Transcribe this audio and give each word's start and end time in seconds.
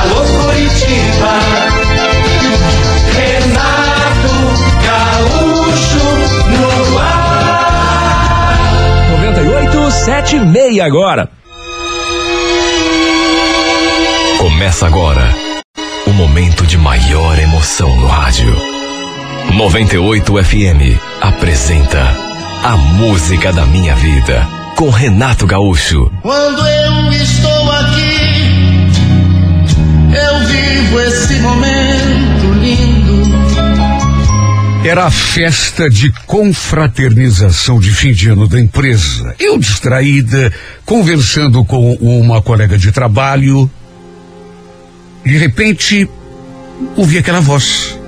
Alô 0.00 0.24
Curitiba. 0.44 1.32
Renato 3.16 4.34
Gaúcho 4.86 6.06
no 6.50 6.98
ar. 6.98 8.58
98 9.10 9.90
76 9.90 10.80
agora. 10.80 11.28
Começa 14.38 14.86
agora 14.86 15.34
o 16.06 16.10
momento 16.12 16.66
de 16.66 16.78
maior 16.78 17.38
emoção 17.38 17.94
no 17.96 18.06
rádio. 18.06 18.54
98 19.54 20.44
FM 20.44 20.98
apresenta 21.20 22.16
A 22.64 22.76
Música 22.76 23.52
da 23.52 23.66
Minha 23.66 23.94
Vida 23.96 24.46
com 24.76 24.88
Renato 24.88 25.46
Gaúcho. 25.46 26.10
Quando 26.22 26.66
eu 26.66 27.12
estou 27.12 27.72
aqui, 27.72 28.19
eu 30.14 30.46
vivo 30.46 31.00
esse 31.00 31.34
momento 31.40 32.52
lindo. 32.54 33.30
Era 34.84 35.04
a 35.04 35.10
festa 35.10 35.90
de 35.90 36.10
confraternização 36.26 37.78
de 37.78 37.90
fim 37.92 38.12
de 38.12 38.30
ano 38.30 38.48
da 38.48 38.58
empresa. 38.58 39.34
Eu 39.38 39.58
distraída, 39.58 40.52
conversando 40.86 41.64
com 41.64 41.94
uma 41.96 42.40
colega 42.40 42.78
de 42.78 42.90
trabalho. 42.90 43.70
De 45.24 45.36
repente, 45.36 46.08
ouvi 46.96 47.18
aquela 47.18 47.40
voz. 47.40 47.98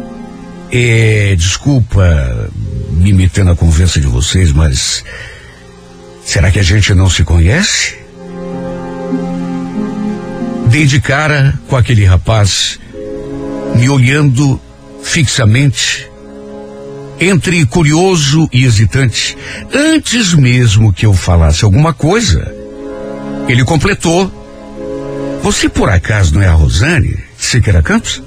É, 0.70 1.34
desculpa 1.36 2.50
me 2.90 3.12
meter 3.12 3.44
na 3.44 3.54
conversa 3.54 4.00
de 4.00 4.06
vocês, 4.06 4.50
mas 4.50 5.04
será 6.24 6.50
que 6.50 6.58
a 6.58 6.62
gente 6.62 6.94
não 6.94 7.10
se 7.10 7.22
conhece? 7.22 7.96
Dei 10.72 10.86
de 10.86 11.02
cara 11.02 11.52
com 11.68 11.76
aquele 11.76 12.02
rapaz, 12.06 12.80
me 13.76 13.90
olhando 13.90 14.58
fixamente, 15.02 16.10
entre 17.20 17.66
curioso 17.66 18.48
e 18.50 18.64
hesitante. 18.64 19.36
Antes 19.70 20.32
mesmo 20.32 20.90
que 20.90 21.04
eu 21.04 21.12
falasse 21.12 21.62
alguma 21.62 21.92
coisa, 21.92 22.50
ele 23.46 23.62
completou. 23.64 24.32
Você 25.42 25.68
por 25.68 25.90
acaso 25.90 26.32
não 26.36 26.40
é 26.40 26.48
a 26.48 26.54
Rosane, 26.54 27.18
Siqueira 27.36 27.82
Campos? 27.82 28.22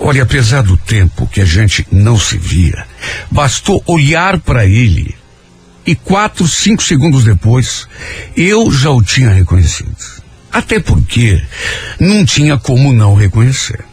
Olha, 0.00 0.22
apesar 0.22 0.62
do 0.62 0.76
tempo 0.76 1.26
que 1.26 1.40
a 1.40 1.44
gente 1.44 1.84
não 1.90 2.16
se 2.16 2.38
via, 2.38 2.86
bastou 3.28 3.82
olhar 3.84 4.38
para 4.38 4.64
ele 4.64 5.12
e 5.84 5.96
quatro, 5.96 6.46
cinco 6.46 6.84
segundos 6.84 7.24
depois, 7.24 7.88
eu 8.36 8.70
já 8.70 8.90
o 8.90 9.02
tinha 9.02 9.30
reconhecido. 9.30 10.17
Até 10.52 10.80
porque 10.80 11.40
não 12.00 12.24
tinha 12.24 12.56
como 12.56 12.92
não 12.92 13.14
reconhecer. 13.14 13.84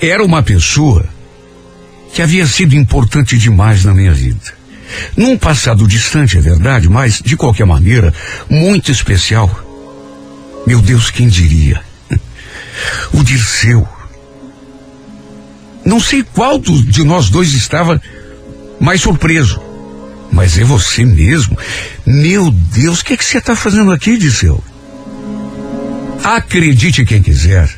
Era 0.00 0.24
uma 0.24 0.42
pessoa 0.42 1.06
que 2.12 2.20
havia 2.22 2.46
sido 2.46 2.74
importante 2.74 3.38
demais 3.38 3.84
na 3.84 3.94
minha 3.94 4.12
vida. 4.12 4.40
Num 5.16 5.36
passado 5.36 5.86
distante, 5.88 6.36
é 6.36 6.40
verdade, 6.40 6.88
mas, 6.88 7.20
de 7.24 7.36
qualquer 7.36 7.64
maneira, 7.66 8.12
muito 8.48 8.92
especial. 8.92 9.48
Meu 10.66 10.80
Deus, 10.80 11.10
quem 11.10 11.28
diria? 11.28 11.80
O 13.12 13.22
Dirceu. 13.22 13.86
Não 15.84 16.00
sei 16.00 16.22
qual 16.22 16.58
dos- 16.58 16.84
de 16.86 17.04
nós 17.04 17.28
dois 17.30 17.52
estava 17.54 18.00
mais 18.80 19.00
surpreso. 19.00 19.60
Mas 20.32 20.58
é 20.58 20.64
você 20.64 21.04
mesmo? 21.04 21.56
Meu 22.04 22.50
Deus, 22.50 23.00
o 23.00 23.04
que, 23.04 23.12
é 23.12 23.16
que 23.16 23.24
você 23.24 23.38
está 23.38 23.54
fazendo 23.54 23.92
aqui, 23.92 24.16
Dirceu? 24.18 24.62
Acredite 26.22 27.04
quem 27.04 27.22
quiser. 27.22 27.68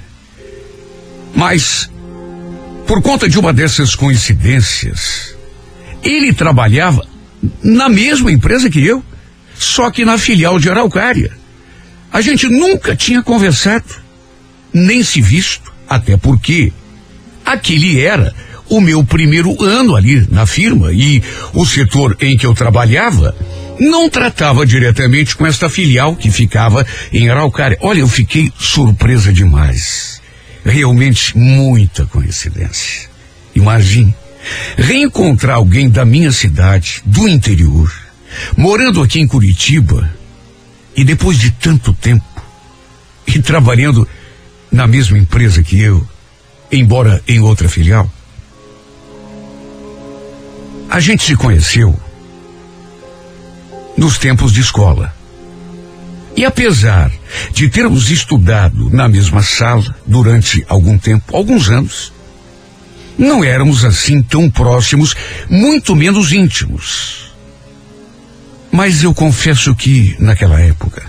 Mas, 1.35 1.91
por 2.87 3.03
conta 3.03 3.29
de 3.29 3.39
uma 3.39 3.53
dessas 3.53 3.95
coincidências, 3.95 5.37
ele 6.03 6.33
trabalhava 6.33 7.07
na 7.63 7.89
mesma 7.89 8.31
empresa 8.31 8.71
que 8.71 8.85
eu, 8.85 9.05
só 9.59 9.91
que 9.91 10.05
na 10.05 10.19
filial 10.19 10.59
de 10.59 10.71
Araucária. 10.71 11.33
A 12.13 12.21
gente 12.21 12.49
nunca 12.49 12.95
tinha 12.95 13.23
conversado, 13.23 13.85
nem 14.73 15.03
se 15.03 15.21
visto, 15.21 15.73
até 15.89 16.17
porque 16.17 16.73
aquele 17.45 18.01
era 18.01 18.35
o 18.69 18.81
meu 18.81 19.05
primeiro 19.05 19.63
ano 19.63 19.95
ali 19.95 20.27
na 20.31 20.47
firma 20.47 20.93
e 20.93 21.23
o 21.53 21.65
setor 21.65 22.17
em 22.21 22.37
que 22.37 22.47
eu 22.47 22.55
trabalhava 22.55 23.35
não 23.79 24.09
tratava 24.09 24.65
diretamente 24.67 25.37
com 25.37 25.47
esta 25.47 25.69
filial 25.69 26.17
que 26.17 26.31
ficava 26.31 26.87
em 27.13 27.29
Araucária. 27.29 27.79
Olha, 27.81 28.01
eu 28.01 28.09
fiquei 28.09 28.53
surpresa 28.59 29.33
demais. 29.33 30.21
Realmente 30.65 31.37
muita 31.37 32.07
coincidência. 32.07 33.09
Imagine 33.55 34.15
reencontrar 34.77 35.57
alguém 35.57 35.89
da 35.89 36.05
minha 36.05 36.31
cidade, 36.31 37.03
do 37.05 37.29
interior, 37.29 37.93
morando 38.57 39.03
aqui 39.03 39.21
em 39.21 39.27
Curitiba 39.27 40.09
e 40.97 41.05
depois 41.05 41.39
de 41.39 41.51
tanto 41.51 41.93
tempo 41.93 42.25
e 43.27 43.41
trabalhando 43.43 44.09
na 44.71 44.87
mesma 44.87 45.19
empresa 45.19 45.63
que 45.63 45.81
eu, 45.81 46.07
embora 46.71 47.23
em 47.27 47.41
outra 47.41 47.69
filial. 47.69 48.11
A 50.97 51.01
gente 51.01 51.25
se 51.25 51.37
conheceu 51.37 51.95
nos 53.99 54.17
tempos 54.17 54.51
de 54.51 54.63
escola. 54.63 55.15
E 56.35 56.43
apesar 56.43 57.13
de 57.53 57.69
termos 57.69 58.11
estudado 58.11 58.89
na 58.89 59.07
mesma 59.07 59.43
sala 59.43 59.95
durante 60.07 60.65
algum 60.67 60.97
tempo, 60.97 61.37
alguns 61.37 61.69
anos, 61.69 62.15
não 63.19 63.45
éramos 63.45 63.85
assim 63.85 64.23
tão 64.23 64.49
próximos, 64.49 65.15
muito 65.51 65.95
menos 65.95 66.33
íntimos. 66.33 67.31
Mas 68.73 69.03
eu 69.03 69.13
confesso 69.13 69.75
que, 69.75 70.17
naquela 70.19 70.59
época, 70.63 71.03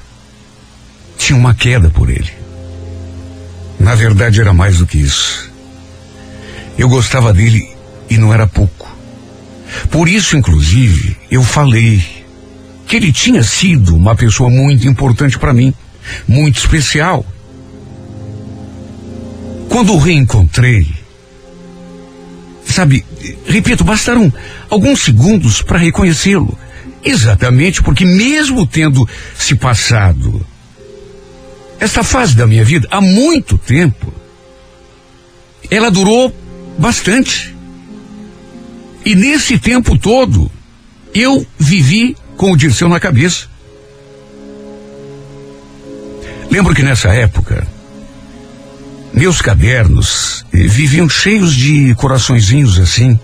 tinha 1.18 1.40
uma 1.40 1.56
queda 1.56 1.90
por 1.90 2.10
ele. 2.10 2.34
Na 3.80 3.96
verdade, 3.96 4.42
era 4.42 4.54
mais 4.54 4.80
do 4.80 4.86
que 4.86 4.98
isso. 4.98 5.50
Eu 6.78 6.90
gostava 6.90 7.32
dele 7.32 7.74
e 8.10 8.18
não 8.18 8.34
era 8.34 8.46
pouco. 8.46 8.77
Por 9.90 10.08
isso, 10.08 10.38
inclusive, 10.38 11.18
eu 11.30 11.44
falei 11.44 12.04
que 12.88 12.96
ele 12.96 13.12
tinha 13.12 13.44
sido 13.44 13.96
uma 13.96 14.16
pessoa 14.16 14.50
muito 14.50 14.88
importante 14.88 15.38
para 15.38 15.54
mim, 15.54 15.74
muito 16.28 16.58
especial. 16.58 17.26
Quando 19.70 19.94
o 19.94 19.98
reencontrei, 19.98 20.88
sabe, 22.66 23.04
repito, 23.46 23.84
bastaram 23.84 24.32
alguns 24.70 25.02
segundos 25.02 25.62
para 25.62 25.78
reconhecê-lo. 25.78 26.58
Exatamente 27.04 27.84
porque, 27.84 28.06
mesmo 28.06 28.66
tendo 28.66 29.08
se 29.38 29.56
passado 29.56 30.46
esta 31.80 32.04
fase 32.04 32.36
da 32.36 32.48
minha 32.48 32.64
vida 32.64 32.88
há 32.90 33.00
muito 33.00 33.58
tempo, 33.58 34.14
ela 35.70 35.92
durou 35.92 36.34
bastante. 36.78 37.56
E 39.08 39.16
nesse 39.16 39.58
tempo 39.58 39.98
todo, 39.98 40.52
eu 41.16 41.48
vivi 41.58 42.14
com 42.36 42.52
o 42.52 42.58
Dirceu 42.58 42.90
na 42.90 43.00
cabeça. 43.00 43.48
Lembro 46.52 46.76
que 46.76 46.84
nessa 46.84 47.08
época, 47.14 47.66
meus 49.14 49.42
cadernos 49.42 50.46
eh, 50.54 50.68
viviam 50.68 51.08
cheios 51.08 51.56
de 51.56 51.96
coraçõezinhos 51.96 52.78
assim, 52.80 53.18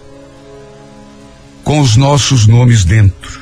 com 1.65 1.81
os 1.81 1.97
nossos 1.97 2.47
nomes 2.47 2.85
dentro. 2.85 3.41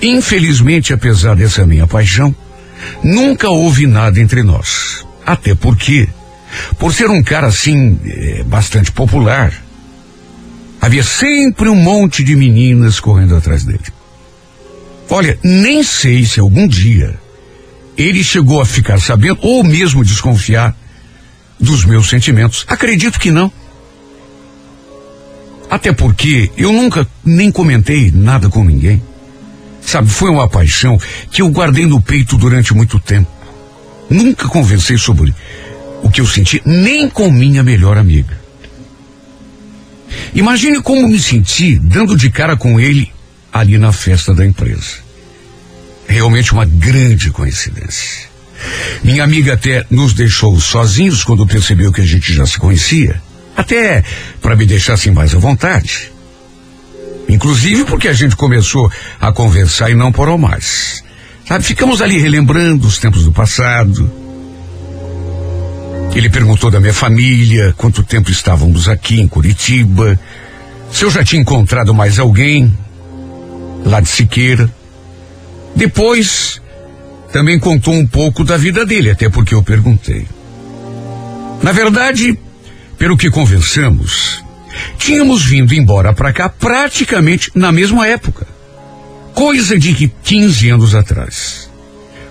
Infelizmente, 0.00 0.94
apesar 0.94 1.36
dessa 1.36 1.66
minha 1.66 1.86
paixão, 1.86 2.34
nunca 3.04 3.50
houve 3.50 3.86
nada 3.86 4.18
entre 4.18 4.42
nós. 4.42 5.06
Até 5.26 5.54
porque, 5.54 6.08
por 6.78 6.94
ser 6.94 7.10
um 7.10 7.22
cara 7.22 7.48
assim, 7.48 8.00
eh, 8.02 8.44
bastante 8.44 8.90
popular, 8.90 9.52
havia 10.80 11.02
sempre 11.02 11.68
um 11.68 11.76
monte 11.76 12.24
de 12.24 12.34
meninas 12.34 12.98
correndo 12.98 13.36
atrás 13.36 13.64
dele. 13.64 13.84
Olha, 15.08 15.38
nem 15.42 15.82
sei 15.82 16.24
se 16.24 16.40
algum 16.40 16.66
dia 16.66 17.18
ele 17.96 18.24
chegou 18.24 18.60
a 18.60 18.66
ficar 18.66 19.00
sabendo 19.00 19.38
ou 19.42 19.62
mesmo 19.62 20.04
desconfiar 20.04 20.74
dos 21.58 21.84
meus 21.84 22.08
sentimentos. 22.08 22.64
Acredito 22.66 23.18
que 23.18 23.30
não. 23.30 23.52
Até 25.68 25.92
porque 25.92 26.50
eu 26.56 26.72
nunca 26.72 27.06
nem 27.24 27.52
comentei 27.52 28.10
nada 28.10 28.48
com 28.48 28.64
ninguém. 28.64 29.02
Sabe, 29.82 30.08
foi 30.08 30.30
uma 30.30 30.48
paixão 30.48 30.98
que 31.30 31.42
eu 31.42 31.48
guardei 31.48 31.86
no 31.86 32.00
peito 32.00 32.36
durante 32.36 32.72
muito 32.74 32.98
tempo. 32.98 33.30
Nunca 34.08 34.48
conversei 34.48 34.96
sobre 34.96 35.34
o 36.02 36.10
que 36.10 36.20
eu 36.20 36.26
senti, 36.26 36.62
nem 36.64 37.08
com 37.08 37.30
minha 37.30 37.62
melhor 37.62 37.98
amiga. 37.98 38.39
Imagine 40.34 40.82
como 40.82 41.08
me 41.08 41.18
senti 41.18 41.78
dando 41.78 42.16
de 42.16 42.30
cara 42.30 42.56
com 42.56 42.78
ele 42.78 43.12
ali 43.52 43.78
na 43.78 43.92
festa 43.92 44.34
da 44.34 44.44
empresa. 44.44 44.98
Realmente 46.06 46.52
uma 46.52 46.64
grande 46.64 47.30
coincidência. 47.30 48.28
Minha 49.02 49.24
amiga 49.24 49.54
até 49.54 49.84
nos 49.90 50.12
deixou 50.12 50.58
sozinhos 50.60 51.24
quando 51.24 51.46
percebeu 51.46 51.92
que 51.92 52.00
a 52.00 52.06
gente 52.06 52.32
já 52.32 52.46
se 52.46 52.58
conhecia. 52.58 53.20
Até 53.56 54.04
para 54.40 54.56
me 54.56 54.66
deixar 54.66 54.94
assim 54.94 55.10
mais 55.10 55.34
à 55.34 55.38
vontade. 55.38 56.12
Inclusive 57.28 57.84
porque 57.84 58.08
a 58.08 58.12
gente 58.12 58.36
começou 58.36 58.90
a 59.20 59.32
conversar 59.32 59.90
e 59.90 59.94
não 59.94 60.12
parou 60.12 60.36
mais. 60.36 61.02
Sabe, 61.46 61.64
ficamos 61.64 62.02
ali 62.02 62.18
relembrando 62.18 62.86
os 62.86 62.98
tempos 62.98 63.24
do 63.24 63.32
passado. 63.32 64.10
Ele 66.14 66.28
perguntou 66.28 66.70
da 66.70 66.80
minha 66.80 66.92
família, 66.92 67.72
quanto 67.76 68.02
tempo 68.02 68.30
estávamos 68.30 68.88
aqui 68.88 69.20
em 69.20 69.28
Curitiba, 69.28 70.18
se 70.92 71.04
eu 71.04 71.10
já 71.10 71.24
tinha 71.24 71.40
encontrado 71.40 71.94
mais 71.94 72.18
alguém 72.18 72.76
lá 73.84 74.00
de 74.00 74.08
Siqueira. 74.08 74.68
Depois, 75.74 76.60
também 77.32 77.58
contou 77.58 77.94
um 77.94 78.06
pouco 78.06 78.42
da 78.44 78.56
vida 78.56 78.84
dele, 78.84 79.10
até 79.10 79.28
porque 79.28 79.54
eu 79.54 79.62
perguntei. 79.62 80.26
Na 81.62 81.72
verdade, 81.72 82.36
pelo 82.98 83.16
que 83.16 83.30
conversamos, 83.30 84.42
tínhamos 84.98 85.44
vindo 85.44 85.72
embora 85.74 86.12
para 86.12 86.32
cá 86.32 86.48
praticamente 86.48 87.50
na 87.54 87.70
mesma 87.70 88.06
época. 88.06 88.46
Coisa 89.32 89.78
de 89.78 90.10
15 90.22 90.70
anos 90.70 90.94
atrás. 90.94 91.70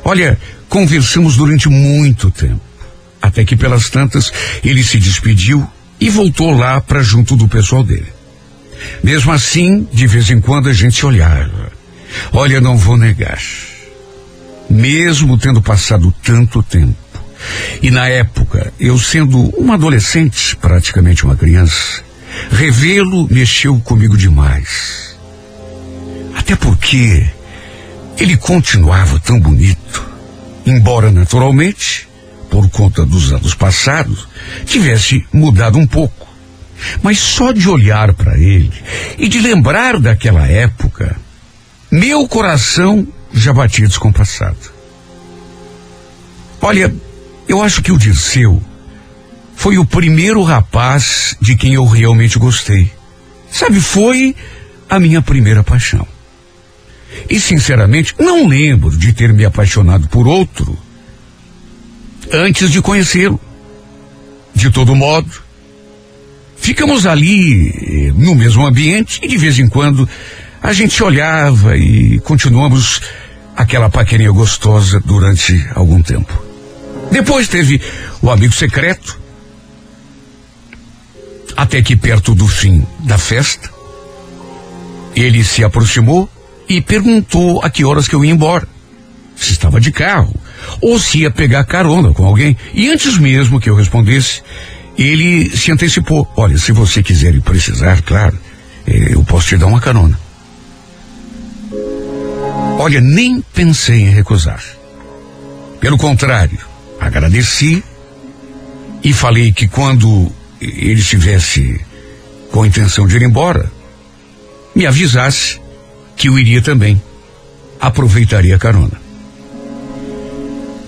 Olha, 0.03 0.37
conversamos 0.67 1.37
durante 1.37 1.69
muito 1.69 2.29
tempo. 2.29 2.68
Até 3.21 3.43
que 3.43 3.55
pelas 3.55 3.89
tantas 3.89 4.31
ele 4.63 4.83
se 4.83 4.97
despediu 4.97 5.67
e 5.99 6.09
voltou 6.09 6.51
lá 6.51 6.79
para 6.79 7.03
junto 7.03 7.35
do 7.35 7.47
pessoal 7.47 7.83
dele. 7.83 8.07
Mesmo 9.03 9.31
assim, 9.31 9.87
de 9.91 10.07
vez 10.07 10.29
em 10.29 10.39
quando 10.39 10.69
a 10.69 10.73
gente 10.73 10.95
se 10.95 11.05
olhava. 11.05 11.71
Olha, 12.31 12.61
não 12.61 12.77
vou 12.77 12.97
negar. 12.97 13.41
Mesmo 14.69 15.37
tendo 15.37 15.61
passado 15.61 16.13
tanto 16.23 16.63
tempo, 16.63 16.95
e 17.81 17.89
na 17.89 18.07
época, 18.07 18.73
eu 18.79 18.99
sendo 18.99 19.39
uma 19.57 19.75
adolescente, 19.75 20.55
praticamente 20.57 21.23
uma 21.23 21.35
criança, 21.35 22.03
revê-lo 22.51 23.27
mexeu 23.31 23.79
comigo 23.79 24.17
demais. 24.17 25.17
Até 26.35 26.55
porque 26.55 27.29
ele 28.17 28.35
continuava 28.35 29.19
tão 29.19 29.39
bonito, 29.39 30.05
embora 30.65 31.11
naturalmente, 31.11 32.08
por 32.49 32.69
conta 32.69 33.05
dos 33.05 33.31
anos 33.31 33.53
passados, 33.53 34.27
tivesse 34.65 35.25
mudado 35.31 35.77
um 35.77 35.87
pouco. 35.87 36.27
Mas 37.01 37.19
só 37.19 37.51
de 37.51 37.69
olhar 37.69 38.13
para 38.13 38.37
ele 38.37 38.71
e 39.17 39.27
de 39.27 39.39
lembrar 39.39 39.99
daquela 39.99 40.47
época, 40.47 41.15
meu 41.91 42.27
coração 42.27 43.07
já 43.33 43.53
batia 43.53 43.87
descompassado. 43.87 44.57
Olha, 46.61 46.93
eu 47.47 47.61
acho 47.61 47.81
que 47.81 47.91
o 47.91 47.97
Dirceu 47.97 48.61
foi 49.55 49.77
o 49.77 49.85
primeiro 49.85 50.41
rapaz 50.43 51.35
de 51.41 51.55
quem 51.55 51.73
eu 51.73 51.85
realmente 51.85 52.39
gostei. 52.39 52.91
Sabe, 53.51 53.81
foi 53.81 54.35
a 54.89 54.99
minha 54.99 55.21
primeira 55.21 55.63
paixão. 55.63 56.07
E 57.29 57.39
sinceramente, 57.39 58.15
não 58.19 58.47
lembro 58.47 58.95
de 58.97 59.13
ter 59.13 59.33
me 59.33 59.43
apaixonado 59.43 60.07
por 60.07 60.27
outro 60.27 60.77
antes 62.31 62.71
de 62.71 62.81
conhecê-lo. 62.81 63.39
De 64.53 64.69
todo 64.69 64.95
modo, 64.95 65.29
ficamos 66.57 67.05
ali 67.05 68.11
no 68.15 68.35
mesmo 68.35 68.65
ambiente 68.65 69.19
e 69.23 69.27
de 69.27 69.37
vez 69.37 69.59
em 69.59 69.69
quando 69.69 70.07
a 70.61 70.73
gente 70.73 71.01
olhava 71.01 71.77
e 71.77 72.19
continuamos 72.19 73.01
aquela 73.55 73.89
paquerinha 73.89 74.31
gostosa 74.31 74.99
durante 74.99 75.53
algum 75.75 76.01
tempo. 76.01 76.49
Depois 77.11 77.47
teve 77.47 77.81
o 78.21 78.29
amigo 78.29 78.53
secreto, 78.53 79.19
até 81.55 81.81
que 81.81 81.95
perto 81.95 82.35
do 82.35 82.47
fim 82.47 82.85
da 82.99 83.17
festa, 83.17 83.69
ele 85.15 85.43
se 85.43 85.63
aproximou 85.63 86.29
e 86.67 86.81
perguntou 86.81 87.61
a 87.63 87.69
que 87.69 87.83
horas 87.83 88.07
que 88.07 88.15
eu 88.15 88.23
ia 88.23 88.31
embora. 88.31 88.67
Se 89.35 89.53
estava 89.53 89.79
de 89.79 89.91
carro 89.91 90.33
ou 90.81 90.99
se 90.99 91.19
ia 91.19 91.31
pegar 91.31 91.63
carona 91.63 92.13
com 92.13 92.25
alguém. 92.25 92.55
E 92.73 92.89
antes 92.89 93.17
mesmo 93.17 93.59
que 93.59 93.69
eu 93.69 93.75
respondesse, 93.75 94.41
ele 94.97 95.49
se 95.55 95.71
antecipou. 95.71 96.27
Olha, 96.35 96.57
se 96.57 96.71
você 96.71 97.01
quiser 97.01 97.33
e 97.33 97.41
precisar, 97.41 98.01
claro, 98.01 98.37
eh, 98.85 99.09
eu 99.13 99.23
posso 99.23 99.47
te 99.47 99.57
dar 99.57 99.67
uma 99.67 99.79
carona. 99.79 100.19
Olha, 102.77 103.01
nem 103.01 103.41
pensei 103.53 104.01
em 104.01 104.09
recusar. 104.09 104.63
Pelo 105.79 105.97
contrário, 105.97 106.59
agradeci 106.99 107.83
e 109.03 109.13
falei 109.13 109.51
que 109.51 109.67
quando 109.67 110.31
ele 110.61 110.99
estivesse 110.99 111.79
com 112.51 112.63
a 112.63 112.67
intenção 112.67 113.07
de 113.07 113.15
ir 113.15 113.21
embora, 113.21 113.71
me 114.75 114.85
avisasse 114.85 115.59
que 116.15 116.27
eu 116.27 116.37
iria 116.37 116.61
também. 116.61 117.01
Aproveitaria 117.79 118.55
a 118.55 118.59
carona. 118.59 119.08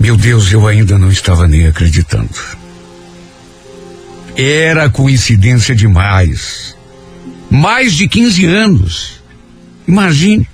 Meu 0.02 0.16
Deus, 0.16 0.50
eu 0.50 0.66
ainda 0.66 0.98
não 0.98 1.12
estava 1.12 1.46
nem 1.46 1.64
acreditando. 1.64 2.28
Era 4.36 4.90
coincidência 4.90 5.76
demais. 5.76 6.76
Mais 7.48 7.92
de 7.92 8.08
15 8.08 8.44
anos. 8.46 9.22
Imagine, 9.86 10.44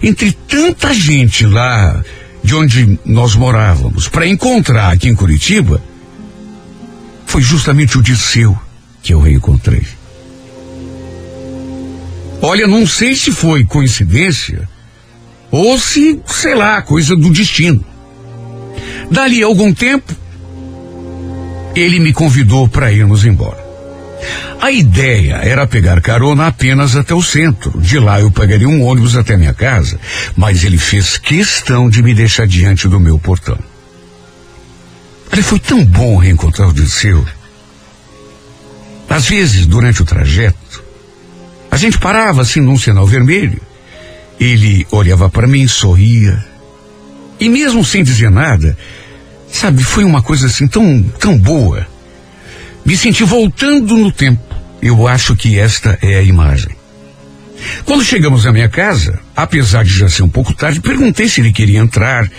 entre 0.00 0.30
tanta 0.30 0.94
gente 0.94 1.44
lá 1.44 2.00
de 2.44 2.54
onde 2.54 2.96
nós 3.04 3.34
morávamos, 3.34 4.06
para 4.06 4.24
encontrar 4.24 4.92
aqui 4.92 5.08
em 5.08 5.16
Curitiba, 5.16 5.82
foi 7.26 7.42
justamente 7.42 7.98
o 7.98 8.02
Disseu 8.02 8.56
que 9.02 9.12
eu 9.12 9.18
reencontrei. 9.18 9.84
Olha, 12.40 12.68
não 12.68 12.86
sei 12.86 13.16
se 13.16 13.32
foi 13.32 13.64
coincidência 13.64 14.68
ou 15.50 15.76
se, 15.76 16.20
sei 16.24 16.54
lá, 16.54 16.80
coisa 16.82 17.16
do 17.16 17.32
destino. 17.32 17.84
Dali 19.10 19.42
algum 19.42 19.72
tempo, 19.72 20.12
ele 21.74 22.00
me 22.00 22.12
convidou 22.12 22.68
para 22.68 22.92
irmos 22.92 23.24
embora. 23.24 23.64
A 24.60 24.70
ideia 24.70 25.36
era 25.36 25.66
pegar 25.66 26.00
carona 26.00 26.46
apenas 26.46 26.96
até 26.96 27.14
o 27.14 27.22
centro. 27.22 27.78
De 27.80 27.98
lá 27.98 28.20
eu 28.20 28.30
pegaria 28.30 28.68
um 28.68 28.82
ônibus 28.82 29.16
até 29.16 29.36
minha 29.36 29.54
casa, 29.54 30.00
mas 30.34 30.64
ele 30.64 30.78
fez 30.78 31.18
questão 31.18 31.88
de 31.88 32.02
me 32.02 32.14
deixar 32.14 32.46
diante 32.46 32.88
do 32.88 32.98
meu 32.98 33.18
portão. 33.18 33.58
Olha, 35.32 35.42
foi 35.42 35.58
tão 35.58 35.84
bom 35.84 36.16
reencontrar 36.16 36.68
o 36.68 36.72
Dirceu. 36.72 37.24
Às 39.08 39.26
vezes, 39.26 39.66
durante 39.66 40.02
o 40.02 40.04
trajeto, 40.04 40.82
a 41.70 41.76
gente 41.76 41.98
parava 41.98 42.42
assim 42.42 42.60
num 42.60 42.78
sinal 42.78 43.06
vermelho. 43.06 43.60
Ele 44.40 44.86
olhava 44.90 45.28
para 45.28 45.46
mim, 45.46 45.66
sorria. 45.68 46.44
E 47.38 47.48
mesmo 47.48 47.84
sem 47.84 48.02
dizer 48.02 48.30
nada, 48.30 48.76
sabe, 49.50 49.82
foi 49.82 50.04
uma 50.04 50.22
coisa 50.22 50.46
assim 50.46 50.66
tão, 50.66 51.02
tão 51.18 51.38
boa. 51.38 51.86
Me 52.84 52.96
senti 52.96 53.24
voltando 53.24 53.96
no 53.96 54.12
tempo. 54.12 54.42
Eu 54.80 55.08
acho 55.08 55.34
que 55.34 55.58
esta 55.58 55.98
é 56.02 56.18
a 56.18 56.22
imagem. 56.22 56.76
Quando 57.84 58.04
chegamos 58.04 58.46
à 58.46 58.52
minha 58.52 58.68
casa, 58.68 59.18
apesar 59.34 59.84
de 59.84 59.90
já 59.90 60.08
ser 60.08 60.22
um 60.22 60.28
pouco 60.28 60.54
tarde, 60.54 60.80
perguntei 60.80 61.28
se 61.28 61.40
ele 61.40 61.52
queria 61.52 61.78
entrar, 61.78 62.30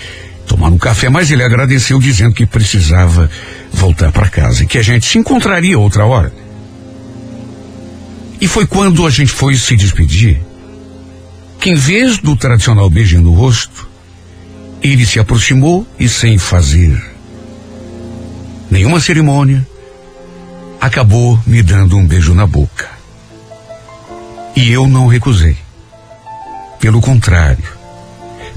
tomar 0.48 0.70
um 0.70 0.78
café, 0.78 1.10
mas 1.10 1.30
ele 1.32 1.44
agradeceu 1.44 2.00
dizendo 2.00 2.34
que 2.34 2.46
precisava 2.46 3.30
voltar 3.72 4.12
para 4.12 4.30
casa 4.30 4.64
e 4.64 4.68
que 4.68 4.78
a 4.78 4.82
gente 4.82 5.06
se 5.06 5.18
encontraria 5.18 5.78
outra 5.78 6.06
hora. 6.06 6.34
E 8.40 8.48
foi 8.48 8.68
quando 8.68 9.06
a 9.06 9.10
gente 9.10 9.32
foi 9.32 9.56
se 9.56 9.76
despedir 9.76 10.40
que, 11.60 11.72
em 11.72 11.76
vez 11.76 12.20
do 12.20 12.36
tradicional 12.36 12.90
beijinho 12.90 13.24
no 13.24 13.34
rosto, 13.34 13.90
ele 14.82 15.06
se 15.06 15.20
aproximou 15.20 15.86
e, 16.00 16.08
sem 16.08 16.38
fazer 16.38 17.04
nenhuma 18.70 19.00
cerimônia, 19.00 19.66
acabou 20.80 21.40
me 21.46 21.62
dando 21.62 21.98
um 21.98 22.06
beijo 22.06 22.34
na 22.34 22.46
boca. 22.46 22.90
E 24.56 24.72
eu 24.72 24.88
não 24.88 25.08
recusei. 25.08 25.58
Pelo 26.80 27.02
contrário, 27.02 27.66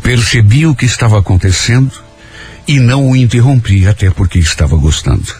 percebi 0.02 0.66
o 0.66 0.74
que 0.74 0.84
estava 0.84 1.18
acontecendo 1.18 1.92
e 2.66 2.78
não 2.78 3.08
o 3.08 3.16
interrompi, 3.16 3.86
até 3.86 4.10
porque 4.10 4.38
estava 4.38 4.76
gostando. 4.76 5.34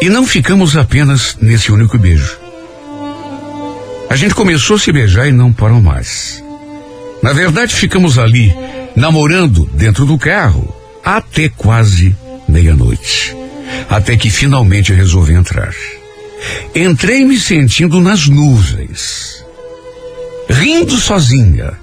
E 0.00 0.08
não 0.08 0.26
ficamos 0.26 0.76
apenas 0.76 1.36
nesse 1.40 1.70
único 1.70 1.96
beijo. 1.96 2.36
A 4.10 4.16
gente 4.16 4.34
começou 4.34 4.76
a 4.76 4.78
se 4.78 4.90
beijar 4.92 5.28
e 5.28 5.32
não 5.32 5.52
parou 5.52 5.80
mais. 5.80 6.41
Na 7.22 7.32
verdade, 7.32 7.74
ficamos 7.74 8.18
ali, 8.18 8.52
namorando 8.96 9.64
dentro 9.72 10.04
do 10.04 10.18
carro, 10.18 10.74
até 11.04 11.48
quase 11.48 12.16
meia-noite. 12.48 13.36
Até 13.88 14.16
que 14.16 14.28
finalmente 14.28 14.92
resolvi 14.92 15.34
entrar. 15.34 15.72
Entrei 16.74 17.24
me 17.24 17.38
sentindo 17.38 18.00
nas 18.00 18.26
nuvens, 18.26 19.44
rindo 20.50 20.96
sozinha, 20.96 21.74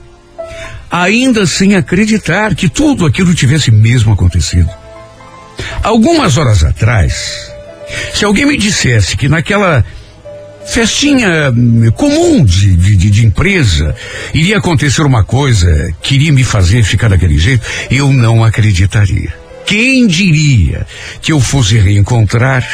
ainda 0.92 1.46
sem 1.46 1.76
acreditar 1.76 2.54
que 2.56 2.68
tudo 2.68 3.06
aquilo 3.06 3.34
tivesse 3.34 3.72
mesmo 3.72 4.12
acontecido. 4.12 4.70
Algumas 5.82 6.38
horas 6.38 6.64
atrás, 6.64 7.52
se 8.14 8.26
alguém 8.26 8.46
me 8.46 8.58
dissesse 8.58 9.16
que 9.16 9.30
naquela 9.30 9.86
festinha 10.70 11.52
hum, 11.52 11.92
comum 11.96 12.44
de, 12.44 12.76
de, 12.76 13.10
de, 13.10 13.26
empresa 13.26 13.96
iria 14.34 14.58
acontecer 14.58 15.02
uma 15.02 15.24
coisa 15.24 15.68
que 16.02 16.16
iria 16.16 16.32
me 16.32 16.44
fazer 16.44 16.84
ficar 16.84 17.10
daquele 17.10 17.38
jeito, 17.38 17.66
eu 17.90 18.12
não 18.14 18.44
acreditaria. 18.44 19.34
Quem 19.66 20.08
diria 20.08 20.86
que 21.22 21.32
eu 21.32 21.40
fosse 21.40 21.78
reencontrar 21.78 22.68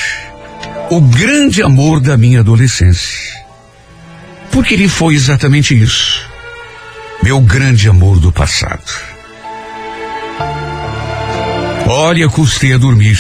o 0.89 1.01
grande 1.01 1.61
amor 1.61 1.99
da 1.99 2.17
minha 2.17 2.41
adolescência? 2.41 3.35
Porque 4.51 4.73
ele 4.73 4.87
foi 4.87 5.15
exatamente 5.15 5.77
isso. 5.77 6.21
Meu 7.23 7.41
grande 7.41 7.89
amor 7.89 8.19
do 8.19 8.31
passado. 8.31 8.83
Olha, 11.87 12.29
custei 12.29 12.73
a 12.73 12.77
dormir. 12.77 13.17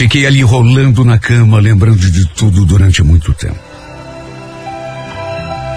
Fiquei 0.00 0.24
ali 0.24 0.40
rolando 0.40 1.04
na 1.04 1.18
cama, 1.18 1.60
lembrando 1.60 2.10
de 2.10 2.26
tudo 2.28 2.64
durante 2.64 3.02
muito 3.02 3.34
tempo. 3.34 3.60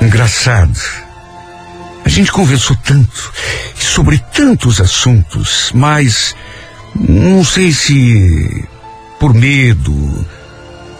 Engraçado. 0.02 0.80
A 2.06 2.08
gente 2.08 2.32
conversou 2.32 2.74
tanto 2.86 3.34
sobre 3.76 4.24
tantos 4.34 4.80
assuntos, 4.80 5.72
mas 5.76 6.34
não 6.96 7.44
sei 7.44 7.74
se 7.74 8.66
por 9.20 9.34
medo, 9.34 10.26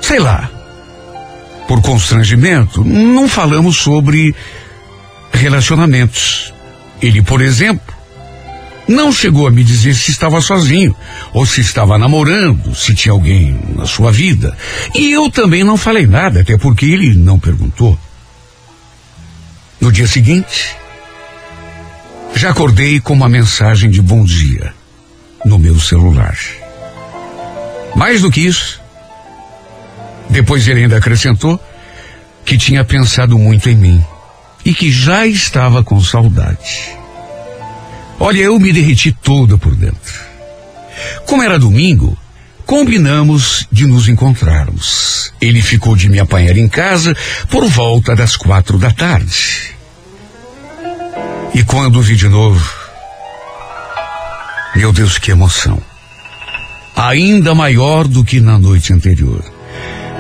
sei 0.02 0.20
lá, 0.20 0.52
por 1.66 1.82
constrangimento, 1.82 2.84
não 2.84 3.30
falamos 3.30 3.78
sobre 3.78 4.36
relacionamentos. 5.32 6.54
Ele, 7.02 7.22
por 7.22 7.42
exemplo, 7.42 7.96
não 8.88 9.12
chegou 9.12 9.48
a 9.48 9.52
me 9.52 9.64
dizer 9.64 9.96
se 9.96 10.12
estava 10.12 10.42
sozinho, 10.42 10.96
ou 11.32 11.46
se 11.46 11.62
estava 11.62 11.98
namorando, 11.98 12.76
se 12.76 12.94
tinha 12.94 13.14
alguém 13.14 13.60
na 13.76 13.86
sua 13.86 14.12
vida. 14.12 14.56
E 14.94 15.12
eu 15.12 15.30
também 15.30 15.64
não 15.64 15.78
falei 15.78 16.06
nada, 16.06 16.42
até 16.42 16.58
porque 16.58 16.86
ele 16.86 17.14
não 17.14 17.40
perguntou. 17.40 17.98
No 19.80 19.92
dia 19.92 20.08
seguinte, 20.08 20.76
já 22.36 22.50
acordei 22.50 23.00
com 23.00 23.14
uma 23.14 23.30
mensagem 23.30 23.90
de 23.90 24.02
bom 24.02 24.24
dia 24.24 24.74
no 25.46 25.58
meu 25.58 25.80
celular. 25.80 26.38
Mais 27.96 28.22
do 28.22 28.32
que 28.32 28.42
isso, 28.42 28.82
depois 30.30 30.68
ele 30.68 30.82
ainda 30.82 30.98
acrescentou 30.98 31.62
que 32.46 32.58
tinha 32.58 32.84
pensado 32.84 33.38
muito 33.38 33.70
em 33.70 33.76
mim 33.76 34.06
e 34.66 34.74
que 34.74 34.92
já 34.92 35.26
estava 35.26 35.84
com 35.84 36.02
saudade. 36.02 37.03
Olha, 38.26 38.40
eu 38.40 38.58
me 38.58 38.72
derreti 38.72 39.12
toda 39.12 39.58
por 39.58 39.76
dentro. 39.76 40.14
Como 41.26 41.44
era 41.44 41.60
domingo, 41.60 42.18
combinamos 42.66 43.68
de 43.70 43.86
nos 43.86 44.08
encontrarmos. 44.08 45.34
Ele 45.42 45.62
ficou 45.62 45.94
de 45.94 46.08
me 46.08 46.22
apanhar 46.22 46.56
em 46.56 46.70
casa 46.70 47.14
por 47.50 47.66
volta 47.66 48.16
das 48.16 48.38
quatro 48.38 48.78
da 48.78 48.92
tarde. 48.92 49.76
E 51.54 51.66
quando 51.66 52.02
vi 52.02 52.16
de 52.16 52.30
novo, 52.30 52.74
meu 54.74 54.94
Deus, 54.94 55.18
que 55.18 55.32
emoção. 55.32 55.84
Ainda 56.96 57.54
maior 57.54 58.08
do 58.08 58.24
que 58.24 58.40
na 58.40 58.58
noite 58.58 58.94
anterior. 58.94 59.53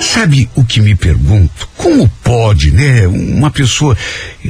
Sabe 0.03 0.49
o 0.53 0.63
que 0.63 0.81
me 0.81 0.95
pergunto? 0.95 1.67
Como 1.77 2.07
pode, 2.23 2.71
né, 2.71 3.07
uma 3.07 3.49
pessoa 3.49 3.97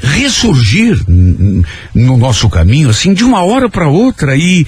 ressurgir 0.02 1.00
no 1.08 2.18
nosso 2.18 2.50
caminho 2.50 2.90
assim 2.90 3.14
de 3.14 3.24
uma 3.24 3.44
hora 3.44 3.70
para 3.70 3.88
outra 3.88 4.36
e 4.36 4.66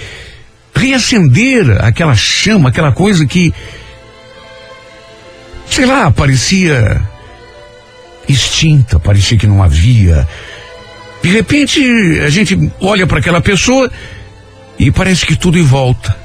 reacender 0.73 1.83
aquela 1.83 2.15
chama, 2.15 2.69
aquela 2.69 2.91
coisa 2.91 3.25
que 3.25 3.53
sei 5.69 5.85
lá, 5.85 6.11
parecia 6.11 7.01
extinta, 8.29 8.99
parecia 8.99 9.37
que 9.37 9.47
não 9.47 9.63
havia. 9.63 10.27
De 11.21 11.29
repente, 11.29 11.81
a 12.25 12.29
gente 12.29 12.71
olha 12.79 13.07
para 13.07 13.19
aquela 13.19 13.41
pessoa 13.41 13.91
e 14.77 14.91
parece 14.91 15.25
que 15.25 15.35
tudo 15.35 15.63
volta 15.65 16.24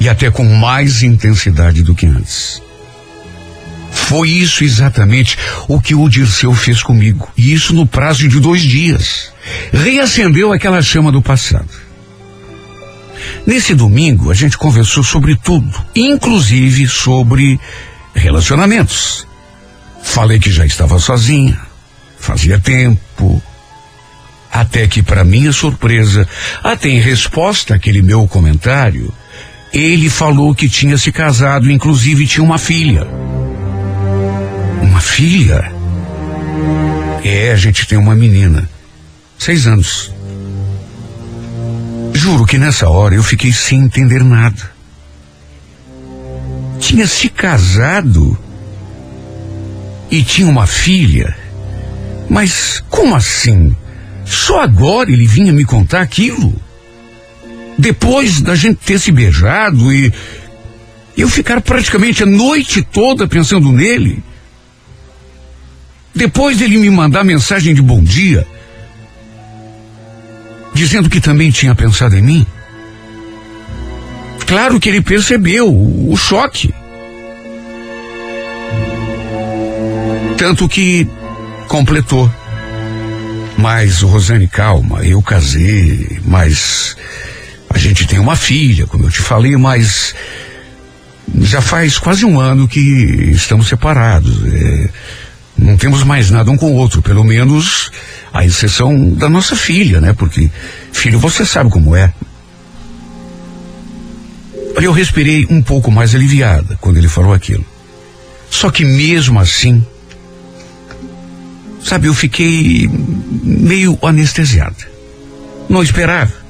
e 0.00 0.08
até 0.08 0.30
com 0.30 0.44
mais 0.44 1.02
intensidade 1.02 1.82
do 1.82 1.94
que 1.94 2.06
antes. 2.06 2.62
Foi 3.90 4.28
isso 4.28 4.64
exatamente 4.64 5.36
o 5.66 5.80
que 5.80 5.94
o 5.94 6.08
Dirceu 6.08 6.54
fez 6.54 6.82
comigo, 6.82 7.28
e 7.36 7.52
isso 7.52 7.74
no 7.74 7.86
prazo 7.86 8.28
de 8.28 8.40
dois 8.40 8.62
dias. 8.62 9.32
Reacendeu 9.72 10.52
aquela 10.52 10.80
chama 10.82 11.10
do 11.10 11.20
passado. 11.20 11.68
Nesse 13.46 13.74
domingo, 13.74 14.30
a 14.30 14.34
gente 14.34 14.56
conversou 14.56 15.02
sobre 15.02 15.36
tudo, 15.36 15.70
inclusive 15.94 16.86
sobre 16.86 17.58
relacionamentos. 18.14 19.26
Falei 20.02 20.38
que 20.38 20.50
já 20.50 20.64
estava 20.64 20.98
sozinha, 20.98 21.58
fazia 22.18 22.58
tempo. 22.58 23.42
Até 24.50 24.86
que, 24.86 25.02
para 25.02 25.24
minha 25.24 25.52
surpresa, 25.52 26.26
até 26.64 26.88
em 26.88 27.00
resposta 27.00 27.74
àquele 27.74 28.00
meu 28.00 28.26
comentário, 28.26 29.12
ele 29.72 30.08
falou 30.08 30.54
que 30.54 30.68
tinha 30.68 30.96
se 30.96 31.12
casado, 31.12 31.70
inclusive 31.70 32.26
tinha 32.26 32.44
uma 32.44 32.58
filha. 32.58 33.06
Uma 34.82 35.00
filha? 35.00 35.72
É, 37.22 37.52
a 37.52 37.56
gente 37.56 37.86
tem 37.86 37.98
uma 37.98 38.14
menina. 38.14 38.68
Seis 39.38 39.66
anos. 39.66 40.12
Juro 42.14 42.46
que 42.46 42.58
nessa 42.58 42.88
hora 42.88 43.14
eu 43.14 43.22
fiquei 43.22 43.52
sem 43.52 43.80
entender 43.80 44.24
nada. 44.24 44.72
Tinha 46.80 47.06
se 47.06 47.28
casado 47.28 48.36
e 50.10 50.22
tinha 50.22 50.48
uma 50.48 50.66
filha. 50.66 51.36
Mas 52.28 52.82
como 52.88 53.14
assim? 53.14 53.76
Só 54.24 54.60
agora 54.60 55.10
ele 55.10 55.26
vinha 55.26 55.52
me 55.52 55.64
contar 55.64 56.00
aquilo? 56.00 56.54
Depois 57.78 58.40
da 58.40 58.56
gente 58.56 58.80
ter 58.84 58.98
se 58.98 59.12
beijado 59.12 59.92
e 59.92 60.12
eu 61.16 61.28
ficar 61.28 61.60
praticamente 61.60 62.24
a 62.24 62.26
noite 62.26 62.82
toda 62.82 63.28
pensando 63.28 63.70
nele. 63.70 64.22
Depois 66.14 66.58
dele 66.58 66.78
me 66.78 66.90
mandar 66.90 67.22
mensagem 67.22 67.72
de 67.72 67.80
bom 67.80 68.02
dia, 68.02 68.44
dizendo 70.74 71.08
que 71.08 71.20
também 71.20 71.50
tinha 71.50 71.74
pensado 71.74 72.16
em 72.16 72.22
mim. 72.22 72.46
Claro 74.46 74.80
que 74.80 74.88
ele 74.88 75.02
percebeu 75.02 75.72
o, 75.72 76.16
choque. 76.16 76.74
Tanto 80.36 80.68
que 80.68 81.06
completou. 81.68 82.30
Mas, 83.56 84.02
Rosane, 84.02 84.48
calma, 84.48 85.04
eu 85.04 85.20
casei, 85.20 86.20
mas 86.24 86.96
tem 88.18 88.22
uma 88.24 88.34
filha, 88.34 88.84
como 88.84 89.04
eu 89.04 89.10
te 89.12 89.22
falei, 89.22 89.56
mas 89.56 90.12
já 91.40 91.60
faz 91.60 91.98
quase 91.98 92.24
um 92.24 92.40
ano 92.40 92.66
que 92.66 92.80
estamos 93.30 93.68
separados. 93.68 94.42
É, 94.44 94.88
não 95.56 95.76
temos 95.76 96.02
mais 96.02 96.28
nada 96.28 96.50
um 96.50 96.56
com 96.56 96.72
o 96.72 96.74
outro, 96.74 97.00
pelo 97.00 97.22
menos 97.22 97.92
a 98.32 98.44
exceção 98.44 99.10
da 99.10 99.28
nossa 99.28 99.54
filha, 99.54 100.00
né? 100.00 100.12
Porque 100.12 100.50
filho 100.90 101.20
você 101.20 101.46
sabe 101.46 101.70
como 101.70 101.94
é. 101.94 102.12
Eu 104.74 104.90
respirei 104.90 105.46
um 105.48 105.62
pouco 105.62 105.88
mais 105.88 106.12
aliviada 106.12 106.76
quando 106.80 106.96
ele 106.96 107.08
falou 107.08 107.32
aquilo. 107.32 107.64
Só 108.50 108.68
que 108.68 108.84
mesmo 108.84 109.38
assim, 109.38 109.86
sabe, 111.84 112.08
eu 112.08 112.14
fiquei 112.14 112.90
meio 113.44 113.96
anestesiada. 114.02 114.88
Não 115.68 115.84
esperava. 115.84 116.47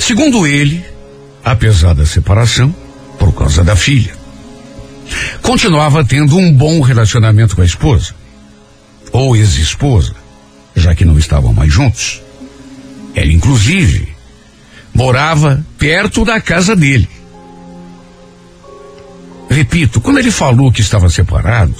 Segundo 0.00 0.46
ele, 0.46 0.84
apesar 1.44 1.94
da 1.94 2.04
separação, 2.04 2.74
por 3.18 3.32
causa 3.32 3.62
da 3.62 3.76
filha, 3.76 4.14
continuava 5.42 6.04
tendo 6.04 6.36
um 6.36 6.52
bom 6.52 6.80
relacionamento 6.80 7.56
com 7.56 7.62
a 7.62 7.64
esposa, 7.64 8.14
ou 9.12 9.36
ex-esposa, 9.36 10.14
já 10.74 10.94
que 10.94 11.04
não 11.04 11.18
estavam 11.18 11.52
mais 11.52 11.72
juntos. 11.72 12.22
Ela, 13.14 13.30
inclusive, 13.30 14.08
morava 14.94 15.64
perto 15.78 16.24
da 16.24 16.40
casa 16.40 16.74
dele. 16.74 17.08
Repito, 19.50 20.00
quando 20.00 20.18
ele 20.18 20.30
falou 20.30 20.72
que 20.72 20.80
estava 20.80 21.10
separado, 21.10 21.74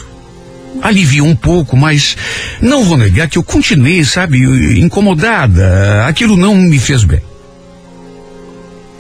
aliviou 0.82 1.26
um 1.26 1.36
pouco, 1.36 1.76
mas 1.76 2.16
não 2.60 2.84
vou 2.84 2.98
negar 2.98 3.28
que 3.28 3.38
eu 3.38 3.42
continuei, 3.42 4.04
sabe, 4.04 4.38
incomodada. 4.78 6.06
Aquilo 6.06 6.36
não 6.36 6.54
me 6.54 6.78
fez 6.78 7.02
bem. 7.04 7.22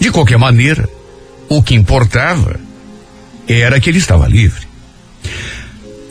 De 0.02 0.10
qualquer 0.10 0.36
maneira, 0.36 0.88
o 1.48 1.62
que 1.62 1.76
importava 1.76 2.58
era 3.46 3.78
que 3.78 3.88
ele 3.88 3.98
estava 3.98 4.26
livre. 4.26 4.66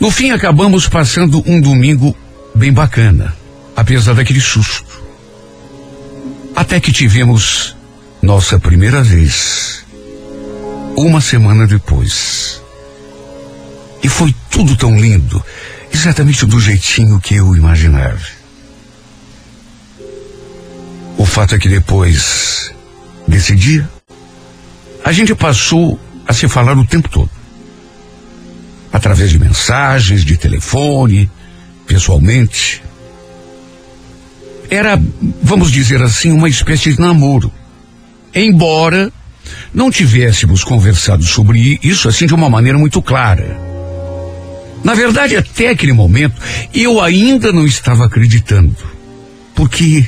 No 0.00 0.10
fim, 0.10 0.30
acabamos 0.30 0.88
passando 0.88 1.42
um 1.46 1.60
domingo 1.60 2.16
bem 2.54 2.72
bacana. 2.72 3.36
apesar 3.76 4.14
daquele 4.14 4.40
susto. 4.40 5.02
Até 6.56 6.80
que 6.80 6.90
tivemos 6.90 7.76
nossa 8.22 8.58
primeira 8.58 9.02
vez, 9.02 9.84
uma 10.96 11.20
semana 11.20 11.66
depois. 11.66 12.62
E 14.02 14.08
foi 14.08 14.34
tudo 14.50 14.74
tão 14.74 14.98
lindo, 14.98 15.44
exatamente 15.92 16.46
do 16.46 16.58
jeitinho 16.58 17.20
que 17.20 17.34
eu 17.34 17.54
imaginava. 17.54 18.26
O 21.18 21.26
fato 21.26 21.54
é 21.54 21.58
que 21.58 21.68
depois 21.68 22.71
desse 23.32 23.56
dia, 23.56 23.88
a 25.04 25.10
gente 25.10 25.34
passou 25.34 25.98
a 26.26 26.32
se 26.32 26.46
falar 26.48 26.78
o 26.78 26.86
tempo 26.86 27.08
todo. 27.08 27.30
Através 28.92 29.30
de 29.30 29.38
mensagens, 29.38 30.24
de 30.24 30.36
telefone, 30.36 31.28
pessoalmente. 31.86 32.82
Era, 34.70 35.00
vamos 35.42 35.72
dizer 35.72 36.02
assim, 36.02 36.30
uma 36.30 36.48
espécie 36.48 36.92
de 36.92 37.00
namoro. 37.00 37.50
Embora 38.34 39.10
não 39.72 39.90
tivéssemos 39.90 40.62
conversado 40.62 41.24
sobre 41.24 41.78
isso 41.82 42.08
assim 42.08 42.26
de 42.26 42.34
uma 42.34 42.48
maneira 42.48 42.78
muito 42.78 43.02
clara. 43.02 43.58
Na 44.84 44.94
verdade, 44.94 45.36
até 45.36 45.68
aquele 45.68 45.92
momento, 45.92 46.34
eu 46.74 47.00
ainda 47.00 47.52
não 47.52 47.64
estava 47.64 48.04
acreditando. 48.04 48.76
Porque, 49.54 50.06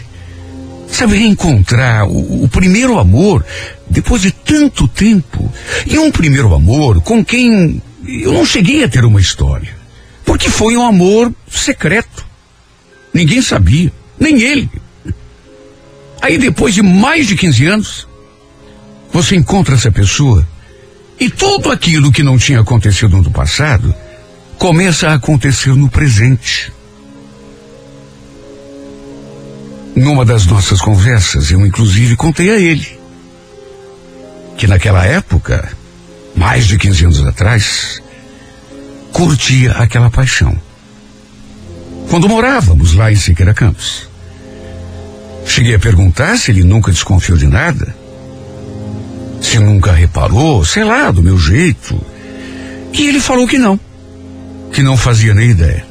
sabe, 0.88 1.16
reencontrar 1.16 2.06
o, 2.08 2.44
o 2.44 2.48
primeiro 2.48 2.98
amor 2.98 3.44
depois 3.88 4.22
de 4.22 4.30
tanto 4.30 4.86
tempo. 4.88 5.52
E 5.86 5.98
um 5.98 6.10
primeiro 6.10 6.54
amor 6.54 7.00
com 7.02 7.24
quem 7.24 7.82
eu 8.06 8.32
não 8.32 8.44
cheguei 8.44 8.84
a 8.84 8.88
ter 8.88 9.04
uma 9.04 9.20
história. 9.20 9.74
Porque 10.24 10.48
foi 10.48 10.76
um 10.76 10.82
amor 10.82 11.32
secreto. 11.50 12.24
Ninguém 13.12 13.40
sabia, 13.42 13.92
nem 14.18 14.40
ele. 14.42 14.70
Aí 16.20 16.38
depois 16.38 16.74
de 16.74 16.82
mais 16.82 17.26
de 17.26 17.36
15 17.36 17.66
anos, 17.66 18.08
você 19.12 19.36
encontra 19.36 19.74
essa 19.74 19.92
pessoa 19.92 20.46
e 21.20 21.30
tudo 21.30 21.70
aquilo 21.70 22.10
que 22.10 22.22
não 22.22 22.36
tinha 22.36 22.60
acontecido 22.60 23.16
no 23.18 23.30
passado 23.30 23.94
começa 24.58 25.08
a 25.08 25.14
acontecer 25.14 25.74
no 25.74 25.88
presente. 25.88 26.72
Numa 29.96 30.24
das 30.24 30.44
nossas 30.46 30.80
conversas, 30.80 31.50
eu 31.50 31.64
inclusive 31.64 32.16
contei 32.16 32.50
a 32.50 32.58
ele 32.58 33.04
que 34.56 34.66
naquela 34.66 35.04
época, 35.04 35.68
mais 36.34 36.66
de 36.66 36.78
15 36.78 37.04
anos 37.04 37.26
atrás, 37.26 38.02
curtia 39.12 39.72
aquela 39.72 40.10
paixão. 40.10 40.56
Quando 42.08 42.28
morávamos 42.28 42.94
lá 42.94 43.10
em 43.10 43.16
Siqueira 43.16 43.54
Campos. 43.54 44.08
Cheguei 45.46 45.74
a 45.74 45.78
perguntar 45.78 46.38
se 46.38 46.50
ele 46.50 46.64
nunca 46.64 46.90
desconfiou 46.90 47.36
de 47.36 47.46
nada. 47.46 47.94
Se 49.40 49.58
nunca 49.58 49.92
reparou, 49.92 50.64
sei 50.64 50.84
lá, 50.84 51.10
do 51.10 51.22
meu 51.22 51.38
jeito. 51.38 52.00
E 52.92 53.06
ele 53.06 53.20
falou 53.20 53.46
que 53.46 53.58
não. 53.58 53.78
Que 54.72 54.82
não 54.82 54.96
fazia 54.96 55.34
nem 55.34 55.50
ideia. 55.50 55.84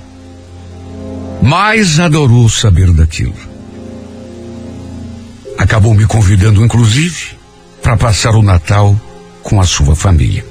Mas 1.41 1.99
adorou 1.99 2.49
saber 2.49 2.91
daquilo. 2.91 3.52
Acabou 5.63 5.93
me 5.93 6.05
convidando, 6.05 6.61
inclusive, 6.61 7.37
para 7.81 7.95
passar 7.95 8.35
o 8.35 8.41
Natal 8.41 8.99
com 9.41 9.61
a 9.61 9.63
sua 9.63 9.95
família. 9.95 10.45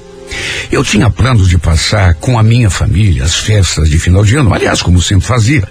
Eu 0.71 0.83
tinha 0.83 1.07
planos 1.07 1.47
de 1.47 1.59
passar 1.59 2.15
com 2.15 2.39
a 2.39 2.41
minha 2.41 2.67
família 2.67 3.23
as 3.23 3.35
festas 3.35 3.91
de 3.91 3.99
final 3.99 4.25
de 4.25 4.35
ano, 4.35 4.51
aliás, 4.51 4.81
como 4.81 4.99
sempre 4.99 5.27
fazia. 5.27 5.69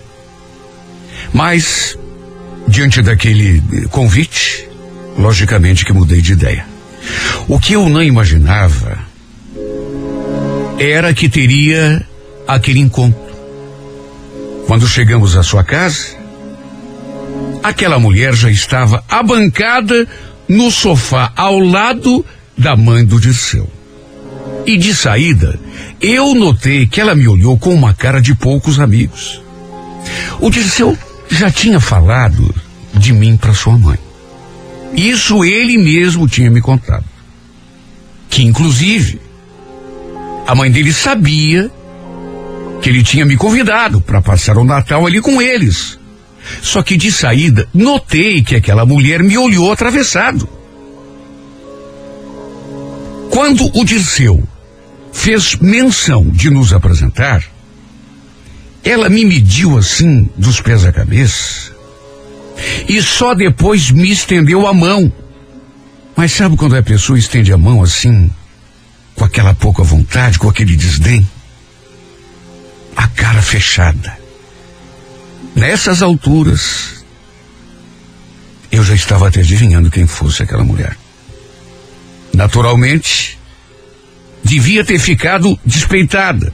Mas, 1.35 1.99
diante 2.69 3.03
daquele 3.03 3.61
convite, 3.91 4.69
logicamente 5.19 5.85
que 5.85 5.93
mudei 5.93 6.23
de 6.23 6.35
ideia. 6.35 6.65
O 7.49 7.59
que 7.59 7.73
eu 7.73 7.89
não 7.89 8.01
imaginava 8.01 8.97
era 10.79 11.13
que 11.13 11.29
teria 11.29 12.07
aquele 12.47 12.79
encontro. 12.79 13.35
Quando 14.69 14.87
chegamos 14.87 15.37
à 15.37 15.43
sua 15.43 15.65
casa, 15.65 16.22
aquela 17.63 17.99
mulher 17.99 18.35
já 18.35 18.51
estava 18.51 19.05
abancada 19.09 20.07
no 20.49 20.71
sofá 20.71 21.33
ao 21.37 21.59
lado 21.59 22.25
da 22.57 22.77
mãe 22.77 23.05
do 23.05 23.21
Dirceu. 23.21 23.71
E 24.67 24.77
de 24.77 24.95
saída, 24.95 25.59
eu 26.01 26.35
notei 26.35 26.87
que 26.87 27.01
ela 27.01 27.15
me 27.15 27.27
olhou 27.27 27.59
com 27.59 27.75
uma 27.75 27.95
cara 27.95 28.21
de 28.21 28.35
poucos 28.35 28.79
amigos. 28.79 29.43
O 30.41 30.51
Dirceu 30.51 30.97
já 31.29 31.51
tinha 31.51 31.81
falado 31.81 32.55
de 32.95 33.13
mim 33.13 33.37
para 33.37 33.55
sua 33.55 33.79
mãe. 33.79 33.99
Isso 34.95 35.45
ele 35.45 35.79
mesmo 35.79 36.29
tinha 36.29 36.51
me 36.51 36.61
contado. 36.61 37.05
Que 38.29 38.43
inclusive 38.43 39.21
a 40.47 40.55
mãe 40.55 40.71
dele 40.71 40.93
sabia 40.93 41.71
que 42.81 42.89
ele 42.89 43.03
tinha 43.03 43.25
me 43.25 43.37
convidado 43.37 44.01
para 44.01 44.21
passar 44.21 44.59
o 44.59 44.65
Natal 44.65 45.07
ali 45.07 45.21
com 45.21 45.41
eles. 45.41 45.99
Só 46.61 46.83
que 46.83 46.97
de 46.97 47.11
saída, 47.11 47.69
notei 47.73 48.43
que 48.43 48.57
aquela 48.57 48.85
mulher 48.85 49.23
me 49.23 49.37
olhou 49.39 49.73
atravessado. 49.73 50.49
Quando 53.31 53.71
o 53.79 53.85
Dirceu 53.85 54.43
fez 55.13 55.57
menção 55.57 56.29
de 56.31 56.51
nos 56.51 56.73
apresentar, 56.73 57.43
ela 58.85 59.09
me 59.09 59.25
mediu 59.25 59.79
assim, 59.79 60.29
dos 60.37 60.61
pés 60.61 60.85
à 60.85 60.93
cabeça, 60.93 61.73
e 62.89 63.01
só 63.01 63.35
depois 63.35 63.91
me 63.91 64.11
estendeu 64.11 64.67
a 64.67 64.75
mão. 64.75 65.11
Mas 66.17 66.33
sabe 66.33 66.57
quando 66.57 66.77
a 66.77 66.83
pessoa 66.83 67.19
estende 67.19 67.53
a 67.53 67.59
mão 67.59 67.83
assim, 67.83 68.31
com 69.15 69.25
aquela 69.25 69.55
pouca 69.55 69.83
vontade, 69.83 70.39
com 70.39 70.49
aquele 70.49 70.77
desdém? 70.77 71.27
A 72.95 73.09
cara 73.09 73.41
fechada. 73.41 74.22
Nessas 75.55 76.03
alturas, 76.03 77.05
eu 78.71 78.83
já 78.83 78.95
estava 78.95 79.29
até 79.29 79.41
adivinhando 79.41 79.91
quem 79.91 80.07
fosse 80.07 80.43
aquela 80.43 80.65
mulher. 80.65 80.97
Naturalmente, 82.35 83.39
devia 84.43 84.85
ter 84.85 84.99
ficado 84.99 85.59
despeitada. 85.65 86.53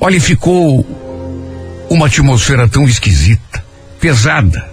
Olha, 0.00 0.20
ficou 0.20 0.84
uma 1.90 2.06
atmosfera 2.06 2.66
tão 2.66 2.84
esquisita, 2.88 3.64
pesada. 4.00 4.70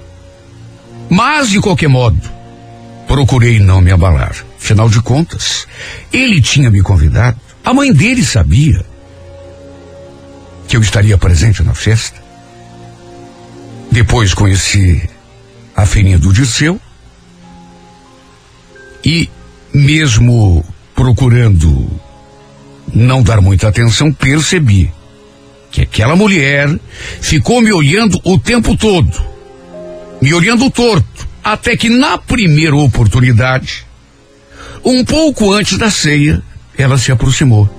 Mas, 1.10 1.50
de 1.50 1.60
qualquer 1.60 1.90
modo, 1.90 2.22
procurei 3.08 3.60
não 3.60 3.82
me 3.82 3.92
abalar. 3.92 4.36
Afinal 4.58 4.90
de 4.90 5.02
contas, 5.02 5.68
ele 6.14 6.42
tinha 6.42 6.72
me 6.72 6.82
convidado. 6.82 7.40
A 7.64 7.74
mãe 7.74 7.92
dele 7.92 8.24
sabia 8.24 8.86
que 10.70 10.78
eu 10.78 10.82
estaria 10.82 11.18
presente 11.18 11.64
na 11.64 11.74
festa. 11.74 12.22
Depois 13.92 14.36
conheci 14.36 15.10
a 15.76 15.84
feirinha 15.84 16.20
do 16.20 16.32
Dirceu. 16.32 16.80
E 19.04 19.28
mesmo 19.74 20.64
procurando 20.94 21.90
não 22.94 23.24
dar 23.24 23.42
muita 23.42 23.68
atenção, 23.68 24.14
percebi 24.14 24.92
que 25.72 25.82
aquela 25.82 26.16
mulher 26.16 26.70
ficou 27.20 27.62
me 27.62 27.74
olhando 27.74 28.20
o 28.24 28.38
tempo 28.38 28.78
todo, 28.78 29.24
me 30.22 30.34
olhando 30.36 30.70
torto, 30.70 31.28
até 31.44 31.76
que 31.76 31.90
na 31.90 32.18
primeira 32.18 32.76
oportunidade, 32.76 33.88
um 34.86 35.04
pouco 35.04 35.52
antes 35.52 35.80
da 35.80 35.90
ceia, 35.90 36.44
ela 36.78 36.98
se 36.98 37.12
aproximou. 37.12 37.79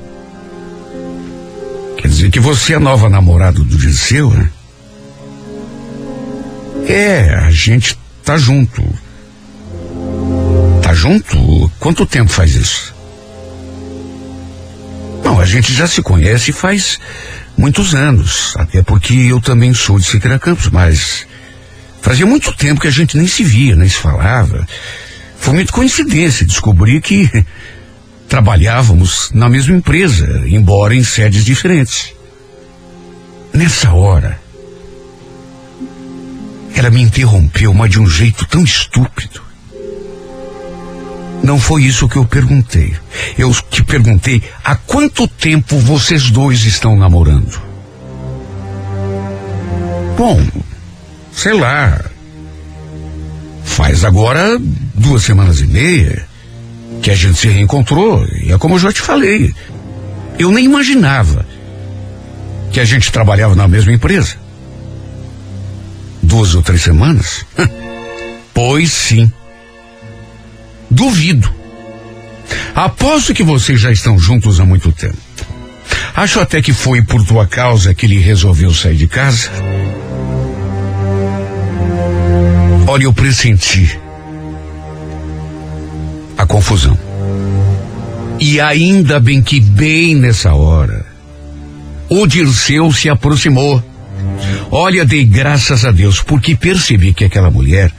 Quer 2.00 2.08
dizer 2.08 2.30
que 2.30 2.40
você 2.40 2.72
é 2.72 2.78
nova 2.78 3.10
namorada 3.10 3.58
do 3.58 3.76
Dirceu, 3.76 4.30
né? 4.30 4.48
É, 6.88 7.34
a 7.34 7.50
gente 7.50 7.96
tá 8.24 8.38
junto. 8.38 8.82
Tá 10.82 10.94
junto? 10.94 11.70
Quanto 11.78 12.06
tempo 12.06 12.30
faz 12.30 12.54
isso? 12.54 12.94
Não, 15.22 15.38
a 15.38 15.44
gente 15.44 15.74
já 15.74 15.86
se 15.86 16.00
conhece 16.00 16.52
faz 16.52 16.98
muitos 17.54 17.94
anos. 17.94 18.54
Até 18.56 18.82
porque 18.82 19.12
eu 19.12 19.38
também 19.38 19.74
sou 19.74 19.98
de 19.98 20.06
Siqueira 20.06 20.38
Campos, 20.38 20.70
mas 20.70 21.26
fazia 22.00 22.24
muito 22.24 22.50
tempo 22.54 22.80
que 22.80 22.88
a 22.88 22.90
gente 22.90 23.18
nem 23.18 23.26
se 23.26 23.44
via, 23.44 23.76
nem 23.76 23.90
se 23.90 23.96
falava. 23.96 24.66
Foi 25.38 25.52
muito 25.52 25.70
coincidência 25.70 26.46
descobrir 26.46 27.02
que 27.02 27.28
Trabalhávamos 28.30 29.32
na 29.34 29.48
mesma 29.48 29.74
empresa, 29.74 30.44
embora 30.46 30.94
em 30.94 31.02
sedes 31.02 31.44
diferentes. 31.44 32.14
Nessa 33.52 33.92
hora, 33.92 34.40
ela 36.72 36.90
me 36.90 37.02
interrompeu, 37.02 37.74
mas 37.74 37.90
de 37.90 37.98
um 37.98 38.06
jeito 38.06 38.46
tão 38.46 38.62
estúpido. 38.62 39.42
Não 41.42 41.58
foi 41.58 41.82
isso 41.82 42.08
que 42.08 42.18
eu 42.18 42.24
perguntei. 42.24 42.96
Eu 43.36 43.52
te 43.68 43.82
perguntei 43.82 44.40
há 44.62 44.76
quanto 44.76 45.26
tempo 45.26 45.76
vocês 45.80 46.30
dois 46.30 46.64
estão 46.64 46.94
namorando. 46.94 47.60
Bom, 50.16 50.40
sei 51.32 51.54
lá. 51.54 52.00
Faz 53.64 54.04
agora 54.04 54.56
duas 54.94 55.24
semanas 55.24 55.58
e 55.58 55.66
meia 55.66 56.29
que 57.02 57.10
a 57.10 57.14
gente 57.14 57.38
se 57.38 57.48
reencontrou. 57.48 58.26
E 58.42 58.52
é 58.52 58.58
como 58.58 58.74
eu 58.74 58.78
já 58.78 58.92
te 58.92 59.00
falei. 59.00 59.52
Eu 60.38 60.50
nem 60.50 60.64
imaginava 60.64 61.46
que 62.72 62.80
a 62.80 62.84
gente 62.84 63.10
trabalhava 63.10 63.54
na 63.54 63.66
mesma 63.66 63.92
empresa. 63.92 64.36
Duas 66.22 66.54
ou 66.54 66.62
três 66.62 66.82
semanas? 66.82 67.44
pois 68.54 68.92
sim. 68.92 69.30
Duvido. 70.90 71.52
Aposto 72.74 73.34
que 73.34 73.42
vocês 73.42 73.80
já 73.80 73.90
estão 73.90 74.18
juntos 74.18 74.60
há 74.60 74.64
muito 74.64 74.92
tempo. 74.92 75.16
Acho 76.14 76.40
até 76.40 76.60
que 76.60 76.72
foi 76.72 77.02
por 77.02 77.24
tua 77.24 77.46
causa 77.46 77.94
que 77.94 78.06
ele 78.06 78.18
resolveu 78.18 78.72
sair 78.74 78.96
de 78.96 79.08
casa. 79.08 79.50
Olha, 82.86 83.04
eu 83.04 83.12
pressenti 83.12 83.98
a 86.40 86.46
confusão. 86.46 86.98
E 88.38 88.60
ainda 88.60 89.20
bem 89.20 89.42
que 89.42 89.60
bem 89.60 90.14
nessa 90.14 90.54
hora, 90.54 91.04
o 92.08 92.26
Dirceu 92.26 92.90
se 92.92 93.08
aproximou. 93.10 93.82
Olha, 94.70 95.04
dei 95.04 95.24
graças 95.24 95.84
a 95.84 95.90
Deus, 95.90 96.22
porque 96.22 96.56
percebi 96.56 97.12
que 97.12 97.24
aquela 97.24 97.50
mulher 97.50 97.92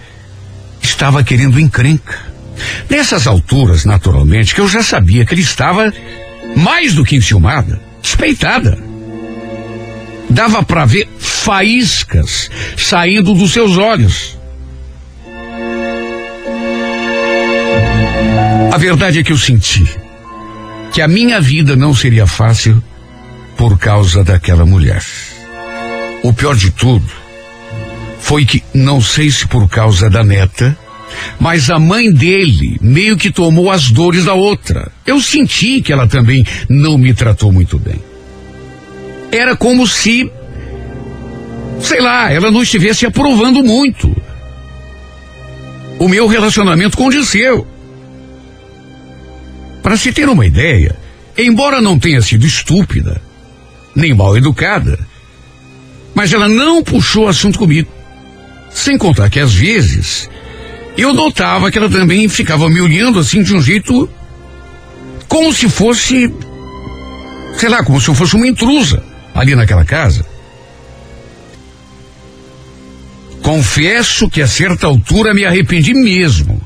estava 0.82 1.24
querendo 1.24 1.60
encrenca. 1.60 2.18
Nessas 2.90 3.28
alturas, 3.28 3.86
naturalmente, 3.86 4.56
que 4.56 4.62
eu 4.62 4.68
já 4.68 4.82
sabia 4.82 5.26
que 5.26 5.34
ele 5.34 5.42
estava 5.42 5.94
mais 6.56 6.96
do 6.96 7.04
que 7.04 7.16
enciumada, 7.16 7.80
despeitada. 8.02 8.78
Dava 10.30 10.64
para 10.64 10.86
ver 10.86 11.08
faíscas 11.20 12.50
saindo 12.78 13.34
dos 13.34 13.52
seus 13.54 13.78
olhos. 13.78 14.41
A 18.72 18.78
verdade 18.78 19.20
é 19.20 19.24
que 19.24 19.34
eu 19.34 19.38
senti 19.38 19.84
que 20.94 21.02
a 21.02 21.08
minha 21.08 21.42
vida 21.42 21.76
não 21.76 21.94
seria 21.94 22.26
fácil 22.26 22.82
por 23.58 23.78
causa 23.78 24.24
daquela 24.24 24.66
mulher. 24.66 25.04
O 26.24 26.32
pior 26.32 26.56
de 26.56 26.72
tudo 26.72 27.12
foi 28.22 28.46
que, 28.46 28.64
não 28.74 29.02
sei 29.02 29.30
se 29.30 29.46
por 29.46 29.68
causa 29.68 30.10
da 30.10 30.24
neta, 30.24 30.78
mas 31.38 31.70
a 31.70 31.78
mãe 31.78 32.10
dele 32.14 32.78
meio 32.80 33.18
que 33.18 33.30
tomou 33.30 33.70
as 33.70 33.92
dores 33.92 34.24
da 34.24 34.34
outra. 34.34 34.90
Eu 35.06 35.20
senti 35.20 35.82
que 35.82 35.92
ela 35.92 36.08
também 36.08 36.42
não 36.70 36.98
me 36.98 37.14
tratou 37.14 37.52
muito 37.52 37.78
bem. 37.78 38.02
Era 39.34 39.54
como 39.54 39.86
se, 39.86 40.32
sei 41.82 42.00
lá, 42.00 42.32
ela 42.32 42.50
não 42.50 42.64
estivesse 42.64 43.06
aprovando 43.06 43.62
muito 43.62 44.16
o 46.00 46.08
meu 46.08 46.26
relacionamento 46.26 46.98
Disseu. 47.10 47.68
Para 49.82 49.98
se 49.98 50.12
ter 50.12 50.30
uma 50.30 50.46
ideia, 50.46 50.96
embora 51.38 51.82
não 51.82 51.98
tenha 51.98 52.22
sido 52.22 52.46
estúpida, 52.46 53.22
nem 53.96 54.14
mal 54.14 54.38
educada, 54.38 55.00
mas 56.14 56.32
ela 56.34 56.48
não 56.48 56.84
puxou 56.84 57.28
assunto 57.28 57.58
comigo. 57.58 57.90
Sem 58.70 58.98
contar 58.98 59.30
que 59.30 59.40
às 59.40 59.54
vezes 59.54 60.30
eu 60.98 61.14
notava 61.14 61.72
que 61.72 61.78
ela 61.78 61.90
também 61.90 62.28
ficava 62.30 62.70
me 62.70 62.80
olhando 62.80 63.20
assim 63.20 63.42
de 63.42 63.56
um 63.56 63.62
jeito 63.62 64.10
como 65.28 65.54
se 65.54 65.70
fosse, 65.70 66.34
sei 67.58 67.70
lá, 67.70 67.84
como 67.84 68.00
se 68.00 68.10
eu 68.10 68.16
fosse 68.16 68.36
uma 68.36 68.48
intrusa 68.48 69.04
ali 69.34 69.56
naquela 69.56 69.86
casa. 69.86 70.26
Confesso 73.42 74.30
que 74.30 74.42
a 74.42 74.48
certa 74.48 74.86
altura 74.86 75.34
me 75.34 75.44
arrependi 75.44 75.94
mesmo 75.94 76.62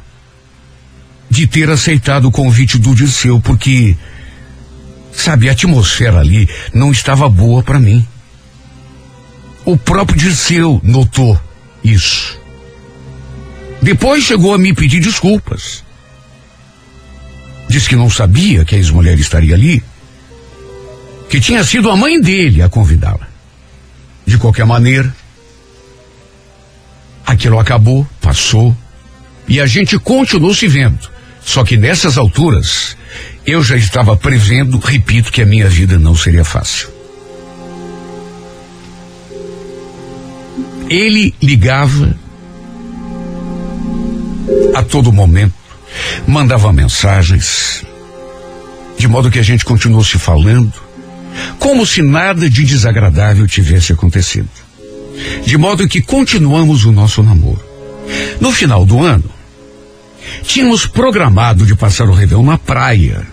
de 1.35 1.47
ter 1.47 1.69
aceitado 1.69 2.25
o 2.25 2.31
convite 2.31 2.77
do 2.77 2.95
Dirceu, 2.95 3.41
porque, 3.41 3.95
sabe, 5.11 5.49
a 5.49 5.51
atmosfera 5.51 6.19
ali 6.19 6.49
não 6.73 6.91
estava 6.91 7.27
boa 7.27 7.61
para 7.61 7.79
mim. 7.79 8.07
O 9.65 9.75
próprio 9.75 10.17
Dirceu 10.17 10.79
notou 10.81 11.39
isso. 11.83 12.39
Depois 13.81 14.23
chegou 14.23 14.53
a 14.53 14.57
me 14.57 14.73
pedir 14.73 15.01
desculpas. 15.01 15.83
Disse 17.67 17.89
que 17.89 17.95
não 17.95 18.09
sabia 18.09 18.63
que 18.63 18.75
a 18.75 18.77
ex-mulher 18.77 19.19
estaria 19.19 19.55
ali, 19.55 19.83
que 21.29 21.41
tinha 21.41 21.63
sido 21.63 21.89
a 21.89 21.97
mãe 21.97 22.21
dele 22.21 22.61
a 22.61 22.69
convidá-la. 22.69 23.27
De 24.25 24.37
qualquer 24.37 24.65
maneira, 24.65 25.13
aquilo 27.25 27.59
acabou, 27.59 28.07
passou, 28.21 28.75
e 29.47 29.59
a 29.59 29.65
gente 29.67 29.99
continuou 29.99 30.53
se 30.53 30.67
vendo. 30.67 31.14
Só 31.45 31.63
que 31.63 31.77
nessas 31.77 32.17
alturas, 32.17 32.97
eu 33.45 33.63
já 33.63 33.77
estava 33.77 34.17
prevendo, 34.17 34.79
repito, 34.79 35.31
que 35.31 35.43
a 35.43 35.45
minha 35.45 35.69
vida 35.69 35.99
não 35.99 36.15
seria 36.15 36.43
fácil. 36.43 36.89
Ele 40.89 41.33
ligava 41.41 42.17
a 44.73 44.81
todo 44.81 45.13
momento, 45.13 45.53
mandava 46.27 46.73
mensagens, 46.73 47.83
de 48.97 49.07
modo 49.07 49.31
que 49.31 49.39
a 49.39 49.43
gente 49.43 49.63
continuou 49.63 50.03
se 50.03 50.17
falando, 50.17 50.73
como 51.59 51.85
se 51.85 52.01
nada 52.01 52.49
de 52.49 52.63
desagradável 52.63 53.47
tivesse 53.47 53.93
acontecido. 53.93 54.49
De 55.45 55.57
modo 55.57 55.87
que 55.87 56.01
continuamos 56.01 56.85
o 56.85 56.91
nosso 56.91 57.21
namoro. 57.21 57.63
No 58.41 58.51
final 58.51 58.85
do 58.85 59.01
ano, 59.01 59.34
Tínhamos 60.43 60.85
programado 60.85 61.65
de 61.65 61.75
passar 61.75 62.07
o 62.07 62.13
Réveillon 62.13 62.43
na 62.43 62.57
praia. 62.57 63.25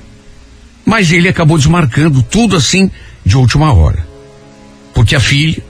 Mas 0.85 1.13
ele 1.13 1.29
acabou 1.29 1.57
desmarcando 1.57 2.23
tudo 2.23 2.57
assim 2.57 2.91
de 3.25 3.37
última 3.37 3.73
hora. 3.73 4.07
Porque 4.95 5.15
a 5.15 5.21
filha, 5.21 5.63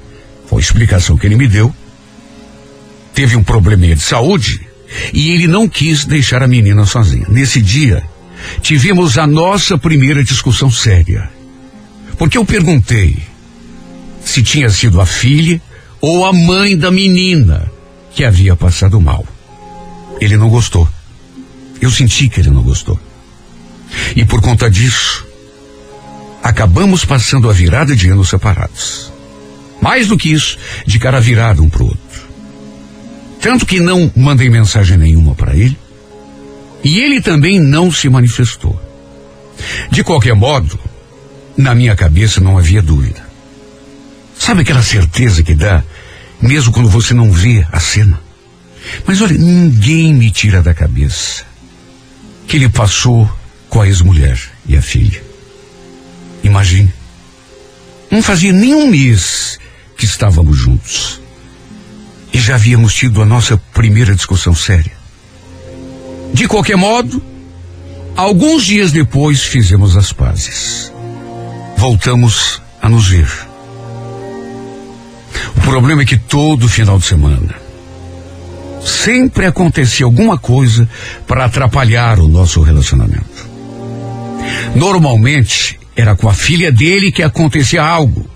foi 0.47 0.59
a 0.59 0.65
explicação 0.65 1.17
que 1.17 1.27
ele 1.27 1.37
me 1.37 1.47
deu, 1.47 1.75
teve 3.15 3.37
um 3.37 3.43
probleminha 3.43 3.95
de 3.95 4.03
saúde 4.03 4.61
e 5.13 5.31
ele 5.31 5.47
não 5.47 5.69
quis 5.69 6.05
deixar 6.05 6.43
a 6.43 6.49
menina 6.49 6.85
sozinha. 6.85 7.27
Nesse 7.29 7.61
dia, 7.61 8.03
tivemos 8.61 9.19
a 9.19 9.27
nossa 9.27 9.79
primeira 9.79 10.25
discussão 10.25 10.71
séria. 10.71 11.31
Porque 12.19 12.39
eu 12.39 12.45
perguntei 12.45 13.17
se 14.25 14.43
tinha 14.43 14.71
sido 14.71 15.01
a 15.01 15.07
filha 15.07 15.61
ou 16.01 16.25
a 16.25 16.33
mãe 16.33 16.77
da 16.77 16.91
menina 16.91 17.71
que 18.15 18.25
havia 18.25 18.57
passado 18.57 19.01
mal. 19.01 19.27
Ele 20.21 20.37
não 20.37 20.49
gostou. 20.49 20.89
Eu 21.83 21.91
senti 21.91 22.29
que 22.29 22.39
ele 22.39 22.49
não 22.49 22.63
gostou. 22.63 22.99
E 24.15 24.25
por 24.25 24.41
conta 24.41 24.71
disso, 24.71 25.27
acabamos 26.41 27.05
passando 27.05 27.51
a 27.51 27.53
virada 27.53 27.97
de 27.97 28.09
ano 28.09 28.25
separados. 28.25 29.13
Mais 29.81 30.07
do 30.07 30.17
que 30.17 30.31
isso, 30.31 30.57
de 30.87 31.01
cara 31.01 31.21
virada 31.21 31.61
um 31.61 31.69
para 31.69 31.83
o 31.83 31.87
outro. 31.87 32.23
Tanto 33.41 33.67
que 33.67 33.81
não 33.81 34.13
mandei 34.15 34.49
mensagem 34.49 34.97
nenhuma 34.97 35.35
para 35.35 35.57
ele. 35.57 35.77
E 36.85 37.01
ele 37.01 37.21
também 37.21 37.59
não 37.59 37.91
se 37.91 38.09
manifestou. 38.09 38.81
De 39.91 40.05
qualquer 40.05 40.37
modo, 40.37 40.79
na 41.57 41.75
minha 41.75 41.97
cabeça 41.97 42.41
não 42.41 42.57
havia 42.57 42.81
dúvida. 42.81 43.27
Sabe 44.39 44.63
aquela 44.63 44.83
certeza 44.83 45.43
que 45.43 45.55
dá, 45.55 45.83
mesmo 46.41 46.73
quando 46.73 46.89
você 46.89 47.13
não 47.13 47.33
vê 47.33 47.67
a 47.73 47.81
cena? 47.81 48.21
Mas 49.05 49.21
olha, 49.21 49.37
ninguém 49.37 50.15
me 50.15 50.31
tira 50.31 50.63
da 50.63 50.73
cabeça 50.73 51.52
que 52.53 52.59
ele 52.59 52.69
passou 52.69 53.27
com 53.71 53.81
a 53.81 53.87
ex-mulher 53.87 54.39
e 54.67 54.77
a 54.77 54.83
filha. 54.83 55.25
Imagine. 56.45 56.93
Não 58.11 58.23
fazia 58.23 58.53
nem 58.53 58.75
um 58.75 58.89
mês 58.89 59.59
que 59.97 60.05
estávamos 60.05 60.59
juntos. 60.59 61.19
E 62.31 62.39
já 62.39 62.57
havíamos 62.57 62.93
tido 62.93 63.23
a 63.23 63.25
nossa 63.25 63.57
primeira 63.57 64.15
discussão 64.15 64.55
séria. 64.55 64.93
De 66.35 66.47
qualquer 66.47 66.77
modo, 66.77 67.25
alguns 68.15 68.67
dias 68.67 68.93
depois 68.93 69.45
fizemos 69.45 69.97
as 69.97 70.13
pazes. 70.13 70.93
Voltamos 71.79 72.61
a 72.83 72.89
nos 72.91 73.09
ver. 73.09 73.31
O 75.57 75.61
problema 75.63 76.03
é 76.03 76.05
que 76.05 76.19
todo 76.19 76.69
final 76.69 76.99
de 76.99 77.07
semana 77.07 77.62
sempre 78.85 79.47
acontecia 79.47 80.07
alguma 80.07 80.39
coisa 80.39 80.89
para 81.27 81.45
atrapalhar 81.45 82.19
o 82.19 82.29
nosso 82.29 82.61
relacionamento. 82.63 83.51
Normalmente 84.75 85.79
era 85.95 86.17
com 86.17 86.29
a 86.29 86.35
filha 86.35 86.73
dele 86.73 87.13
que 87.13 87.23
acontecia 87.23 87.83
algo. 87.83 88.29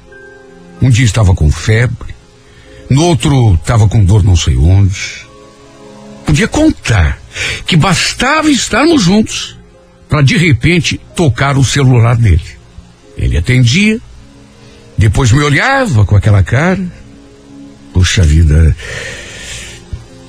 Um 0.80 0.90
dia 0.90 1.04
estava 1.04 1.34
com 1.34 1.50
febre, 1.50 2.14
no 2.90 3.02
outro 3.02 3.54
estava 3.54 3.88
com 3.88 4.04
dor 4.04 4.22
não 4.22 4.36
sei 4.36 4.56
onde. 4.56 5.26
Podia 6.24 6.48
contar 6.48 7.18
que 7.66 7.76
bastava 7.76 8.50
estarmos 8.50 9.02
juntos 9.02 9.56
para 10.08 10.22
de 10.22 10.36
repente 10.36 11.00
tocar 11.14 11.56
o 11.56 11.64
celular 11.64 12.16
dele. 12.16 12.42
Ele 13.16 13.36
atendia, 13.36 13.98
depois 14.96 15.32
me 15.32 15.42
olhava 15.42 16.04
com 16.04 16.16
aquela 16.16 16.42
cara. 16.42 16.84
Puxa 17.92 18.22
vida. 18.22 18.76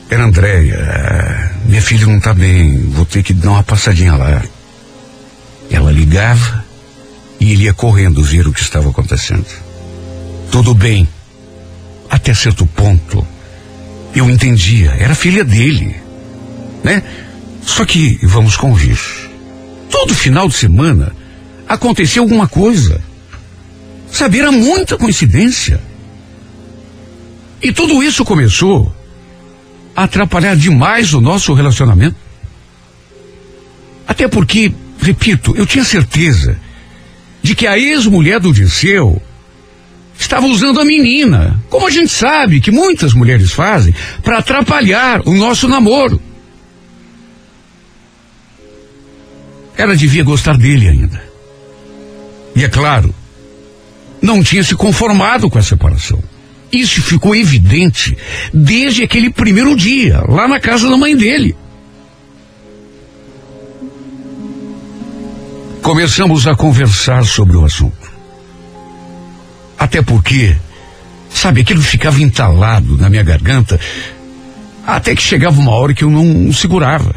Era 0.10 0.24
Andréia. 0.24 1.52
Minha 1.66 1.82
filha 1.82 2.08
não 2.08 2.20
tá 2.20 2.34
bem. 2.34 2.78
Vou 2.90 3.06
ter 3.06 3.24
que 3.24 3.34
dar 3.34 3.52
uma 3.52 3.64
passadinha 3.64 4.16
lá. 4.16 4.42
Ela 5.70 5.92
ligava 5.92 6.64
e 7.40 7.52
ele 7.52 7.66
ia 7.66 7.74
correndo 7.74 8.24
ver 8.24 8.48
o 8.48 8.54
que 8.54 8.62
estava 8.62 8.90
acontecendo. 8.90 9.46
Tudo 10.50 10.74
bem. 10.74 11.08
Até 12.10 12.34
certo 12.34 12.66
ponto. 12.66 13.26
Eu 14.16 14.30
entendia. 14.30 14.92
Era 14.92 15.14
filha 15.14 15.44
dele. 15.44 15.96
Né? 16.84 17.04
Só 17.64 17.86
que, 17.86 18.18
vamos 18.24 18.56
convir. 18.56 18.98
Todo 19.92 20.16
final 20.16 20.48
de 20.48 20.56
semana 20.56 21.14
aconteceu 21.68 22.24
alguma 22.24 22.48
coisa. 22.48 23.02
Sabe, 24.10 24.40
era 24.40 24.54
muita 24.54 24.98
coincidência. 24.98 25.82
E 27.62 27.74
tudo 27.74 28.02
isso 28.02 28.24
começou 28.24 28.96
atrapalhar 29.98 30.56
demais 30.56 31.12
o 31.16 31.20
nosso 31.20 31.52
relacionamento. 31.56 32.16
Até 34.08 34.28
porque, 34.28 34.72
repito, 35.02 35.56
eu 35.58 35.66
tinha 35.66 35.84
certeza 35.84 36.60
de 37.42 37.56
que 37.56 37.66
a 37.66 37.80
ex-mulher 37.80 38.40
do 38.40 38.54
Disseu 38.54 39.20
estava 40.18 40.46
usando 40.46 40.80
a 40.80 40.86
menina, 40.86 41.60
como 41.68 41.88
a 41.88 41.90
gente 41.90 42.10
sabe 42.10 42.62
que 42.62 42.70
muitas 42.70 43.14
mulheres 43.14 43.52
fazem, 43.52 43.94
para 44.24 44.38
atrapalhar 44.38 45.22
o 45.26 45.34
nosso 45.34 45.68
namoro. 45.68 46.22
Ela 49.76 49.96
devia 49.96 50.24
gostar 50.24 50.58
dele 50.58 50.88
ainda. 50.90 51.24
E 52.56 52.64
é 52.64 52.70
claro, 52.70 53.14
não 54.22 54.44
tinha 54.44 54.64
se 54.64 54.76
conformado 54.76 55.50
com 55.50 55.58
a 55.58 55.64
separação. 55.64 56.22
Isso 56.72 57.02
ficou 57.02 57.36
evidente 57.36 58.18
desde 58.54 59.04
aquele 59.04 59.30
primeiro 59.30 59.76
dia, 59.76 60.22
lá 60.28 60.48
na 60.48 60.60
casa 60.60 60.90
da 60.90 60.98
mãe 60.98 61.16
dele. 61.16 61.56
Começamos 65.82 66.46
a 66.46 66.56
conversar 66.56 67.24
sobre 67.24 67.56
o 67.56 67.64
assunto. 67.64 68.12
Até 69.80 70.02
porque, 70.02 70.56
sabe, 71.30 71.62
aquilo 71.62 71.82
ficava 71.82 72.22
entalado 72.22 72.98
na 72.98 73.10
minha 73.10 73.24
garganta, 73.24 73.80
até 74.86 75.16
que 75.16 75.22
chegava 75.22 75.60
uma 75.60 75.72
hora 75.72 75.94
que 75.94 76.04
eu 76.04 76.10
não 76.10 76.52
segurava. 76.52 77.16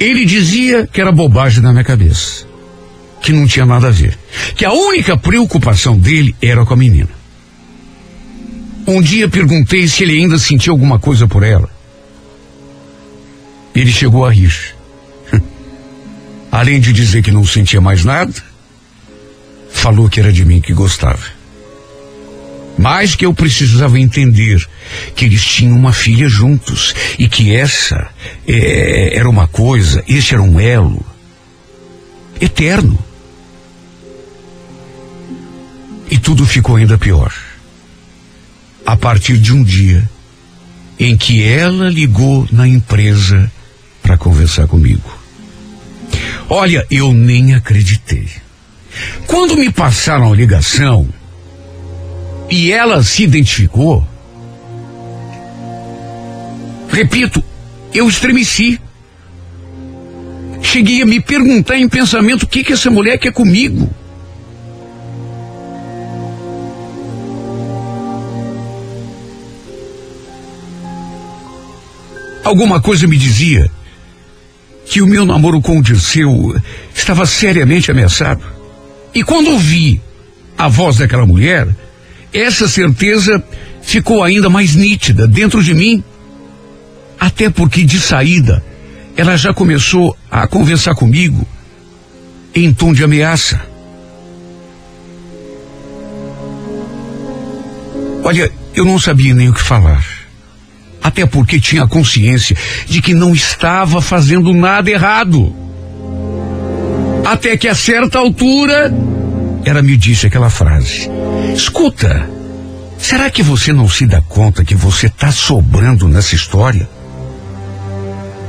Ele 0.00 0.24
dizia 0.24 0.86
que 0.86 1.00
era 1.00 1.12
bobagem 1.12 1.62
na 1.62 1.72
minha 1.72 1.84
cabeça, 1.84 2.46
que 3.20 3.32
não 3.32 3.46
tinha 3.46 3.66
nada 3.66 3.88
a 3.88 3.90
ver, 3.90 4.18
que 4.56 4.64
a 4.64 4.72
única 4.72 5.16
preocupação 5.16 5.98
dele 5.98 6.34
era 6.40 6.64
com 6.64 6.72
a 6.72 6.76
menina. 6.76 7.21
Um 8.86 9.00
dia 9.00 9.28
perguntei 9.28 9.86
se 9.86 10.02
ele 10.02 10.18
ainda 10.18 10.38
sentia 10.38 10.72
alguma 10.72 10.98
coisa 10.98 11.26
por 11.28 11.42
ela. 11.42 11.70
Ele 13.74 13.90
chegou 13.90 14.24
a 14.24 14.30
rir. 14.30 14.54
Além 16.50 16.80
de 16.80 16.92
dizer 16.92 17.22
que 17.22 17.30
não 17.30 17.44
sentia 17.46 17.80
mais 17.80 18.04
nada, 18.04 18.34
falou 19.70 20.08
que 20.08 20.20
era 20.20 20.32
de 20.32 20.44
mim 20.44 20.60
que 20.60 20.72
gostava. 20.72 21.24
Mas 22.76 23.14
que 23.14 23.24
eu 23.24 23.32
precisava 23.32 24.00
entender 24.00 24.60
que 25.14 25.24
eles 25.26 25.44
tinham 25.44 25.76
uma 25.76 25.92
filha 25.92 26.28
juntos 26.28 26.94
e 27.18 27.28
que 27.28 27.54
essa 27.54 28.08
é, 28.46 29.16
era 29.16 29.28
uma 29.28 29.46
coisa, 29.46 30.02
esse 30.08 30.34
era 30.34 30.42
um 30.42 30.58
elo 30.58 31.04
eterno. 32.40 32.98
E 36.10 36.18
tudo 36.18 36.44
ficou 36.44 36.76
ainda 36.76 36.98
pior. 36.98 37.32
A 38.84 38.96
partir 38.96 39.38
de 39.38 39.52
um 39.52 39.62
dia 39.62 40.08
em 40.98 41.16
que 41.16 41.42
ela 41.42 41.88
ligou 41.88 42.46
na 42.52 42.66
empresa 42.66 43.50
para 44.02 44.16
conversar 44.16 44.66
comigo. 44.66 45.10
Olha, 46.48 46.86
eu 46.90 47.12
nem 47.12 47.54
acreditei. 47.54 48.28
Quando 49.26 49.56
me 49.56 49.70
passaram 49.70 50.32
a 50.32 50.36
ligação 50.36 51.08
e 52.50 52.70
ela 52.70 53.02
se 53.02 53.22
identificou, 53.22 54.06
repito, 56.90 57.42
eu 57.94 58.08
estremeci. 58.08 58.80
Cheguei 60.60 61.02
a 61.02 61.06
me 61.06 61.20
perguntar 61.20 61.78
em 61.78 61.88
pensamento 61.88 62.44
o 62.44 62.46
que, 62.46 62.62
que 62.62 62.72
essa 62.72 62.90
mulher 62.90 63.18
quer 63.18 63.32
comigo. 63.32 63.90
Alguma 72.44 72.80
coisa 72.80 73.06
me 73.06 73.16
dizia 73.16 73.70
que 74.84 75.00
o 75.00 75.06
meu 75.06 75.24
namoro 75.24 75.60
com 75.60 75.78
o 75.78 75.82
Dirceu 75.82 76.54
estava 76.94 77.24
seriamente 77.24 77.90
ameaçado. 77.90 78.42
E 79.14 79.22
quando 79.22 79.50
ouvi 79.50 80.00
a 80.58 80.68
voz 80.68 80.96
daquela 80.96 81.26
mulher, 81.26 81.68
essa 82.32 82.66
certeza 82.68 83.42
ficou 83.82 84.22
ainda 84.22 84.50
mais 84.50 84.74
nítida 84.74 85.26
dentro 85.26 85.62
de 85.62 85.72
mim. 85.74 86.02
Até 87.18 87.48
porque 87.48 87.84
de 87.84 88.00
saída, 88.00 88.62
ela 89.16 89.36
já 89.36 89.54
começou 89.54 90.16
a 90.30 90.46
conversar 90.46 90.94
comigo 90.94 91.46
em 92.54 92.72
tom 92.72 92.92
de 92.92 93.04
ameaça. 93.04 93.60
Olha, 98.24 98.50
eu 98.74 98.84
não 98.84 98.98
sabia 98.98 99.34
nem 99.34 99.48
o 99.48 99.54
que 99.54 99.62
falar. 99.62 100.04
Até 101.02 101.26
porque 101.26 101.60
tinha 101.60 101.86
consciência 101.86 102.56
de 102.86 103.02
que 103.02 103.12
não 103.12 103.34
estava 103.34 104.00
fazendo 104.00 104.52
nada 104.52 104.90
errado. 104.90 105.54
Até 107.24 107.56
que 107.56 107.68
a 107.68 107.74
certa 107.74 108.18
altura, 108.18 108.92
ela 109.64 109.82
me 109.82 109.96
disse 109.96 110.26
aquela 110.26 110.50
frase: 110.50 111.10
Escuta, 111.54 112.28
será 112.98 113.30
que 113.30 113.42
você 113.42 113.72
não 113.72 113.88
se 113.88 114.06
dá 114.06 114.20
conta 114.20 114.64
que 114.64 114.74
você 114.74 115.06
está 115.06 115.32
sobrando 115.32 116.08
nessa 116.08 116.34
história? 116.34 116.88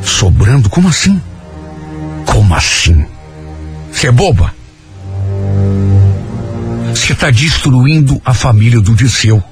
Sobrando? 0.03 0.69
Como 0.69 0.87
assim? 0.87 1.19
Como 2.25 2.53
assim? 2.53 3.05
Você 3.91 4.07
é 4.07 4.11
boba? 4.11 4.53
Você 6.89 7.13
está 7.13 7.29
destruindo 7.29 8.21
a 8.23 8.33
família 8.33 8.79
do 8.79 8.95
Disseu. 8.95 9.43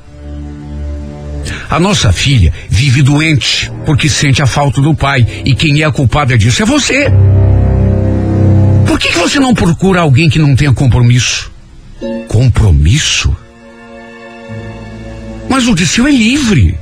A 1.70 1.80
nossa 1.80 2.12
filha 2.12 2.54
vive 2.70 3.02
doente 3.02 3.72
porque 3.86 4.10
sente 4.10 4.42
a 4.42 4.46
falta 4.46 4.82
do 4.82 4.96
pai 4.96 5.26
e 5.46 5.56
quem 5.56 5.82
é 5.82 5.86
a 5.86 5.92
culpada 5.92 6.38
disso 6.38 6.62
é 6.62 6.66
você. 6.66 7.08
Por 8.86 9.00
que, 9.00 9.10
que 9.10 9.18
você 9.18 9.40
não 9.40 9.54
procura 9.54 10.02
alguém 10.02 10.30
que 10.30 10.40
não 10.40 10.56
tenha 10.56 10.74
compromisso? 10.74 11.52
Compromisso? 12.28 13.36
Mas 15.50 15.68
o 15.68 15.76
Dirceu 15.76 16.08
é 16.08 16.12
livre. 16.12 16.78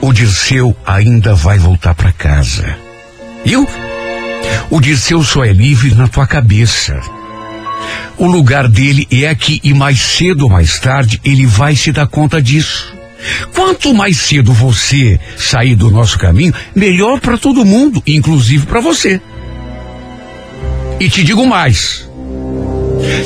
O 0.00 0.12
Dirceu 0.12 0.76
ainda 0.84 1.34
vai 1.34 1.58
voltar 1.58 1.94
para 1.94 2.12
casa. 2.12 2.76
Viu? 3.44 3.68
O 4.70 4.80
Dirceu 4.80 5.22
só 5.22 5.44
é 5.44 5.52
livre 5.52 5.94
na 5.94 6.08
tua 6.08 6.26
cabeça. 6.26 7.00
O 8.18 8.26
lugar 8.26 8.68
dele 8.68 9.06
é 9.10 9.28
aqui 9.28 9.60
e 9.64 9.74
mais 9.74 10.00
cedo 10.00 10.42
ou 10.42 10.50
mais 10.50 10.78
tarde 10.78 11.20
ele 11.24 11.46
vai 11.46 11.74
se 11.74 11.92
dar 11.92 12.06
conta 12.06 12.40
disso. 12.40 12.94
Quanto 13.54 13.94
mais 13.94 14.18
cedo 14.18 14.52
você 14.52 15.18
sair 15.36 15.74
do 15.74 15.90
nosso 15.90 16.18
caminho, 16.18 16.52
melhor 16.74 17.20
para 17.20 17.38
todo 17.38 17.64
mundo, 17.64 18.02
inclusive 18.06 18.66
para 18.66 18.80
você. 18.80 19.20
E 20.98 21.08
te 21.08 21.22
digo 21.22 21.46
mais: 21.46 22.08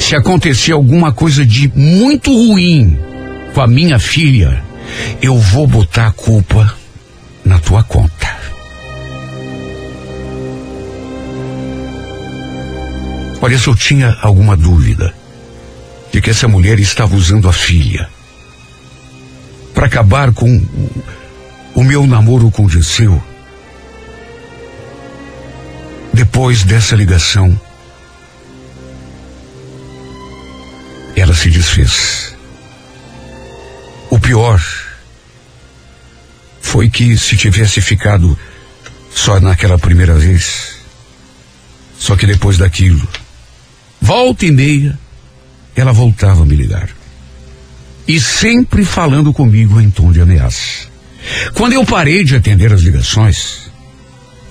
se 0.01 0.15
acontecer 0.15 0.73
alguma 0.73 1.13
coisa 1.13 1.45
de 1.45 1.71
muito 1.75 2.33
ruim 2.33 2.99
com 3.55 3.61
a 3.61 3.67
minha 3.67 3.99
filha, 3.99 4.63
eu 5.21 5.37
vou 5.39 5.67
botar 5.67 6.09
a 6.09 6.13
culpa 6.13 6.75
na 7.45 7.59
tua 7.59 7.83
conta. 7.83 8.56
Se 13.49 13.69
eu 13.69 13.77
tinha 13.77 14.17
alguma 14.23 14.57
dúvida 14.57 15.15
de 16.13 16.21
que 16.21 16.31
essa 16.31 16.49
mulher 16.49 16.79
estava 16.81 17.15
usando 17.15 17.49
a 17.49 17.53
filha 17.53 18.09
para 19.73 19.87
acabar 19.87 20.33
com 20.33 20.65
o, 21.75 21.85
meu 21.85 22.07
namoro 22.07 22.51
com 22.51 22.67
Dirceu, 22.67 23.23
depois 26.13 26.65
dessa 26.65 26.97
ligação, 26.97 27.59
ela 31.15 31.35
se 31.35 31.49
desfez. 31.49 32.35
O 34.11 34.19
pior 34.19 34.61
foi 36.61 36.91
que 36.91 37.17
se 37.17 37.37
tivesse 37.37 37.81
ficado 37.81 38.39
só 39.15 39.39
naquela 39.41 39.79
primeira 39.79 40.15
vez, 40.15 40.77
só 41.99 42.17
que 42.17 42.27
depois 42.27 42.59
daquilo, 42.59 43.07
volta 44.07 44.47
e 44.47 44.53
meia, 44.53 44.97
ela 45.75 45.93
voltava 45.93 46.43
a 46.43 46.47
me 46.47 46.55
ligar. 46.55 46.89
e 48.07 48.21
sempre 48.21 48.85
falando 48.85 49.33
comigo 49.33 49.81
em 49.81 49.91
tom 49.91 50.13
de 50.13 50.21
ameaça. 50.21 50.87
Quando 51.55 51.73
eu 51.73 51.85
parei 51.85 52.23
de 52.23 52.37
atender 52.37 52.73
as 52.73 52.83
ligações, 52.83 53.69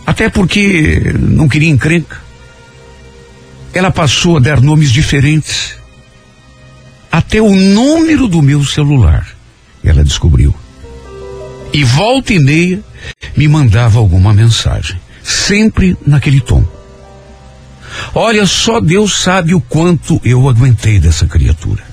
até 0.05 0.27
porque 0.27 1.13
não 1.17 1.47
queria 1.47 1.69
encrenca, 1.69 2.17
ela 3.73 3.91
passou 3.91 4.35
a 4.35 4.41
dar 4.41 4.59
nomes 4.59 4.91
diferentes. 4.91 5.77
Até 7.09 7.41
o 7.41 7.55
número 7.55 8.27
do 8.27 8.41
meu 8.41 8.61
celular 8.65 9.25
ela 9.81 10.03
descobriu. 10.03 10.53
E 11.71 11.81
volta 11.85 12.33
e 12.33 12.39
meia 12.39 12.83
me 13.37 13.47
mandava 13.47 13.99
alguma 13.99 14.33
mensagem, 14.33 14.99
sempre 15.23 15.95
naquele 16.05 16.41
tom. 16.41 16.65
Olha, 18.13 18.45
só 18.45 18.79
Deus 18.79 19.21
sabe 19.21 19.53
o 19.53 19.61
quanto 19.61 20.19
eu 20.23 20.47
aguentei 20.49 20.99
dessa 20.99 21.25
criatura. 21.27 21.83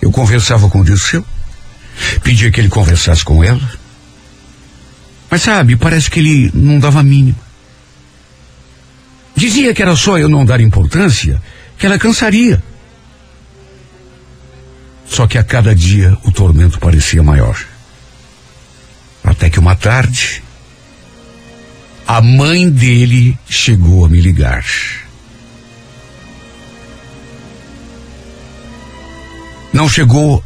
Eu 0.00 0.10
conversava 0.10 0.68
com 0.68 0.80
o 0.80 0.84
Dirceu, 0.84 1.24
pedia 2.22 2.50
que 2.50 2.60
ele 2.60 2.68
conversasse 2.68 3.24
com 3.24 3.42
ela. 3.42 3.60
Mas 5.30 5.42
sabe, 5.42 5.76
parece 5.76 6.10
que 6.10 6.20
ele 6.20 6.50
não 6.54 6.78
dava 6.78 7.02
mínima. 7.02 7.38
Dizia 9.36 9.74
que 9.74 9.82
era 9.82 9.94
só 9.94 10.18
eu 10.18 10.28
não 10.28 10.44
dar 10.44 10.60
importância, 10.60 11.40
que 11.76 11.86
ela 11.86 11.98
cansaria. 11.98 12.62
Só 15.06 15.26
que 15.26 15.38
a 15.38 15.44
cada 15.44 15.74
dia 15.74 16.16
o 16.24 16.32
tormento 16.32 16.78
parecia 16.78 17.22
maior. 17.22 17.56
Até 19.22 19.50
que 19.50 19.58
uma 19.58 19.76
tarde, 19.76 20.42
a 22.08 22.22
mãe 22.22 22.70
dele 22.70 23.38
chegou 23.46 24.06
a 24.06 24.08
me 24.08 24.18
ligar. 24.18 24.64
Não 29.74 29.86
chegou 29.86 30.42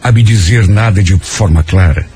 a 0.00 0.12
me 0.12 0.22
dizer 0.22 0.68
nada 0.68 1.02
de 1.02 1.18
forma 1.18 1.64
clara. 1.64 2.08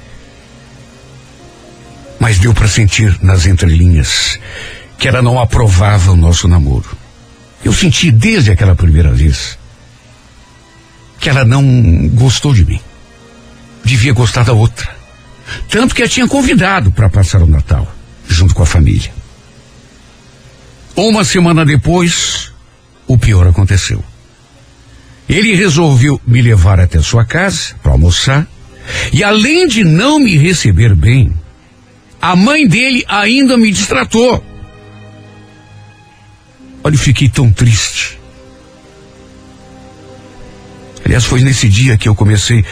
Mas 2.20 2.38
deu 2.38 2.54
para 2.54 2.68
sentir 2.68 3.18
nas 3.20 3.46
entrelinhas 3.46 4.38
que 4.96 5.08
ela 5.08 5.20
não 5.20 5.40
aprovava 5.40 6.12
o 6.12 6.16
nosso 6.16 6.46
namoro. 6.46 6.96
Eu 7.64 7.72
senti 7.72 8.12
desde 8.12 8.52
aquela 8.52 8.76
primeira 8.76 9.10
vez 9.10 9.58
que 11.18 11.28
ela 11.28 11.44
não 11.44 12.08
gostou 12.10 12.54
de 12.54 12.64
mim. 12.64 12.80
Devia 13.84 14.12
gostar 14.12 14.44
da 14.44 14.52
outra. 14.52 14.88
Tanto 15.68 15.96
que 15.96 16.04
a 16.04 16.08
tinha 16.08 16.28
convidado 16.28 16.92
para 16.92 17.10
passar 17.10 17.42
o 17.42 17.46
Natal, 17.48 17.92
junto 18.28 18.54
com 18.54 18.62
a 18.62 18.66
família. 18.66 19.12
Uma 20.94 21.24
semana 21.24 21.64
depois, 21.64 22.52
o 23.06 23.16
pior 23.16 23.46
aconteceu. 23.46 24.04
Ele 25.28 25.54
resolveu 25.54 26.20
me 26.26 26.42
levar 26.42 26.78
até 26.78 27.00
sua 27.00 27.24
casa 27.24 27.74
para 27.82 27.92
almoçar. 27.92 28.46
E 29.12 29.22
além 29.22 29.66
de 29.66 29.84
não 29.84 30.18
me 30.18 30.36
receber 30.36 30.94
bem, 30.94 31.32
a 32.20 32.36
mãe 32.36 32.66
dele 32.66 33.04
ainda 33.08 33.56
me 33.56 33.70
distratou. 33.70 34.44
Olha, 36.84 36.94
eu 36.94 36.98
fiquei 36.98 37.28
tão 37.28 37.50
triste. 37.50 38.18
Aliás, 41.04 41.24
foi 41.24 41.40
nesse 41.40 41.68
dia 41.68 41.96
que 41.96 42.08
eu 42.08 42.14
comecei 42.14 42.64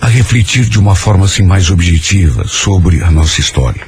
a 0.00 0.06
refletir 0.06 0.68
de 0.68 0.78
uma 0.78 0.94
forma 0.94 1.24
assim 1.24 1.42
mais 1.42 1.70
objetiva 1.70 2.46
sobre 2.46 3.02
a 3.02 3.10
nossa 3.10 3.40
história. 3.40 3.86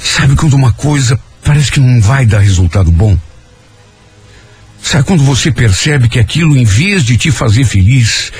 Sabe 0.00 0.36
quando 0.36 0.54
uma 0.54 0.72
coisa 0.72 1.18
parece 1.42 1.70
que 1.70 1.80
não 1.80 2.00
vai 2.00 2.26
dar 2.26 2.40
resultado 2.40 2.90
bom? 2.90 3.18
Sabe 4.82 5.04
quando 5.04 5.24
você 5.24 5.50
percebe 5.50 6.08
que 6.08 6.18
aquilo, 6.18 6.56
em 6.56 6.64
vez 6.64 7.04
de 7.04 7.16
te 7.16 7.30
fazer 7.30 7.64
feliz, 7.64 8.32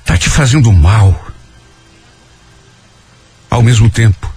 está 0.00 0.16
te 0.16 0.28
fazendo 0.28 0.72
mal? 0.72 1.26
Ao 3.50 3.62
mesmo 3.62 3.88
tempo, 3.88 4.32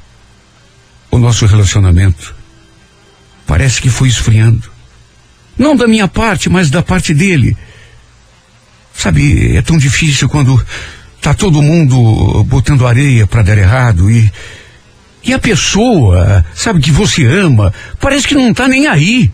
o 1.10 1.18
nosso 1.18 1.46
relacionamento 1.46 2.34
parece 3.46 3.82
que 3.82 3.90
foi 3.90 4.08
esfriando. 4.08 4.72
Não 5.58 5.76
da 5.76 5.88
minha 5.88 6.08
parte, 6.08 6.50
mas 6.50 6.70
da 6.70 6.82
parte 6.82 7.14
dele. 7.14 7.56
Sabe, 8.94 9.56
é 9.56 9.62
tão 9.62 9.78
difícil 9.78 10.30
quando 10.30 10.66
tá 11.22 11.34
todo 11.34 11.62
mundo 11.62 12.44
botando 12.46 12.88
areia 12.88 13.28
para 13.28 13.44
dar 13.44 13.58
errado 13.58 14.10
e 14.10 14.32
e 15.24 15.34
a 15.34 15.40
pessoa, 15.40 16.46
sabe 16.56 16.82
que 16.82 16.92
você 16.92 17.26
ama, 17.26 17.74
parece 18.00 18.28
que 18.28 18.36
não 18.36 18.54
tá 18.54 18.68
nem 18.68 18.88
aí. 18.88 19.32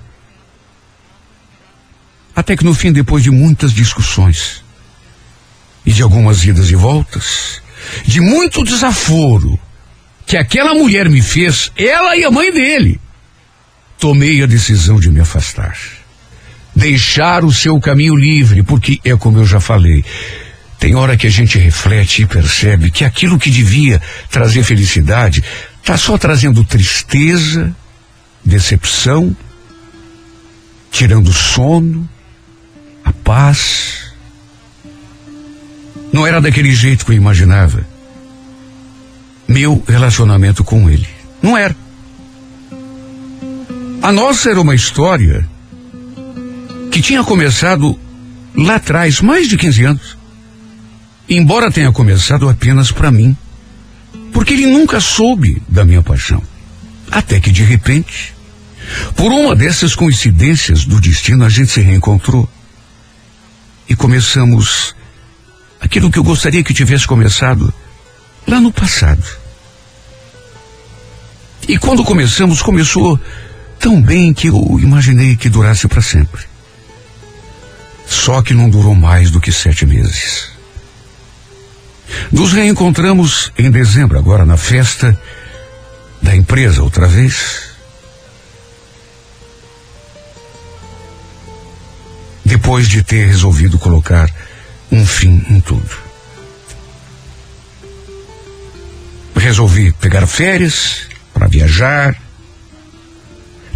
Até 2.35 2.55
que 2.55 2.63
no 2.63 2.73
fim, 2.73 2.91
depois 2.91 3.23
de 3.23 3.31
muitas 3.31 3.73
discussões, 3.73 4.63
e 5.85 5.91
de 5.91 6.03
algumas 6.03 6.43
idas 6.43 6.69
e 6.69 6.75
voltas, 6.75 7.61
de 8.05 8.19
muito 8.19 8.63
desaforo 8.63 9.57
que 10.25 10.35
aquela 10.35 10.75
mulher 10.75 11.09
me 11.09 11.21
fez, 11.21 11.71
ela 11.77 12.17
e 12.17 12.25
a 12.25 12.29
mãe 12.29 12.51
dele, 12.51 12.99
tomei 13.97 14.43
a 14.43 14.45
decisão 14.45 14.99
de 14.99 15.09
me 15.09 15.21
afastar. 15.21 15.77
Deixar 16.75 17.45
o 17.45 17.53
seu 17.53 17.79
caminho 17.79 18.15
livre, 18.15 18.61
porque 18.61 18.99
é 19.05 19.15
como 19.15 19.39
eu 19.39 19.45
já 19.45 19.61
falei. 19.61 20.03
Tem 20.77 20.93
hora 20.93 21.17
que 21.17 21.25
a 21.25 21.29
gente 21.29 21.57
reflete 21.57 22.21
e 22.21 22.27
percebe 22.27 22.91
que 22.91 23.03
aquilo 23.03 23.39
que 23.39 23.49
devia 23.49 24.01
trazer 24.29 24.63
felicidade 24.63 25.43
está 25.87 25.95
só 25.97 26.17
trazendo 26.17 26.65
tristeza, 26.65 27.73
decepção, 28.43 29.33
tirando 30.91 31.31
sono, 31.31 32.07
a 33.05 33.13
paz. 33.13 34.11
Não 36.11 36.27
era 36.27 36.41
daquele 36.41 36.75
jeito 36.75 37.05
que 37.05 37.13
eu 37.13 37.15
imaginava. 37.15 37.87
Meu 39.47 39.81
relacionamento 39.87 40.61
com 40.61 40.89
ele. 40.89 41.07
Não 41.41 41.57
era. 41.57 41.73
A 44.01 44.11
nossa 44.11 44.49
era 44.49 44.59
uma 44.59 44.75
história 44.75 45.47
que 46.91 47.01
tinha 47.01 47.23
começado 47.23 47.97
lá 48.53 48.75
atrás, 48.75 49.21
mais 49.21 49.47
de 49.47 49.55
15 49.55 49.85
anos. 49.85 50.17
Embora 51.29 51.71
tenha 51.71 51.93
começado 51.93 52.49
apenas 52.49 52.91
para 52.91 53.09
mim. 53.09 53.37
Porque 54.31 54.53
ele 54.53 54.67
nunca 54.67 54.99
soube 54.99 55.61
da 55.67 55.83
minha 55.85 56.01
paixão. 56.01 56.41
Até 57.11 57.39
que 57.39 57.51
de 57.51 57.63
repente, 57.63 58.33
por 59.15 59.31
uma 59.31 59.55
dessas 59.55 59.95
coincidências 59.95 60.85
do 60.85 60.99
destino, 60.99 61.45
a 61.45 61.49
gente 61.49 61.71
se 61.71 61.81
reencontrou 61.81 62.49
e 63.89 63.95
começamos 63.95 64.95
aquilo 65.79 66.11
que 66.11 66.19
eu 66.19 66.23
gostaria 66.23 66.63
que 66.63 66.73
tivesse 66.73 67.07
começado 67.07 67.73
lá 68.47 68.59
no 68.59 68.71
passado. 68.71 69.23
E 71.67 71.77
quando 71.77 72.03
começamos, 72.03 72.61
começou 72.61 73.19
tão 73.79 74.01
bem 74.01 74.33
que 74.33 74.47
eu 74.47 74.79
imaginei 74.81 75.35
que 75.35 75.49
durasse 75.49 75.87
para 75.87 76.01
sempre. 76.01 76.45
Só 78.05 78.41
que 78.41 78.53
não 78.53 78.69
durou 78.69 78.95
mais 78.95 79.29
do 79.29 79.41
que 79.41 79.51
sete 79.51 79.85
meses. 79.85 80.56
Nos 82.31 82.53
reencontramos 82.53 83.51
em 83.57 83.69
dezembro, 83.69 84.17
agora 84.17 84.45
na 84.45 84.57
festa 84.57 85.17
da 86.21 86.35
empresa, 86.35 86.83
outra 86.83 87.07
vez. 87.07 87.67
depois 92.47 92.87
de 92.87 93.03
ter 93.03 93.27
resolvido 93.27 93.77
colocar 93.77 94.29
um 94.91 95.05
fim 95.05 95.43
em 95.49 95.59
tudo. 95.59 95.89
Resolvi 99.35 99.91
pegar 99.93 100.25
férias 100.25 101.07
para 101.33 101.47
viajar, 101.47 102.15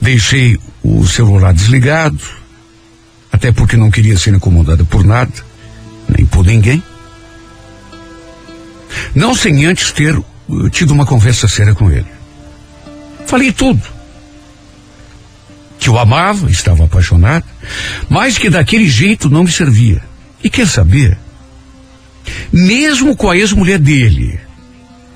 deixei 0.01 0.57
o 0.81 1.05
celular 1.05 1.53
desligado, 1.53 2.19
até 3.31 3.51
porque 3.51 3.77
não 3.77 3.91
queria 3.91 4.17
ser 4.17 4.33
incomodada 4.33 4.83
por 4.83 5.03
nada, 5.03 5.31
nem 6.09 6.25
por 6.25 6.45
ninguém. 6.45 6.81
Não 9.13 9.35
sem 9.35 9.65
antes 9.65 9.91
ter 9.91 10.17
uh, 10.17 10.69
tido 10.69 10.91
uma 10.91 11.05
conversa 11.05 11.47
séria 11.47 11.73
com 11.73 11.91
ele. 11.91 12.05
Falei 13.25 13.51
tudo 13.51 13.81
que 15.79 15.89
o 15.89 15.97
amava, 15.97 16.49
estava 16.51 16.85
apaixonado, 16.85 17.45
mas 18.07 18.37
que 18.37 18.49
daquele 18.49 18.87
jeito 18.87 19.29
não 19.29 19.43
me 19.43 19.51
servia. 19.51 20.01
E 20.43 20.49
quer 20.49 20.67
saber? 20.67 21.17
Mesmo 22.53 23.15
com 23.15 23.29
a 23.29 23.37
ex-mulher 23.37 23.79
dele 23.79 24.39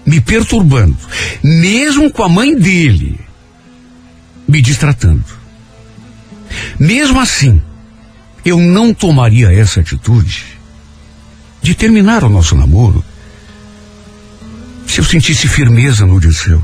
me 0.06 0.20
perturbando, 0.20 0.98
mesmo 1.44 2.12
com 2.12 2.24
a 2.24 2.30
mãe 2.30 2.56
dele 2.56 3.20
me 4.48 4.62
distratando, 4.62 5.26
mesmo 6.80 7.20
assim, 7.20 7.62
eu 8.44 8.58
não 8.60 8.94
tomaria 8.94 9.52
essa 9.52 9.80
atitude 9.80 10.46
de 11.62 11.74
terminar 11.74 12.24
o 12.24 12.30
nosso 12.30 12.56
namoro 12.56 13.04
se 14.96 15.02
eu 15.02 15.04
sentisse 15.04 15.48
firmeza 15.48 16.06
no 16.06 16.20
Dirceu. 16.20 16.64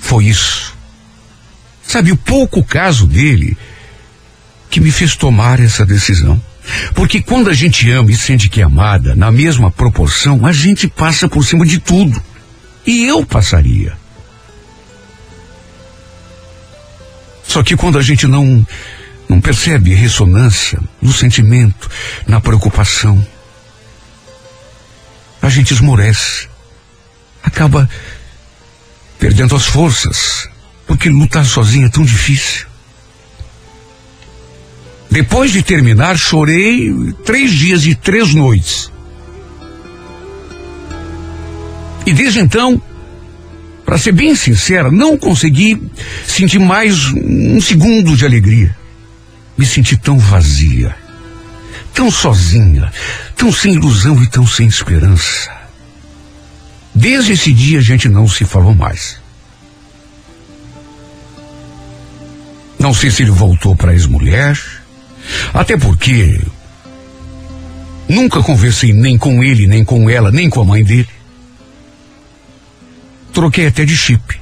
Foi 0.00 0.24
isso 0.24 0.74
Sabe, 1.86 2.10
o 2.10 2.16
pouco 2.16 2.64
caso 2.64 3.06
dele 3.06 3.56
que 4.68 4.80
me 4.80 4.90
fez 4.90 5.14
tomar 5.14 5.60
essa 5.60 5.86
decisão. 5.86 6.42
Porque 6.94 7.22
quando 7.22 7.50
a 7.50 7.54
gente 7.54 7.88
ama 7.90 8.10
e 8.10 8.16
sente 8.16 8.48
que 8.48 8.60
é 8.60 8.64
amada, 8.64 9.14
na 9.14 9.30
mesma 9.30 9.70
proporção, 9.70 10.44
a 10.44 10.52
gente 10.52 10.88
passa 10.88 11.28
por 11.28 11.44
cima 11.44 11.64
de 11.64 11.78
tudo. 11.78 12.20
E 12.84 13.04
eu 13.04 13.24
passaria. 13.24 13.96
Só 17.46 17.62
que 17.62 17.76
quando 17.76 17.96
a 17.96 18.02
gente 18.02 18.26
não 18.26 18.66
não 19.28 19.40
percebe 19.40 19.94
ressonância 19.94 20.80
no 21.00 21.12
sentimento, 21.12 21.88
na 22.26 22.40
preocupação, 22.40 23.24
a 25.40 25.48
gente 25.48 25.72
esmorece, 25.72 26.48
acaba 27.44 27.88
perdendo 29.18 29.54
as 29.54 29.66
forças, 29.66 30.48
porque 30.86 31.08
lutar 31.08 31.44
sozinho 31.44 31.86
é 31.86 31.90
tão 31.90 32.02
difícil. 32.02 32.66
Depois 35.10 35.52
de 35.52 35.62
terminar, 35.62 36.18
chorei 36.18 36.92
três 37.24 37.52
dias 37.52 37.86
e 37.86 37.94
três 37.94 38.34
noites. 38.34 38.90
E 42.04 42.12
desde 42.12 42.40
então, 42.40 42.82
para 43.84 43.96
ser 43.96 44.12
bem 44.12 44.34
sincera, 44.34 44.90
não 44.90 45.16
consegui 45.16 45.80
sentir 46.26 46.58
mais 46.58 47.06
um 47.12 47.60
segundo 47.60 48.16
de 48.16 48.24
alegria. 48.24 48.76
Me 49.56 49.64
senti 49.64 49.96
tão 49.96 50.18
vazia, 50.18 50.96
tão 51.94 52.10
sozinha, 52.10 52.90
tão 53.36 53.52
sem 53.52 53.74
ilusão 53.74 54.20
e 54.22 54.26
tão 54.26 54.46
sem 54.46 54.66
esperança. 54.66 55.63
Desde 56.94 57.32
esse 57.32 57.52
dia 57.52 57.80
a 57.80 57.82
gente 57.82 58.08
não 58.08 58.28
se 58.28 58.44
falou 58.44 58.74
mais. 58.74 59.20
Não 62.78 62.94
sei 62.94 63.10
se 63.10 63.22
ele 63.22 63.30
voltou 63.30 63.74
para 63.74 63.90
a 63.90 63.94
ex-mulher, 63.94 64.58
até 65.52 65.76
porque 65.76 66.40
nunca 68.08 68.42
conversei 68.42 68.92
nem 68.92 69.16
com 69.16 69.42
ele, 69.42 69.66
nem 69.66 69.84
com 69.84 70.08
ela, 70.08 70.30
nem 70.30 70.48
com 70.50 70.60
a 70.60 70.64
mãe 70.64 70.84
dele. 70.84 71.08
Troquei 73.32 73.66
até 73.66 73.84
de 73.84 73.96
chip 73.96 74.40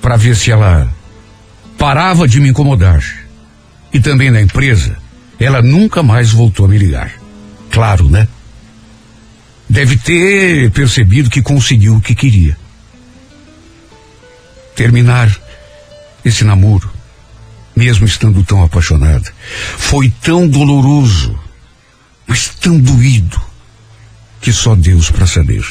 para 0.00 0.16
ver 0.16 0.36
se 0.36 0.50
ela 0.50 0.90
parava 1.76 2.26
de 2.26 2.40
me 2.40 2.48
incomodar. 2.48 3.02
E 3.92 4.00
também 4.00 4.30
na 4.30 4.40
empresa, 4.40 4.96
ela 5.38 5.60
nunca 5.60 6.02
mais 6.02 6.30
voltou 6.30 6.66
a 6.66 6.68
me 6.68 6.78
ligar. 6.78 7.12
Claro, 7.70 8.08
né? 8.08 8.26
Deve 9.68 9.96
ter 9.96 10.70
percebido 10.70 11.30
que 11.30 11.42
conseguiu 11.42 11.96
o 11.96 12.00
que 12.00 12.14
queria. 12.14 12.56
Terminar 14.74 15.34
esse 16.24 16.44
namoro, 16.44 16.90
mesmo 17.74 18.06
estando 18.06 18.42
tão 18.44 18.62
apaixonada, 18.62 19.32
foi 19.78 20.10
tão 20.22 20.48
doloroso, 20.48 21.38
mas 22.26 22.48
tão 22.48 22.78
doído, 22.78 23.40
que 24.40 24.52
só 24.52 24.74
Deus 24.74 25.10
para 25.10 25.26
saber. 25.26 25.64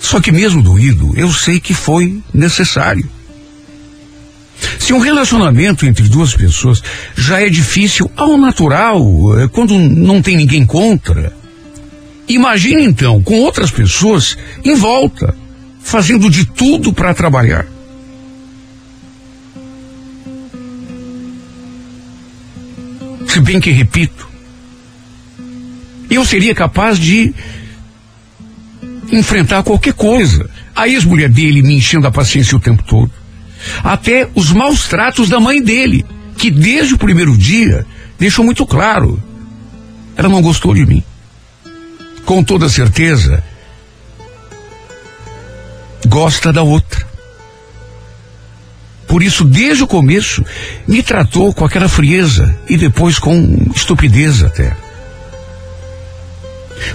Só 0.00 0.20
que 0.20 0.30
mesmo 0.30 0.62
doído, 0.62 1.12
eu 1.16 1.32
sei 1.32 1.58
que 1.58 1.74
foi 1.74 2.22
necessário. 2.32 3.10
Se 4.78 4.92
um 4.92 4.98
relacionamento 4.98 5.84
entre 5.84 6.08
duas 6.08 6.34
pessoas 6.34 6.82
já 7.16 7.40
é 7.40 7.48
difícil 7.48 8.10
ao 8.16 8.36
natural, 8.38 9.02
é, 9.38 9.48
quando 9.48 9.78
não 9.78 10.22
tem 10.22 10.36
ninguém 10.36 10.64
contra, 10.64 11.32
imagine 12.28 12.84
então 12.84 13.22
com 13.22 13.40
outras 13.40 13.70
pessoas 13.70 14.36
em 14.64 14.74
volta, 14.74 15.36
fazendo 15.82 16.30
de 16.30 16.44
tudo 16.44 16.92
para 16.92 17.14
trabalhar. 17.14 17.66
Se 23.26 23.40
bem 23.40 23.60
que 23.60 23.70
repito, 23.70 24.26
eu 26.08 26.24
seria 26.24 26.54
capaz 26.54 26.98
de 26.98 27.34
enfrentar 29.10 29.62
qualquer 29.62 29.92
coisa. 29.92 30.48
A 30.74 30.88
ex-mulher 30.88 31.28
dele 31.28 31.62
me 31.62 31.74
enchendo 31.74 32.06
a 32.06 32.10
paciência 32.10 32.56
o 32.56 32.60
tempo 32.60 32.82
todo. 32.84 33.10
Até 33.82 34.28
os 34.34 34.52
maus 34.52 34.88
tratos 34.88 35.28
da 35.28 35.40
mãe 35.40 35.62
dele, 35.62 36.04
que 36.36 36.50
desde 36.50 36.94
o 36.94 36.98
primeiro 36.98 37.36
dia 37.36 37.86
deixou 38.18 38.44
muito 38.44 38.66
claro. 38.66 39.22
Ela 40.16 40.28
não 40.28 40.42
gostou 40.42 40.74
de 40.74 40.84
mim. 40.86 41.02
Com 42.24 42.42
toda 42.42 42.68
certeza, 42.68 43.42
gosta 46.06 46.52
da 46.52 46.62
outra. 46.62 47.06
Por 49.06 49.22
isso, 49.22 49.44
desde 49.44 49.84
o 49.84 49.86
começo, 49.86 50.44
me 50.86 51.02
tratou 51.02 51.54
com 51.54 51.64
aquela 51.64 51.88
frieza 51.88 52.58
e 52.68 52.76
depois 52.76 53.18
com 53.18 53.70
estupidez 53.74 54.42
até. 54.42 54.76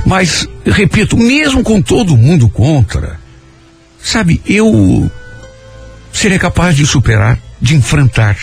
Mas, 0.05 0.47
repito, 0.65 1.17
mesmo 1.17 1.63
com 1.63 1.81
todo 1.81 2.17
mundo 2.17 2.49
contra, 2.49 3.19
sabe, 4.01 4.41
eu 4.45 5.09
seria 6.13 6.39
capaz 6.39 6.75
de 6.75 6.85
superar, 6.85 7.37
de 7.59 7.75
enfrentar. 7.75 8.37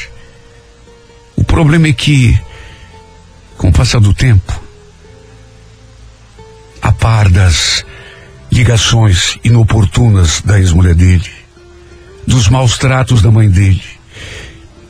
O 1.37 1.45
problema 1.45 1.89
é 1.89 1.93
que, 1.93 2.39
com 3.57 3.69
o 3.69 3.73
passar 3.73 4.01
do 4.01 4.14
tempo, 4.14 4.61
a 6.83 6.93
par 6.93 7.29
das 7.29 7.85
ligações 8.51 9.39
inoportunas 9.45 10.41
da 10.43 10.59
ex-mulher 10.59 10.95
dele, 10.95 11.31
dos 12.27 12.49
maus 12.49 12.79
tratos 12.79 13.23
da 13.23 13.31
mãe 13.31 13.49
dele, 13.49 13.83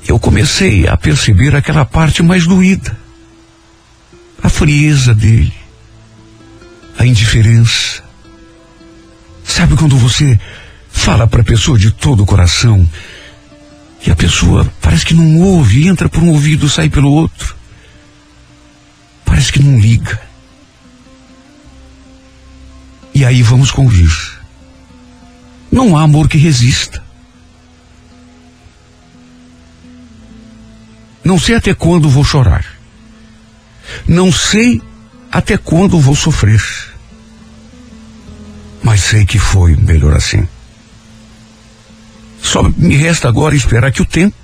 eu 0.07 0.19
comecei 0.19 0.89
a 0.89 0.97
perceber 0.97 1.55
aquela 1.55 1.85
parte 1.85 2.23
mais 2.23 2.47
doída. 2.47 2.97
A 4.43 4.49
frieza 4.49 5.15
dele, 5.15 5.53
a 6.97 7.05
indiferença. 7.05 8.03
Sabe 9.45 9.77
quando 9.77 9.99
você 9.99 10.39
fala 10.99 11.27
para 11.27 11.41
a 11.41 11.45
pessoa 11.45 11.79
de 11.79 11.91
todo 11.93 12.23
o 12.23 12.27
coração 12.27 12.87
e 14.05 14.11
a 14.11 14.17
pessoa 14.17 14.71
parece 14.81 15.07
que 15.07 15.15
não 15.15 15.41
ouve, 15.41 15.87
entra 15.87 16.09
por 16.09 16.23
um 16.23 16.31
ouvido, 16.31 16.69
sai 16.69 16.91
pelo 16.91 17.11
outro. 17.11 17.57
Parece 19.25 19.53
que 19.53 19.63
não 19.63 19.79
liga. 19.79 20.21
E 23.15 23.25
aí 23.25 23.43
vamos 23.43 23.71
convir. 23.71 24.11
Não 25.71 25.97
há 25.97 26.03
amor 26.03 26.29
que 26.29 26.37
resista. 26.37 27.03
Não 31.25 31.39
sei 31.39 31.55
até 31.55 31.75
quando 31.75 32.09
vou 32.09 32.25
chorar. 32.25 32.65
Não 34.07 34.33
sei 34.33 34.83
até 35.31 35.57
quando 35.57 36.01
vou 36.01 36.17
sofrer. 36.17 36.63
Mas 38.83 39.01
sei 39.03 39.25
que 39.25 39.39
foi 39.39 39.77
melhor 39.77 40.15
assim. 40.15 40.47
Só 42.43 42.63
me 42.77 42.97
resta 42.97 43.29
agora 43.29 43.55
esperar 43.55 43.93
que 43.93 44.03
o 44.03 44.07
tempo 44.07 44.37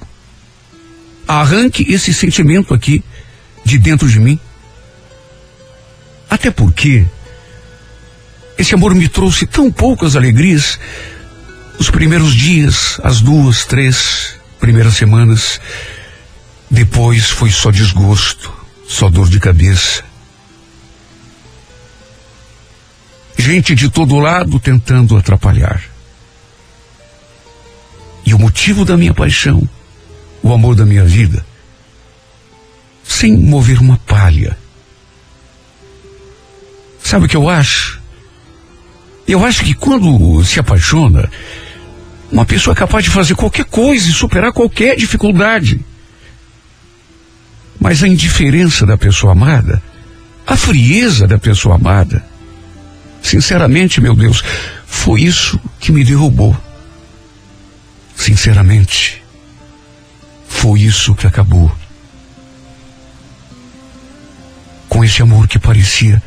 arranque 1.26 1.92
esse 1.92 2.12
sentimento 2.12 2.74
aqui 2.74 3.03
de 3.64 3.78
dentro 3.78 4.09
de 4.09 4.20
mim. 4.20 4.38
Até 6.28 6.51
porque 6.51 7.07
esse 8.59 8.74
amor 8.74 8.95
me 8.95 9.09
trouxe 9.09 9.47
tão 9.47 9.70
poucas 9.70 10.16
alegrias. 10.16 10.78
Os 11.78 11.90
primeiros 11.90 12.34
dias, 12.34 13.01
as 13.03 13.20
duas, 13.20 13.64
três 13.64 14.36
primeiras 14.61 14.95
semanas, 14.95 15.61
depois 16.70 17.30
foi 17.30 17.51
só 17.51 17.70
desgosto, 17.70 18.53
só 18.86 19.11
dor 19.11 19.28
de 19.28 19.40
cabeça. 19.40 20.05
Gente 23.36 23.74
de 23.74 23.90
todo 23.90 24.18
lado 24.18 24.61
tentando 24.61 25.16
atrapalhar. 25.16 25.93
E 28.25 28.35
o 28.35 28.39
motivo 28.39 28.85
da 28.85 28.97
minha 28.97 29.12
paixão, 29.12 29.68
o 30.43 30.53
amor 30.53 30.75
da 30.75 30.87
minha 30.87 31.05
vida, 31.05 31.45
sem 33.03 33.37
mover 33.37 33.81
uma 33.81 33.99
palha. 33.99 34.57
Sabe 37.03 37.27
o 37.27 37.29
que 37.29 37.37
eu 37.37 37.49
acho? 37.49 38.01
Eu 39.27 39.45
acho 39.45 39.64
que 39.64 39.75
quando 39.75 40.45
se 40.45 40.59
apaixona, 40.59 41.31
uma 42.31 42.45
pessoa 42.45 42.72
é 42.75 42.77
capaz 42.77 43.05
de 43.05 43.11
fazer 43.11 43.35
qualquer 43.35 43.64
coisa 43.64 44.09
e 44.09 44.12
superar 44.12 44.53
qualquer 44.53 44.97
dificuldade. 44.97 45.81
Mas 47.79 48.03
a 48.03 48.09
indiferença 48.09 48.87
da 48.87 48.97
pessoa 48.97 49.33
amada, 49.33 49.83
a 50.47 50.57
frieza 50.57 51.27
da 51.27 51.39
pessoa 51.39 51.77
amada, 51.77 52.25
sinceramente, 53.22 54.01
meu 54.01 54.14
Deus, 54.14 54.43
foi 54.87 55.22
isso 55.22 55.61
que 55.79 55.93
me 55.93 56.05
derrubou. 56.05 56.57
Sinceramente, 58.16 59.22
foi 60.48 60.80
isso 60.80 61.14
que 61.14 61.26
acabou. 61.26 61.74
Com 64.88 65.04
esse 65.04 65.20
amor 65.20 65.48
que 65.48 65.58
parecia 65.58 66.22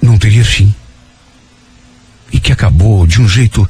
não 0.00 0.18
teria 0.18 0.44
fim. 0.44 0.74
E 2.32 2.38
que 2.38 2.52
acabou 2.52 3.06
de 3.06 3.20
um 3.20 3.28
jeito 3.28 3.68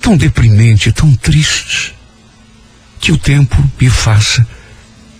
tão 0.00 0.16
deprimente, 0.16 0.92
tão 0.92 1.14
triste, 1.14 1.94
que 3.00 3.12
o 3.12 3.18
tempo 3.18 3.56
me 3.80 3.90
faça 3.90 4.46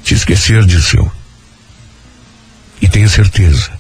te 0.03 0.15
esquecer 0.15 0.65
de 0.65 0.81
seu. 0.81 1.11
E 2.81 2.89
tenha 2.89 3.09
certeza 3.09 3.71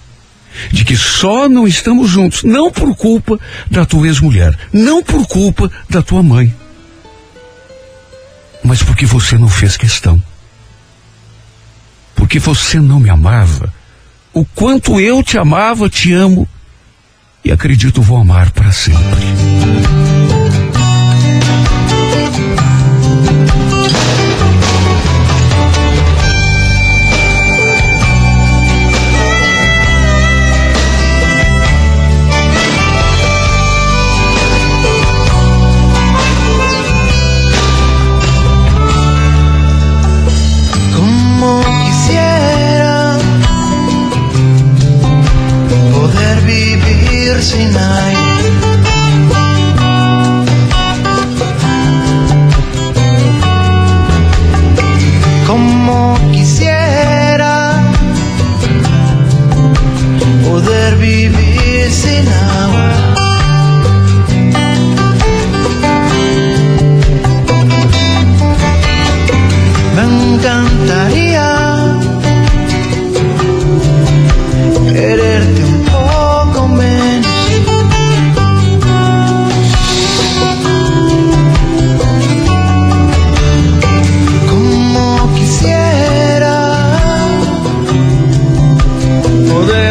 de 0.71 0.85
que 0.85 0.97
só 0.97 1.49
não 1.49 1.67
estamos 1.67 2.11
juntos, 2.11 2.43
não 2.45 2.71
por 2.71 2.95
culpa 2.95 3.39
da 3.71 3.85
tua 3.85 4.07
ex-mulher, 4.07 4.57
não 4.73 5.03
por 5.03 5.27
culpa 5.27 5.71
da 5.89 6.03
tua 6.03 6.23
mãe, 6.23 6.55
mas 8.63 8.83
porque 8.83 9.07
você 9.07 9.37
não 9.37 9.49
fez 9.49 9.77
questão. 9.77 10.23
Porque 12.15 12.39
você 12.39 12.81
não 12.81 13.01
me 13.01 13.11
amava. 13.11 13.73
O 14.33 14.45
quanto 14.45 15.01
eu 15.01 15.23
te 15.23 15.37
amava, 15.37 15.89
te 15.89 16.13
amo 16.13 16.49
e 17.45 17.51
acredito 17.51 18.01
vou 18.01 18.19
amar 18.19 18.51
para 18.53 18.71
sempre. 18.73 19.01
Como 55.47 56.17
quisiera 56.31 57.83
poder 60.49 60.97
vivir 60.99 61.91
sin 61.91 62.29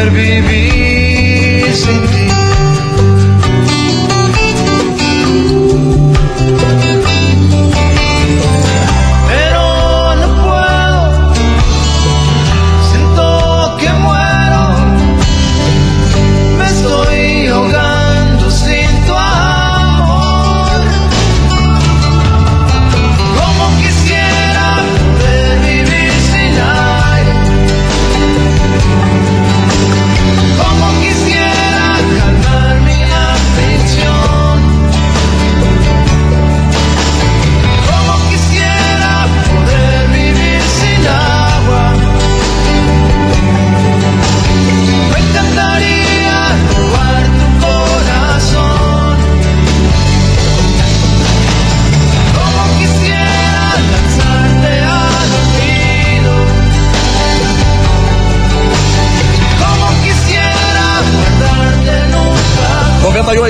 poder 0.02 0.10
vivir 0.10 1.72
sin 1.74 2.06
ti. 2.08 2.31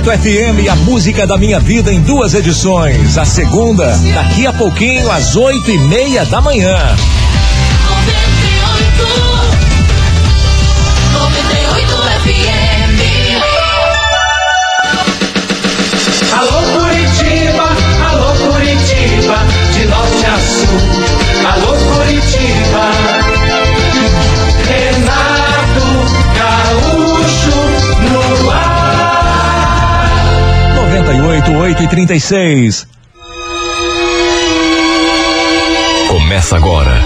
98 0.03 0.05
FM 0.05 0.69
a 0.69 0.75
música 0.75 1.27
da 1.27 1.37
minha 1.37 1.61
vida 1.61 1.93
em 1.93 2.01
duas 2.01 2.35
edições. 2.35 3.17
A 3.17 3.25
segunda, 3.25 3.97
daqui 4.13 4.47
a 4.47 4.53
pouquinho, 4.53 5.11
às 5.11 5.37
oito 5.37 5.71
e 5.71 5.79
meia 5.79 6.25
da 6.25 6.41
manhã. 6.41 6.77
36. 31.93 32.87
Começa 36.09 36.57
agora 36.57 37.05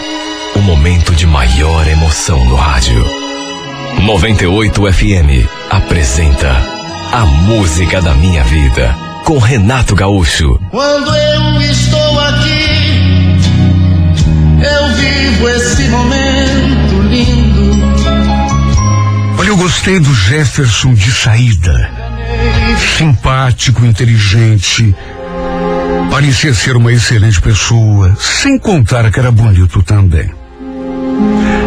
o 0.55 0.61
momento 0.61 1.12
de 1.12 1.26
maior 1.26 1.89
emoção 1.89 2.45
no 2.45 2.55
rádio. 2.55 3.05
98 4.05 4.93
FM 4.93 5.45
apresenta 5.68 6.53
A 7.11 7.26
Música 7.26 8.01
da 8.01 8.14
Minha 8.14 8.45
Vida 8.45 8.97
com 9.24 9.39
Renato 9.39 9.97
Gaúcho. 9.97 10.57
Quando 10.70 11.12
eu 11.16 11.62
estou 11.62 12.20
aqui, 12.20 13.39
eu 14.62 14.95
vivo 14.95 15.49
esse 15.49 15.82
momento 15.89 17.03
lindo. 17.11 17.72
Olha, 19.37 19.49
eu 19.49 19.57
gostei 19.57 19.99
do 19.99 20.14
Jefferson 20.14 20.95
de 20.95 21.11
saída. 21.11 21.95
Simpático, 22.97 23.85
inteligente. 23.85 24.95
Parecia 26.11 26.55
ser 26.55 26.77
uma 26.77 26.93
excelente 26.93 27.41
pessoa, 27.41 28.17
sem 28.19 28.59
contar 28.59 29.11
que 29.11 29.19
era 29.19 29.31
bonito 29.31 29.83
também. 29.83 30.31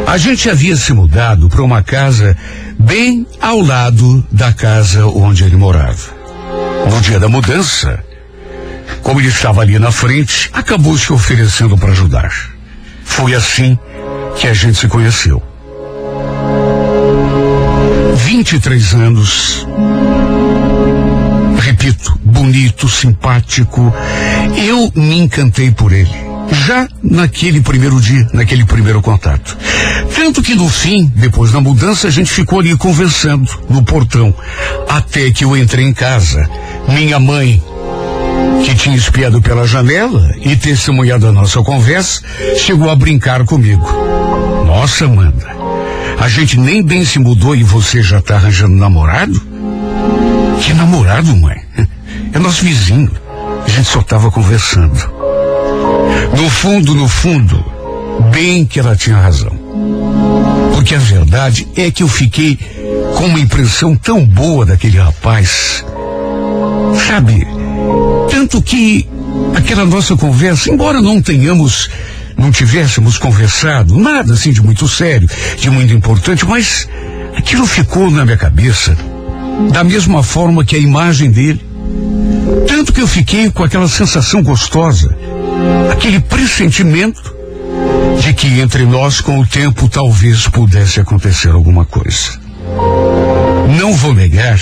A 0.07 0.17
gente 0.17 0.49
havia 0.49 0.75
se 0.75 0.91
mudado 0.91 1.49
para 1.49 1.61
uma 1.61 1.83
casa 1.83 2.35
bem 2.79 3.27
ao 3.39 3.61
lado 3.61 4.25
da 4.31 4.51
casa 4.51 5.05
onde 5.05 5.43
ele 5.43 5.55
morava. 5.55 6.17
No 6.89 6.99
dia 7.01 7.19
da 7.19 7.29
mudança, 7.29 8.03
como 9.03 9.19
ele 9.19 9.27
estava 9.27 9.61
ali 9.61 9.77
na 9.77 9.91
frente, 9.91 10.49
acabou 10.51 10.97
se 10.97 11.13
oferecendo 11.13 11.77
para 11.77 11.91
ajudar. 11.91 12.31
Foi 13.03 13.35
assim 13.35 13.77
que 14.35 14.47
a 14.47 14.53
gente 14.53 14.79
se 14.79 14.87
conheceu. 14.87 15.43
23 18.15 18.93
anos. 18.93 19.67
Repito, 21.89 22.19
bonito, 22.23 22.87
simpático. 22.87 23.91
Eu 24.55 24.91
me 24.95 25.17
encantei 25.21 25.71
por 25.71 25.91
ele. 25.91 26.09
Já 26.67 26.87
naquele 27.01 27.61
primeiro 27.61 27.99
dia, 27.99 28.27
naquele 28.31 28.63
primeiro 28.63 29.01
contato. 29.01 29.57
Tanto 30.15 30.43
que 30.43 30.53
no 30.53 30.69
fim, 30.69 31.11
depois 31.15 31.51
da 31.51 31.59
mudança, 31.59 32.07
a 32.07 32.11
gente 32.11 32.31
ficou 32.31 32.59
ali 32.59 32.77
conversando 32.77 33.49
no 33.67 33.83
portão. 33.83 34.33
Até 34.87 35.31
que 35.31 35.43
eu 35.43 35.57
entrei 35.57 35.83
em 35.83 35.93
casa. 35.93 36.47
Minha 36.87 37.19
mãe, 37.19 37.61
que 38.63 38.75
tinha 38.75 38.95
espiado 38.95 39.41
pela 39.41 39.65
janela 39.65 40.31
e 40.41 40.55
testemunhado 40.55 41.27
a 41.27 41.31
nossa 41.31 41.63
conversa, 41.63 42.21
chegou 42.55 42.91
a 42.91 42.95
brincar 42.95 43.43
comigo. 43.45 43.87
Nossa, 44.67 45.05
Amanda, 45.05 45.47
a 46.19 46.27
gente 46.27 46.59
nem 46.59 46.83
bem 46.83 47.03
se 47.03 47.17
mudou 47.17 47.55
e 47.55 47.63
você 47.63 48.03
já 48.03 48.21
tá 48.21 48.35
arranjando 48.35 48.75
namorado? 48.75 49.48
Que 50.61 50.73
namorado, 50.73 51.35
mãe? 51.35 51.57
É 52.33 52.39
nosso 52.39 52.63
vizinho. 52.63 53.11
A 53.65 53.69
gente 53.69 53.87
só 53.87 54.01
tava 54.01 54.29
conversando. 54.31 54.93
No 56.35 56.49
fundo, 56.49 56.93
no 56.93 57.07
fundo, 57.07 57.63
bem 58.31 58.65
que 58.65 58.79
ela 58.79 58.95
tinha 58.95 59.17
razão. 59.17 59.51
Porque 60.73 60.95
a 60.95 60.99
verdade 60.99 61.67
é 61.75 61.89
que 61.91 62.03
eu 62.03 62.07
fiquei 62.07 62.57
com 63.17 63.25
uma 63.25 63.39
impressão 63.39 63.95
tão 63.95 64.25
boa 64.25 64.65
daquele 64.65 64.97
rapaz. 64.97 65.83
Sabe, 67.07 67.47
tanto 68.29 68.61
que 68.61 69.07
aquela 69.55 69.85
nossa 69.85 70.15
conversa, 70.15 70.71
embora 70.71 71.01
não 71.01 71.21
tenhamos, 71.21 71.89
não 72.37 72.51
tivéssemos 72.51 73.17
conversado, 73.17 73.97
nada 73.97 74.33
assim 74.33 74.51
de 74.51 74.61
muito 74.61 74.87
sério, 74.87 75.29
de 75.57 75.69
muito 75.69 75.93
importante, 75.93 76.45
mas 76.45 76.87
aquilo 77.35 77.65
ficou 77.65 78.09
na 78.09 78.25
minha 78.25 78.37
cabeça, 78.37 78.95
da 79.71 79.83
mesma 79.83 80.23
forma 80.23 80.65
que 80.65 80.75
a 80.75 80.79
imagem 80.79 81.31
dele. 81.31 81.61
Tanto 82.67 82.93
que 82.93 83.01
eu 83.01 83.07
fiquei 83.07 83.51
com 83.51 83.63
aquela 83.63 83.87
sensação 83.87 84.41
gostosa, 84.41 85.15
aquele 85.91 86.19
pressentimento 86.19 87.35
de 88.21 88.33
que 88.33 88.59
entre 88.59 88.85
nós, 88.85 89.21
com 89.21 89.39
o 89.39 89.47
tempo, 89.47 89.87
talvez 89.87 90.47
pudesse 90.47 90.99
acontecer 90.99 91.49
alguma 91.49 91.85
coisa. 91.85 92.39
Não 93.77 93.93
vou 93.93 94.13
negar 94.13 94.59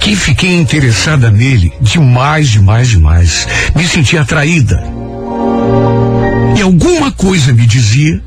que 0.00 0.16
fiquei 0.16 0.54
interessada 0.54 1.30
nele 1.30 1.72
demais, 1.80 2.50
demais, 2.50 2.88
demais. 2.88 3.46
Me 3.74 3.86
senti 3.86 4.18
atraída. 4.18 4.82
E 6.56 6.62
alguma 6.62 7.10
coisa 7.12 7.52
me 7.52 7.66
dizia 7.66 8.22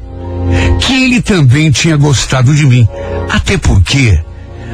que 0.80 1.04
ele 1.04 1.22
também 1.22 1.72
tinha 1.72 1.98
gostado 1.98 2.54
de 2.54 2.66
mim. 2.66 2.88
Até 3.30 3.58
porque 3.58 4.20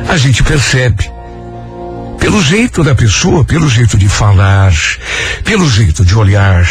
a 0.08 0.18
gente 0.18 0.44
percebe. 0.44 1.13
Pelo 2.24 2.42
jeito 2.42 2.86
da 2.86 2.96
pessoa, 2.96 3.44
pelo 3.44 3.68
jeito 3.68 3.98
de 3.98 4.08
falar, 4.08 4.72
pelo 5.44 5.70
jeito 5.70 6.06
de 6.06 6.16
olhar. 6.16 6.66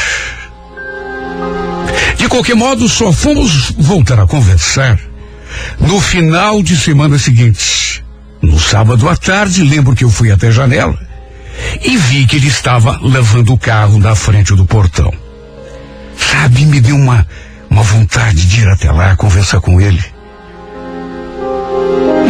De 2.17 2.27
qualquer 2.27 2.57
modo, 2.57 2.89
só 2.89 3.13
fomos 3.13 3.71
voltar 3.73 4.19
a 4.19 4.27
conversar 4.27 4.99
no 5.79 6.01
final 6.01 6.63
de 6.63 6.75
semana 6.75 7.19
seguinte. 7.19 8.03
No 8.41 8.59
sábado 8.59 9.07
à 9.11 9.15
tarde, 9.15 9.63
lembro 9.63 9.95
que 9.95 10.05
eu 10.05 10.11
fui 10.11 10.33
até 10.33 10.49
a 10.49 10.53
janela 10.53 10.99
e 11.85 11.99
vi 11.99 12.27
que 12.27 12.37
ele 12.37 12.49
estava 12.49 12.99
lavando 13.03 13.53
o 13.53 13.59
carro 13.59 13.99
na 13.99 14.15
frente 14.15 14.57
do 14.57 14.65
portão. 14.65 15.13
Sabe, 16.17 16.65
me 16.65 16.81
deu 16.81 16.97
uma, 16.97 17.27
uma 17.69 17.83
vontade 17.83 18.47
de 18.47 18.63
ir 18.63 18.69
até 18.69 18.91
lá 18.91 19.15
conversar 19.17 19.61
com 19.61 19.79
ele. 19.79 20.03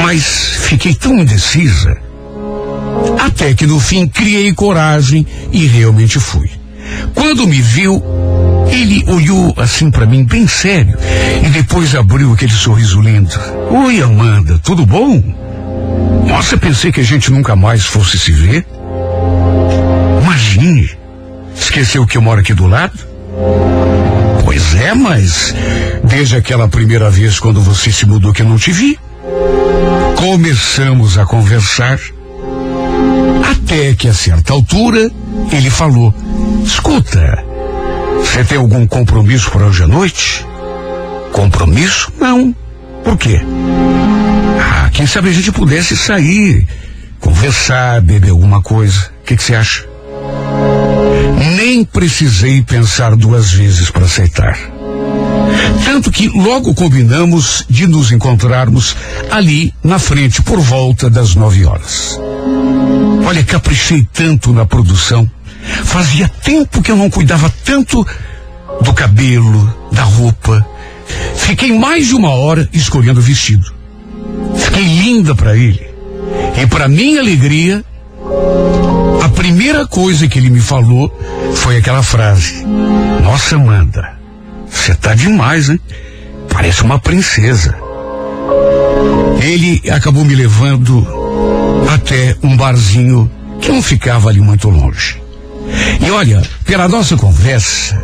Mas 0.03 0.57
fiquei 0.67 0.93
tão 0.93 1.21
indecisa. 1.21 2.11
Até 3.23 3.55
que 3.55 3.69
no 3.69 3.79
fim 3.79 4.09
criei 4.09 4.53
coragem 4.53 5.25
e 5.53 5.65
realmente 5.69 6.19
fui. 6.19 6.51
Quando 7.15 7.47
me 7.47 7.63
viu, 7.63 8.03
ele 8.69 9.05
olhou 9.07 9.55
assim 9.59 9.93
para 9.93 10.05
mim 10.05 10.25
bem 10.25 10.45
sério 10.49 10.99
e 11.41 11.49
depois 11.51 11.95
abriu 11.95 12.33
aquele 12.33 12.51
sorriso 12.51 13.01
lindo. 13.01 13.31
Oi, 13.71 14.03
Amanda, 14.03 14.59
tudo 14.59 14.85
bom? 14.85 15.23
Nossa, 16.27 16.59
pensei 16.59 16.91
que 16.91 16.99
a 16.99 17.05
gente 17.05 17.31
nunca 17.31 17.55
mais 17.55 17.87
fosse 17.87 18.19
se 18.19 18.33
ver. 18.33 18.67
Imagine. 20.21 20.91
Esqueceu 21.55 22.05
que 22.05 22.19
eu 22.19 22.23
moro 22.23 22.41
aqui 22.41 22.53
do 22.53 22.67
lado? 22.67 22.99
Pois 24.45 24.75
é, 24.75 24.95
mas 24.95 25.55
desde 26.03 26.35
aquela 26.35 26.67
primeira 26.67 27.09
vez 27.09 27.39
quando 27.39 27.61
você 27.61 27.93
se 27.93 28.05
mudou 28.05 28.33
que 28.33 28.43
eu 28.43 28.49
não 28.49 28.59
te 28.59 28.73
vi. 28.73 28.99
Começamos 30.17 31.19
a 31.19 31.25
conversar. 31.25 32.01
Até 33.53 33.95
que 33.95 34.09
a 34.09 34.15
certa 34.15 34.53
altura 34.55 35.11
ele 35.53 35.69
falou: 35.69 36.15
Escuta, 36.65 37.45
você 38.19 38.43
tem 38.45 38.57
algum 38.57 38.87
compromisso 38.87 39.51
para 39.51 39.67
hoje 39.67 39.83
à 39.83 39.87
noite? 39.87 40.47
Compromisso? 41.33 42.11
Não. 42.19 42.55
Por 43.05 43.19
quê? 43.19 43.41
Ah, 44.59 44.89
quem 44.91 45.07
sabe 45.07 45.29
a 45.29 45.33
gente 45.33 45.53
pudesse 45.53 45.97
sair, 45.97 46.67
conversar, 47.21 48.01
beber 48.01 48.31
alguma 48.31 48.63
coisa. 48.63 49.11
O 49.21 49.25
que 49.25 49.37
você 49.37 49.55
acha? 49.55 49.87
Nem 51.57 51.85
precisei 51.85 52.63
pensar 52.63 53.15
duas 53.17 53.53
vezes 53.53 53.91
para 53.91 54.07
aceitar. 54.07 54.59
Tanto 55.85 56.11
que 56.11 56.29
logo 56.29 56.75
combinamos 56.75 57.67
de 57.69 57.87
nos 57.87 58.13
encontrarmos 58.13 58.97
ali 59.31 59.75
na 59.83 59.99
frente 59.99 60.41
por 60.43 60.61
volta 60.61 61.11
das 61.11 61.35
nove 61.35 61.67
horas. 61.67 62.19
Olha, 63.27 63.45
caprichei 63.45 64.07
tanto 64.13 64.53
na 64.53 64.67
produção. 64.67 65.29
Fazia 65.85 66.29
tempo 66.29 66.83
que 66.83 66.91
eu 66.91 66.97
não 66.97 67.09
cuidava 67.09 67.53
tanto 67.65 68.07
do 68.81 68.93
cabelo, 68.93 69.75
da 69.91 70.03
roupa. 70.03 70.67
Fiquei 71.37 71.77
mais 71.79 72.09
de 72.09 72.15
uma 72.15 72.31
hora 72.31 72.69
escolhendo 72.73 73.21
o 73.21 73.23
vestido. 73.23 73.73
Fiquei 74.57 74.85
linda 74.85 75.35
para 75.35 75.57
ele. 75.57 75.87
E 76.61 76.67
para 76.67 76.89
minha 76.89 77.21
alegria, 77.21 77.85
a 79.23 79.29
primeira 79.29 79.87
coisa 79.87 80.29
que 80.29 80.39
ele 80.39 80.51
me 80.51 80.61
falou 80.61 81.11
foi 81.55 81.77
aquela 81.77 82.03
frase: 82.03 82.65
Nossa, 83.23 83.57
Amanda, 83.57 84.19
você 84.69 84.95
tá 84.95 85.15
demais, 85.15 85.69
hein? 85.69 85.81
Parece 86.49 86.83
uma 86.83 86.99
princesa. 86.99 87.77
Ele 89.41 89.91
acabou 89.91 90.25
me 90.25 90.35
levando 90.35 91.22
até 91.93 92.37
um 92.43 92.57
barzinho 92.57 93.31
que 93.61 93.71
não 93.71 93.83
ficava 93.83 94.29
ali 94.29 94.41
muito 94.41 94.69
longe. 94.69 95.23
E 96.01 96.11
olha, 96.11 96.43
pela 96.65 96.89
nossa 96.89 97.17
conversa, 97.17 97.97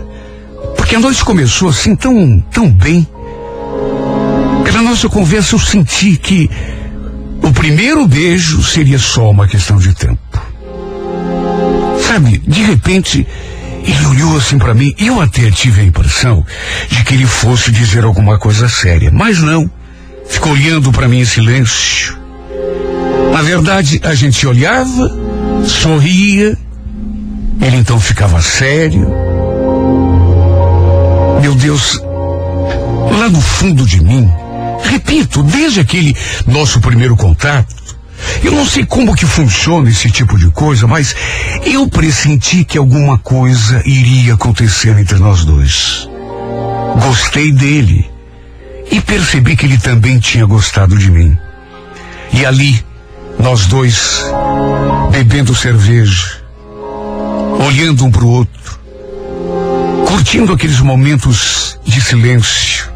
porque 0.77 0.97
a 0.97 1.01
noite 1.01 1.25
começou 1.25 1.69
assim 1.69 1.95
tão, 1.97 2.41
tão 2.53 2.71
bem, 2.71 3.07
pela 4.65 4.83
nossa 4.83 5.09
conversa 5.09 5.55
eu 5.55 5.59
senti 5.59 6.17
que 6.17 6.49
o 7.43 7.53
primeiro 7.53 8.07
beijo 8.07 8.63
seria 8.63 8.99
só 8.99 9.31
uma 9.31 9.47
questão 9.47 9.77
de 9.77 9.95
tempo. 9.95 10.19
Sabe, 12.07 12.39
de 12.39 12.63
repente, 12.63 13.27
ele 13.85 14.07
olhou 14.07 14.37
assim 14.37 14.59
para 14.59 14.75
mim 14.75 14.95
e 14.99 15.07
eu 15.07 15.21
até 15.21 15.51
tive 15.51 15.81
a 15.81 15.85
impressão 15.85 16.45
de 16.89 17.05
que 17.05 17.15
ele 17.15 17.27
fosse 17.27 17.71
dizer 17.71 18.05
alguma 18.05 18.39
coisa 18.39 18.69
séria, 18.69 19.11
mas 19.13 19.41
não. 19.41 19.71
Ficou 20.29 20.53
olhando 20.53 20.93
para 20.93 21.09
mim 21.09 21.21
em 21.21 21.25
silêncio. 21.25 22.18
Na 23.39 23.45
verdade, 23.45 24.01
a 24.03 24.17
gente 24.17 24.45
olhava, 24.49 25.17
sorria, 25.65 26.59
ele 27.61 27.77
então 27.77 28.01
ficava 28.01 28.43
sério. 28.43 29.09
Meu 31.41 31.55
Deus, 31.55 32.03
lá 33.17 33.29
no 33.31 33.41
fundo 33.41 33.87
de 33.87 34.03
mim, 34.03 34.29
repito, 34.83 35.45
desde 35.45 35.79
aquele 35.79 36.17
nosso 36.49 36.81
primeiro 36.81 37.17
contato, 37.17 37.77
eu 38.43 38.51
não 38.51 38.67
sei 38.67 38.85
como 38.85 39.15
que 39.15 39.25
funciona 39.25 39.89
esse 39.89 40.11
tipo 40.11 40.37
de 40.37 40.51
coisa, 40.51 40.89
mas 40.89 41.15
eu 41.65 41.89
pressenti 41.89 42.65
que 42.65 42.77
alguma 42.77 43.19
coisa 43.19 43.81
iria 43.87 44.35
acontecer 44.35 44.99
entre 44.99 45.17
nós 45.21 45.45
dois. 45.45 46.09
Gostei 47.01 47.53
dele 47.53 48.11
e 48.91 49.01
percebi 49.01 49.55
que 49.55 49.65
ele 49.65 49.79
também 49.79 50.19
tinha 50.19 50.45
gostado 50.45 50.99
de 50.99 51.09
mim. 51.09 51.39
E 52.33 52.45
ali, 52.45 52.88
nós 53.39 53.67
dois, 53.67 54.25
bebendo 55.11 55.55
cerveja, 55.55 56.43
olhando 57.67 58.05
um 58.05 58.11
para 58.11 58.25
o 58.25 58.31
outro, 58.31 58.79
curtindo 60.07 60.53
aqueles 60.53 60.81
momentos 60.81 61.79
de 61.85 62.01
silêncio. 62.01 62.89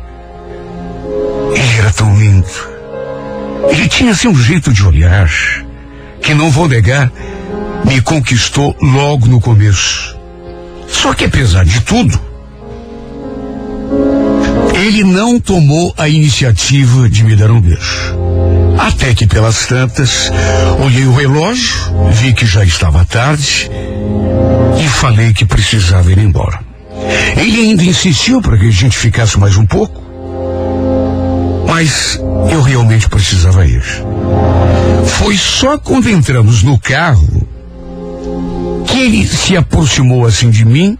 Ele 1.54 1.78
era 1.78 1.92
tão 1.92 2.16
lindo. 2.18 2.46
Ele 3.70 3.88
tinha 3.88 4.12
assim 4.12 4.28
um 4.28 4.34
jeito 4.34 4.72
de 4.72 4.84
olhar 4.84 5.30
que 6.20 6.34
não 6.34 6.50
vou 6.50 6.68
negar, 6.68 7.10
me 7.84 8.00
conquistou 8.00 8.76
logo 8.80 9.26
no 9.26 9.40
começo. 9.40 10.16
Só 10.88 11.14
que 11.14 11.24
apesar 11.24 11.64
de 11.64 11.80
tudo, 11.80 12.18
ele 14.74 15.04
não 15.04 15.40
tomou 15.40 15.94
a 15.96 16.08
iniciativa 16.08 17.08
de 17.08 17.24
me 17.24 17.36
dar 17.36 17.50
um 17.50 17.60
beijo. 17.60 18.31
Até 18.82 19.14
que 19.14 19.28
pelas 19.28 19.66
tantas, 19.66 20.28
olhei 20.84 21.06
o 21.06 21.14
relógio, 21.14 21.72
vi 22.10 22.32
que 22.32 22.44
já 22.44 22.64
estava 22.64 23.04
tarde 23.04 23.70
e 24.76 24.88
falei 24.88 25.32
que 25.32 25.44
precisava 25.44 26.10
ir 26.10 26.18
embora. 26.18 26.58
Ele 27.36 27.60
ainda 27.60 27.84
insistiu 27.84 28.42
para 28.42 28.58
que 28.58 28.66
a 28.66 28.72
gente 28.72 28.96
ficasse 28.96 29.38
mais 29.38 29.56
um 29.56 29.64
pouco, 29.64 30.02
mas 31.68 32.18
eu 32.50 32.60
realmente 32.60 33.08
precisava 33.08 33.64
ir. 33.64 33.84
Foi 35.06 35.36
só 35.38 35.78
quando 35.78 36.10
entramos 36.10 36.64
no 36.64 36.76
carro 36.76 37.46
que 38.88 38.98
ele 38.98 39.28
se 39.28 39.56
aproximou 39.56 40.26
assim 40.26 40.50
de 40.50 40.64
mim 40.64 40.98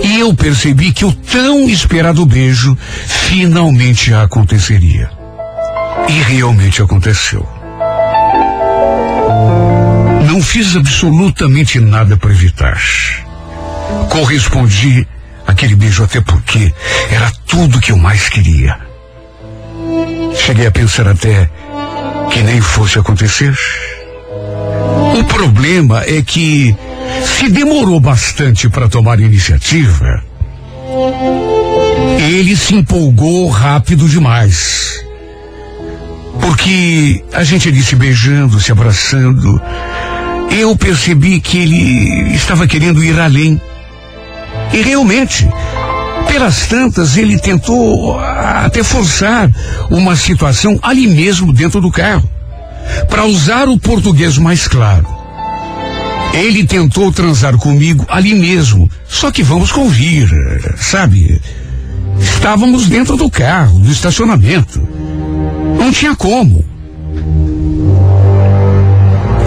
e 0.00 0.20
eu 0.20 0.32
percebi 0.32 0.92
que 0.92 1.04
o 1.04 1.12
tão 1.12 1.68
esperado 1.68 2.24
beijo 2.24 2.78
finalmente 3.28 4.14
aconteceria. 4.14 5.10
E 6.08 6.12
realmente 6.12 6.82
aconteceu. 6.82 7.46
Não 10.26 10.42
fiz 10.42 10.76
absolutamente 10.76 11.78
nada 11.78 12.16
para 12.16 12.30
evitar. 12.30 12.80
Correspondi 14.08 15.06
àquele 15.46 15.76
beijo 15.76 16.02
até 16.02 16.20
porque 16.20 16.72
era 17.10 17.30
tudo 17.46 17.80
que 17.80 17.92
eu 17.92 17.96
mais 17.96 18.28
queria. 18.28 18.78
Cheguei 20.34 20.66
a 20.66 20.70
pensar 20.70 21.06
até 21.08 21.48
que 22.30 22.40
nem 22.42 22.60
fosse 22.60 22.98
acontecer. 22.98 23.54
O 25.18 25.24
problema 25.24 26.02
é 26.04 26.22
que 26.22 26.74
se 27.24 27.48
demorou 27.48 28.00
bastante 28.00 28.68
para 28.68 28.88
tomar 28.88 29.20
iniciativa, 29.20 30.22
ele 32.18 32.56
se 32.56 32.74
empolgou 32.74 33.48
rápido 33.48 34.08
demais. 34.08 35.03
Porque 36.40 37.24
a 37.32 37.44
gente 37.44 37.68
ali 37.68 37.82
se 37.82 37.96
beijando, 37.96 38.60
se 38.60 38.72
abraçando, 38.72 39.60
eu 40.50 40.76
percebi 40.76 41.40
que 41.40 41.58
ele 41.58 42.34
estava 42.34 42.66
querendo 42.66 43.02
ir 43.02 43.18
além. 43.18 43.60
E 44.72 44.82
realmente, 44.82 45.48
pelas 46.28 46.66
tantas, 46.66 47.16
ele 47.16 47.38
tentou 47.38 48.18
até 48.18 48.82
forçar 48.82 49.50
uma 49.90 50.16
situação 50.16 50.78
ali 50.82 51.06
mesmo 51.06 51.52
dentro 51.52 51.80
do 51.80 51.90
carro. 51.90 52.28
Para 53.08 53.24
usar 53.24 53.68
o 53.68 53.78
português 53.78 54.36
mais 54.36 54.68
claro. 54.68 55.06
Ele 56.32 56.64
tentou 56.64 57.12
transar 57.12 57.56
comigo 57.56 58.04
ali 58.08 58.34
mesmo, 58.34 58.90
só 59.08 59.30
que 59.30 59.42
vamos 59.42 59.70
convir, 59.70 60.28
sabe? 60.76 61.40
Estávamos 62.18 62.86
dentro 62.88 63.16
do 63.16 63.30
carro, 63.30 63.78
do 63.78 63.90
estacionamento. 63.90 64.93
Tinha 65.94 66.16
como. 66.16 66.64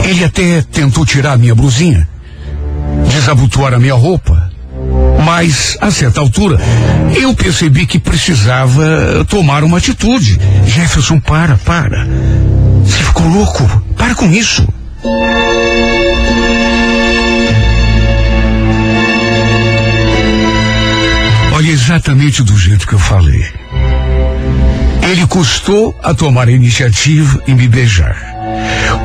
Ele 0.06 0.24
até 0.24 0.62
tentou 0.62 1.06
tirar 1.06 1.34
a 1.34 1.38
minha 1.38 1.54
blusinha, 1.54 2.08
desabotoar 3.12 3.74
a 3.74 3.80
minha 3.80 3.94
roupa, 3.94 4.50
mas 5.26 5.78
a 5.82 5.92
certa 5.92 6.22
altura 6.22 6.58
eu 7.20 7.36
percebi 7.36 7.86
que 7.86 8.00
precisava 8.00 9.26
tomar 9.28 9.66
uma 9.66 9.78
atitude. 9.78 10.40
Jefferson, 10.66 11.20
para, 11.20 11.58
para. 11.58 12.08
Você 12.86 13.04
ficou 13.04 13.28
louco? 13.28 13.84
Para 13.98 14.16
com 14.16 14.32
isso. 14.32 14.66
Olha 21.54 21.70
exatamente 21.70 22.42
do 22.42 22.58
jeito 22.58 22.88
que 22.88 22.94
eu 22.94 23.00
falei. 23.00 23.67
Ele 25.10 25.26
custou 25.26 25.96
a 26.04 26.14
tomar 26.14 26.50
a 26.50 26.52
iniciativa 26.52 27.42
e 27.48 27.54
me 27.54 27.66
beijar. 27.66 28.36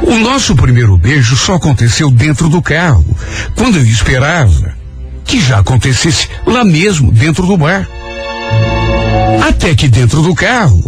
O 0.02 0.18
nosso 0.18 0.56
primeiro 0.56 0.98
beijo 0.98 1.36
só 1.36 1.54
aconteceu 1.54 2.10
dentro 2.10 2.48
do 2.48 2.60
carro, 2.60 3.04
quando 3.54 3.78
eu 3.78 3.84
esperava 3.84 4.74
que 5.24 5.40
já 5.40 5.60
acontecesse 5.60 6.28
lá 6.44 6.64
mesmo, 6.64 7.12
dentro 7.12 7.46
do 7.46 7.56
bar. 7.56 7.88
Até 9.46 9.76
que 9.76 9.86
dentro 9.86 10.22
do 10.22 10.34
carro, 10.34 10.82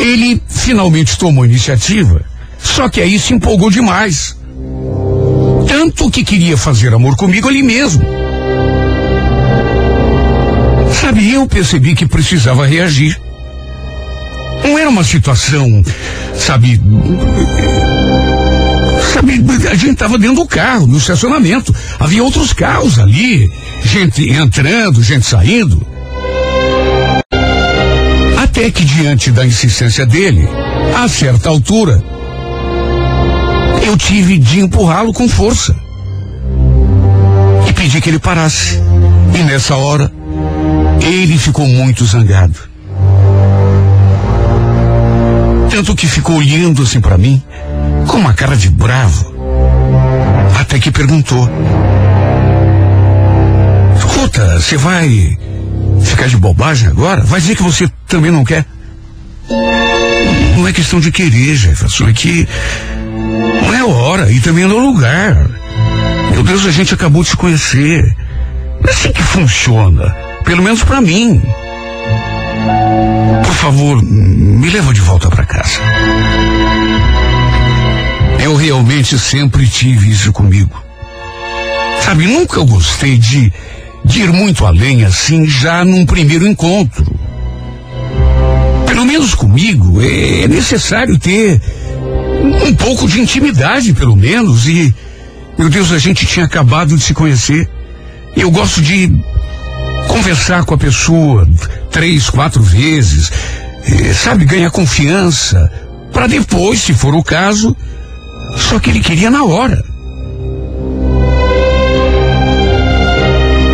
ele 0.00 0.42
finalmente 0.48 1.16
tomou 1.16 1.44
a 1.44 1.46
iniciativa, 1.46 2.20
só 2.58 2.88
que 2.88 3.00
aí 3.00 3.20
se 3.20 3.32
empolgou 3.32 3.70
demais. 3.70 4.36
Tanto 5.68 6.10
que 6.10 6.24
queria 6.24 6.56
fazer 6.56 6.92
amor 6.92 7.16
comigo 7.16 7.48
ali 7.48 7.62
mesmo. 7.62 8.04
Sabe, 11.00 11.32
eu 11.32 11.46
percebi 11.46 11.94
que 11.94 12.06
precisava 12.06 12.66
reagir. 12.66 13.25
Não 14.66 14.76
era 14.76 14.90
uma 14.90 15.04
situação, 15.04 15.80
sabe. 16.34 16.80
Sabe, 19.12 19.44
a 19.70 19.74
gente 19.76 19.92
estava 19.92 20.18
dentro 20.18 20.42
do 20.42 20.46
carro, 20.46 20.88
no 20.88 20.98
estacionamento. 20.98 21.72
Havia 22.00 22.24
outros 22.24 22.52
carros 22.52 22.98
ali, 22.98 23.48
gente 23.84 24.28
entrando, 24.28 25.04
gente 25.04 25.24
saindo. 25.24 25.86
Até 28.42 28.68
que, 28.72 28.84
diante 28.84 29.30
da 29.30 29.46
insistência 29.46 30.04
dele, 30.04 30.48
a 30.96 31.06
certa 31.06 31.48
altura, 31.48 32.02
eu 33.86 33.96
tive 33.96 34.36
de 34.36 34.58
empurrá-lo 34.58 35.12
com 35.12 35.28
força. 35.28 35.76
E 37.68 37.72
pedi 37.72 38.00
que 38.00 38.08
ele 38.08 38.18
parasse. 38.18 38.80
E 39.32 39.44
nessa 39.44 39.76
hora, 39.76 40.10
ele 41.00 41.38
ficou 41.38 41.68
muito 41.68 42.04
zangado. 42.04 42.75
Tanto 45.70 45.94
que 45.94 46.06
ficou 46.06 46.36
olhando 46.36 46.82
assim 46.82 47.00
para 47.00 47.18
mim, 47.18 47.42
com 48.06 48.16
uma 48.16 48.32
cara 48.32 48.56
de 48.56 48.70
bravo. 48.70 49.34
Até 50.60 50.78
que 50.78 50.90
perguntou: 50.90 51.48
Escuta, 53.96 54.60
você 54.60 54.76
vai 54.76 55.36
ficar 56.02 56.28
de 56.28 56.36
bobagem 56.36 56.88
agora? 56.88 57.22
Vai 57.22 57.40
dizer 57.40 57.56
que 57.56 57.62
você 57.62 57.88
também 58.06 58.30
não 58.30 58.44
quer? 58.44 58.64
Não 60.56 60.66
é 60.66 60.72
questão 60.72 60.98
de 60.98 61.12
querer, 61.12 61.54
Jefferson, 61.54 62.08
é 62.08 62.12
que 62.12 62.48
não 63.66 63.74
é 63.74 63.84
hora 63.84 64.32
e 64.32 64.40
também 64.40 64.66
não 64.66 64.78
é 64.78 64.82
lugar. 64.82 65.48
Meu 66.32 66.42
Deus, 66.42 66.66
a 66.66 66.70
gente 66.70 66.94
acabou 66.94 67.22
de 67.22 67.30
se 67.30 67.36
conhecer. 67.36 68.16
É 68.84 68.90
assim 68.90 69.12
que 69.12 69.22
funciona. 69.22 70.14
Pelo 70.44 70.62
menos 70.62 70.82
para 70.82 71.00
mim. 71.00 71.42
Por 73.44 73.54
favor, 73.54 74.02
me 74.02 74.68
leva 74.70 74.92
de 74.92 75.00
volta 75.00 75.28
para 75.28 75.44
casa. 75.44 75.80
Eu 78.42 78.54
realmente 78.54 79.18
sempre 79.18 79.66
tive 79.66 80.10
isso 80.10 80.32
comigo. 80.32 80.82
Sabe, 82.02 82.26
nunca 82.26 82.62
gostei 82.62 83.18
de, 83.18 83.52
de 84.04 84.22
ir 84.22 84.32
muito 84.32 84.64
além 84.64 85.04
assim 85.04 85.46
já 85.46 85.84
num 85.84 86.06
primeiro 86.06 86.46
encontro. 86.46 87.04
Pelo 88.86 89.04
menos 89.04 89.34
comigo 89.34 90.00
é 90.00 90.46
necessário 90.46 91.18
ter 91.18 91.60
um 92.66 92.74
pouco 92.74 93.08
de 93.08 93.20
intimidade, 93.20 93.92
pelo 93.92 94.16
menos, 94.16 94.68
e 94.68 94.94
meu 95.58 95.70
Deus, 95.70 95.90
a 95.90 95.98
gente 95.98 96.26
tinha 96.26 96.44
acabado 96.44 96.96
de 96.96 97.02
se 97.02 97.14
conhecer. 97.14 97.68
Eu 98.36 98.50
gosto 98.50 98.82
de 98.82 99.10
conversar 100.06 100.64
com 100.64 100.74
a 100.74 100.78
pessoa 100.78 101.48
três, 101.96 102.28
quatro 102.28 102.62
vezes, 102.62 103.32
eh, 103.82 104.12
sabe, 104.12 104.44
ganhar 104.44 104.70
confiança, 104.70 105.72
para 106.12 106.26
depois, 106.26 106.80
se 106.80 106.92
for 106.92 107.14
o 107.14 107.24
caso, 107.24 107.74
só 108.54 108.78
que 108.78 108.90
ele 108.90 109.00
queria 109.00 109.30
na 109.30 109.42
hora. 109.42 109.82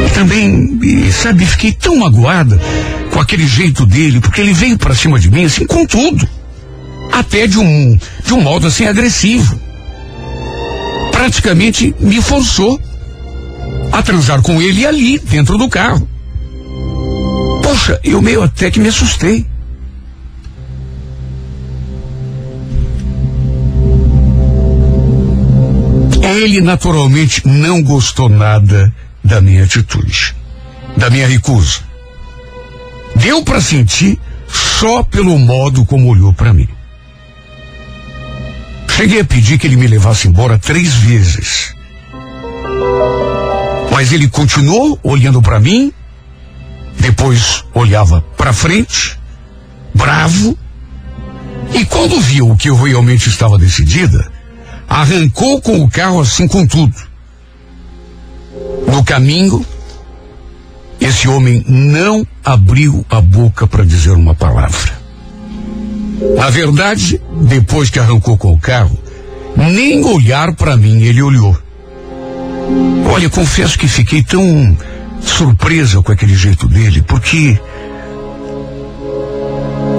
E 0.07 0.11
também, 0.15 0.79
eh, 0.85 1.11
sabe, 1.11 1.45
fiquei 1.45 1.73
tão 1.73 1.97
magoada 1.97 2.61
com 3.11 3.19
aquele 3.19 3.45
jeito 3.45 3.85
dele, 3.85 4.21
porque 4.21 4.41
ele 4.41 4.53
veio 4.53 4.79
para 4.79 4.95
cima 4.95 5.19
de 5.19 5.29
mim 5.29 5.45
assim 5.45 5.67
com 5.67 5.85
tudo. 5.85 6.25
Até 7.11 7.49
de 7.49 7.59
um, 7.59 7.99
de 8.25 8.35
um 8.35 8.41
modo 8.41 8.69
assim 8.69 8.87
agressivo. 8.87 9.61
Praticamente 11.11 11.93
me 11.99 12.23
forçou 12.23 12.81
a 13.91 14.01
transar 14.01 14.41
com 14.43 14.63
ele 14.63 14.87
ali, 14.87 15.19
dentro 15.19 15.59
do 15.59 15.69
carro. 15.69 16.12
Poxa, 17.73 17.99
eu 18.05 18.21
meio 18.21 18.43
até 18.43 18.71
que 18.71 18.79
me 18.79 18.91
assustei. 18.91 19.47
Ele 26.23 26.61
naturalmente 26.61 27.49
não 27.49 27.83
gostou 27.83 28.29
nada 28.29 28.95
da 29.25 29.41
minha 29.41 29.65
atitude, 29.65 30.37
da 30.99 31.09
minha 31.09 31.27
recusa. 31.27 31.81
Deu 33.17 33.43
para 33.43 33.59
sentir 33.59 34.21
só 34.47 35.03
pelo 35.03 35.39
modo 35.39 35.87
como 35.87 36.11
olhou 36.11 36.35
para 36.35 36.53
mim. 36.53 36.69
Cheguei 38.95 39.21
a 39.21 39.25
pedir 39.25 39.59
que 39.59 39.67
ele 39.67 39.77
me 39.77 39.87
levasse 39.87 40.29
embora 40.29 40.59
três 40.59 40.93
vezes. 40.93 41.75
Mas 43.91 44.13
ele 44.13 44.29
continuou 44.29 45.01
olhando 45.03 45.41
para 45.41 45.59
mim, 45.59 45.91
depois 46.99 47.65
olhava 47.75 48.23
para 48.37 48.53
frente, 48.53 49.19
bravo, 49.95 50.57
e 51.75 51.85
quando 51.85 52.21
viu 52.21 52.55
que 52.57 52.69
eu 52.69 52.77
realmente 52.77 53.29
estava 53.29 53.59
decidida, 53.59 54.31
arrancou 54.89 55.61
com 55.61 55.83
o 55.83 55.91
carro 55.91 56.21
assim 56.21 56.47
com 56.47 56.67
tudo. 56.67 56.95
No 58.87 59.03
caminho, 59.03 59.65
esse 61.01 61.27
homem 61.27 61.65
não 61.67 62.27
abriu 62.45 63.05
a 63.09 63.21
boca 63.21 63.67
para 63.67 63.85
dizer 63.85 64.13
uma 64.13 64.35
palavra. 64.35 64.93
Na 66.37 66.51
verdade, 66.51 67.21
depois 67.43 67.91
que 67.91 67.99
arrancou 67.99 68.37
com 68.37 68.53
o 68.53 68.61
carro, 68.61 68.97
nem 69.57 70.05
olhar 70.05 70.55
para 70.55 70.77
mim 70.77 71.03
ele 71.03 71.23
olhou. 71.23 71.57
Olha, 73.13 73.29
confesso 73.29 73.79
que 73.79 73.89
fiquei 73.89 74.23
tão 74.23 74.77
surpresa 75.25 76.03
com 76.03 76.13
aquele 76.13 76.35
jeito 76.35 76.69
dele, 76.69 77.03
porque 77.03 77.61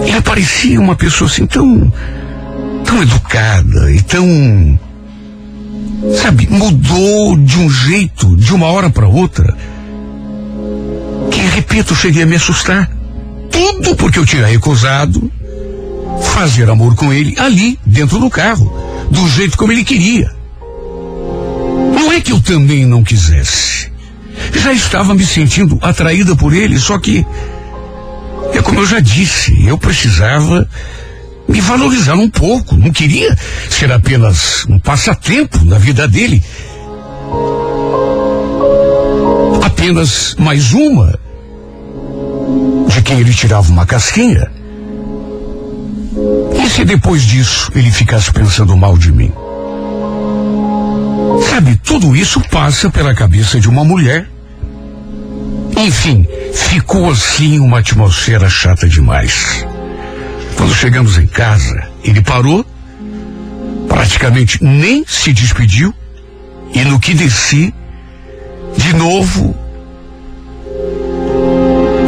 ele 0.06 0.22
parecia 0.22 0.80
uma 0.80 0.96
pessoa 0.96 1.30
assim 1.30 1.46
tão 1.46 1.92
tão 2.84 3.02
educada 3.02 3.92
e 3.92 4.02
tão 4.02 4.80
sabe, 6.22 6.48
mudou 6.50 7.38
de 7.38 7.58
um 7.60 7.70
jeito, 7.70 8.36
de 8.36 8.54
uma 8.54 8.68
hora 8.68 8.90
para 8.90 9.08
outra, 9.08 9.56
que 11.32 11.40
repito, 11.40 11.96
cheguei 11.96 12.24
a 12.24 12.26
me 12.26 12.36
assustar. 12.36 12.90
Tudo 13.50 13.96
porque 13.96 14.20
eu 14.20 14.26
tinha 14.26 14.46
recusado 14.46 15.32
fazer 16.22 16.70
amor 16.70 16.96
com 16.96 17.14
ele 17.14 17.36
ali, 17.38 17.80
dentro 17.86 18.20
do 18.20 18.30
carro, 18.30 18.72
do 19.10 19.28
jeito 19.30 19.58
como 19.58 19.72
ele 19.72 19.84
queria. 19.84 20.32
Não 21.96 22.12
é 22.12 22.20
que 22.20 22.32
eu 22.32 22.42
também 22.42 22.86
não 22.86 23.04
quisesse. 23.04 23.93
Já 24.54 24.74
estava 24.74 25.14
me 25.14 25.26
sentindo 25.26 25.78
atraída 25.82 26.36
por 26.36 26.54
ele, 26.54 26.80
só 26.80 26.98
que 26.98 27.26
é 28.54 28.62
como 28.62 28.82
eu 28.82 28.86
já 28.86 29.00
disse, 29.00 29.66
eu 29.66 29.78
precisava 29.78 30.68
me 31.48 31.60
valorizar 31.60 32.16
um 32.16 32.30
pouco. 32.30 32.76
Não 32.76 32.92
queria 32.92 33.36
ser 33.70 33.92
apenas 33.92 34.66
um 34.70 34.80
passatempo 34.80 35.64
na 35.66 35.78
vida 35.78 36.08
dele. 36.08 36.44
Apenas 39.64 40.36
mais 40.38 40.72
uma 40.72 41.20
de 42.88 43.02
quem 43.02 43.20
ele 43.20 43.34
tirava 43.34 43.72
uma 43.72 43.86
casquinha. 43.86 44.52
E 46.64 46.70
se 46.70 46.86
depois 46.86 47.24
disso 47.24 47.72
ele 47.76 47.92
ficasse 47.92 48.32
pensando 48.32 48.78
mal 48.78 48.98
de 48.98 49.12
mim? 49.12 49.32
Sabe, 51.42 51.76
tudo 51.78 52.16
isso 52.16 52.42
passa 52.50 52.90
pela 52.90 53.16
cabeça 53.16 53.60
de 53.60 53.70
uma 53.70 53.84
mulher. 53.84 54.28
Enfim, 55.76 56.28
ficou 56.54 57.10
assim 57.10 57.60
uma 57.60 57.80
atmosfera 57.80 58.50
chata 58.50 58.88
demais. 58.88 59.66
Quando 60.56 60.74
chegamos 60.74 61.18
em 61.18 61.26
casa, 61.26 61.90
ele 62.04 62.22
parou, 62.22 62.66
praticamente 63.88 64.64
nem 64.64 65.04
se 65.08 65.34
despediu, 65.34 65.94
e 66.74 66.84
no 66.86 67.00
que 67.00 67.14
desci, 67.14 67.74
de 68.78 68.94
novo, 68.94 69.56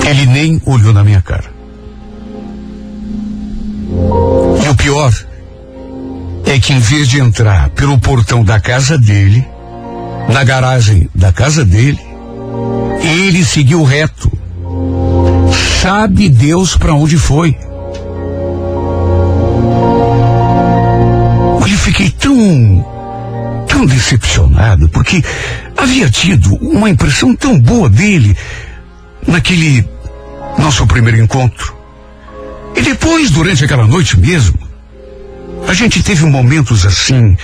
ele 0.08 0.26
nem 0.26 0.62
olhou 0.66 0.94
na 0.94 1.04
minha 1.04 1.22
cara. 1.22 1.54
E 4.64 4.70
o 4.70 4.76
pior 4.76 5.12
é 6.56 6.60
que 6.60 6.72
em 6.72 6.80
vez 6.80 7.10
de 7.10 7.20
entrar 7.20 7.70
pelo 7.72 8.00
portão 8.00 8.42
da 8.42 8.62
casa 8.62 8.98
dele, 8.98 9.46
na 10.30 10.42
garagem 10.42 11.10
da 11.14 11.34
casa 11.34 11.66
dele, 11.66 12.00
ele 13.02 13.44
seguiu 13.44 13.84
reto. 13.84 14.32
Sabe 15.82 16.30
Deus 16.30 16.78
para 16.78 16.94
onde 16.94 17.18
foi. 17.18 17.58
Eu 21.70 21.78
fiquei 21.78 22.10
tão, 22.10 23.66
tão 23.68 23.86
decepcionado, 23.86 24.88
porque 24.90 25.22
havia 25.76 26.10
tido 26.10 26.56
uma 26.62 26.90
impressão 26.90 27.36
tão 27.36 27.60
boa 27.60 27.90
dele 27.90 28.36
naquele 29.28 29.86
nosso 30.58 30.88
primeiro 30.88 31.22
encontro. 31.22 31.76
E 32.78 32.82
depois, 32.82 33.30
durante 33.30 33.66
aquela 33.66 33.86
noite 33.86 34.18
mesmo, 34.18 34.65
a 35.68 35.74
gente 35.74 36.04
teve 36.04 36.26
momentos 36.26 36.86
assim, 36.86 37.38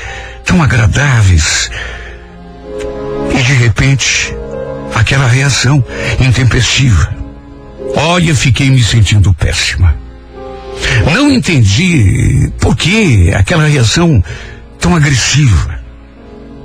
tão 0.45 0.61
agradáveis. 0.61 1.69
E 3.34 3.43
de 3.43 3.53
repente, 3.53 4.34
aquela 4.93 5.28
reação 5.28 5.84
intempestiva. 6.19 7.15
Olha, 7.95 8.34
fiquei 8.36 8.69
me 8.69 8.84
sentindo 8.84 9.34
péssima. 9.34 9.95
Não 11.13 11.30
entendi 11.32 12.51
por 12.59 12.76
que 12.76 13.34
aquela 13.34 13.65
reação 13.65 14.24
tão 14.80 14.95
agressiva. 14.95 15.80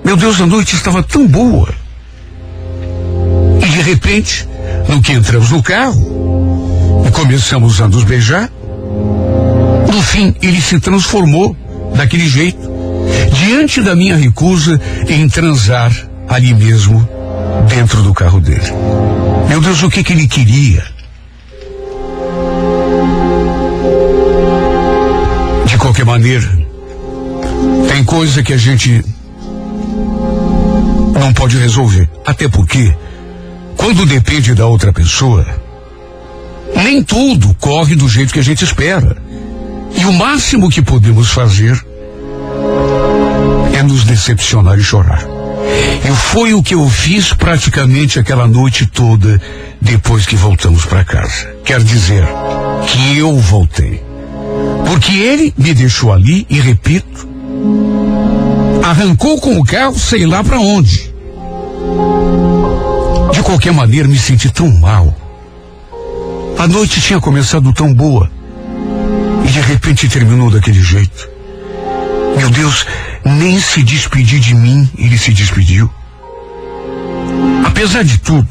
Meu 0.05 0.17
Deus, 0.17 0.41
a 0.41 0.47
noite 0.47 0.77
estava 0.77 1.03
tão 1.03 1.27
boa. 1.27 1.69
E 3.63 3.67
de 3.67 3.83
repente, 3.83 4.49
no 4.89 5.03
que 5.03 5.13
entramos 5.13 5.51
no 5.51 5.63
carro 5.63 7.05
e 7.07 7.11
começamos 7.11 7.81
a 7.81 7.89
nos 7.89 8.05
beijar, 8.05 8.51
no 9.97 10.03
fim 10.03 10.35
ele 10.43 10.61
se 10.61 10.79
transformou 10.79 11.57
daquele 11.97 12.29
jeito, 12.29 12.71
diante 13.33 13.81
da 13.81 13.97
minha 13.97 14.15
recusa 14.15 14.79
em 15.09 15.27
transar 15.27 15.91
ali 16.29 16.53
mesmo, 16.53 17.09
dentro 17.67 18.03
do 18.03 18.13
carro 18.13 18.39
dele. 18.39 18.71
Meu 19.49 19.59
Deus, 19.59 19.83
o 19.83 19.89
que 19.89 20.05
que 20.05 20.13
ele 20.13 20.29
queria? 20.29 20.85
De 25.65 25.79
qualquer 25.79 26.05
maneira, 26.05 26.47
tem 27.91 28.05
coisa 28.05 28.43
que 28.43 28.53
a 28.53 28.59
gente 28.59 29.03
não 31.19 31.33
pode 31.33 31.57
resolver. 31.57 32.07
Até 32.23 32.51
porque, 32.51 32.95
quando 33.79 34.05
depende 34.05 34.55
da 34.55 34.67
outra 34.67 34.93
pessoa, 34.93 35.47
nem 36.85 37.03
tudo 37.03 37.57
corre 37.59 37.95
do 37.95 38.07
jeito 38.07 38.35
que 38.35 38.41
a 38.41 38.45
gente 38.45 38.63
espera. 38.63 39.25
E 39.95 40.05
o 40.05 40.13
máximo 40.13 40.69
que 40.69 40.83
podemos 40.83 41.31
fazer 41.31 41.81
é 43.73 43.83
nos 43.83 44.05
decepcionar 44.05 44.79
e 44.79 44.83
chorar. 44.83 45.25
E 46.05 46.11
foi 46.15 46.55
o 46.55 46.63
que 46.63 46.75
eu 46.75 46.89
fiz 46.89 47.33
praticamente 47.33 48.19
aquela 48.19 48.47
noite 48.47 48.87
toda 48.87 49.41
depois 49.81 50.25
que 50.25 50.37
voltamos 50.37 50.85
para 50.85 51.05
casa. 51.05 51.55
Quer 51.65 51.83
dizer 51.83 52.25
que 52.87 53.19
eu 53.19 53.37
voltei. 53.39 54.03
Porque 54.87 55.13
ele 55.13 55.53
me 55.57 55.75
deixou 55.75 56.13
ali 56.13 56.47
e 56.49 56.61
repito, 56.61 57.29
arrancou 58.83 59.41
com 59.41 59.59
o 59.59 59.65
carro 59.65 59.99
sei 59.99 60.27
lá 60.27 60.43
para 60.43 60.59
onde. 60.59 61.13
De 63.33 63.43
qualquer 63.43 63.73
maneira 63.73 64.09
me 64.09 64.19
senti 64.19 64.49
tão 64.51 64.71
mal. 64.79 65.15
A 66.59 66.67
noite 66.67 67.01
tinha 67.01 67.21
começado 67.21 67.73
tão 67.73 67.93
boa 67.93 68.31
e 69.47 69.51
de 69.51 69.61
repente 69.61 70.09
terminou 70.09 70.51
daquele 70.51 70.83
jeito. 70.83 71.29
Meu 72.37 72.51
Deus, 72.51 72.85
nem 73.25 73.59
se 73.61 73.83
despedir 73.83 74.41
de 74.41 74.55
mim, 74.55 74.89
ele 74.99 75.17
se 75.17 75.33
despediu. 75.33 75.91
Apesar 77.65 78.03
de 78.03 78.19
tudo, 78.19 78.49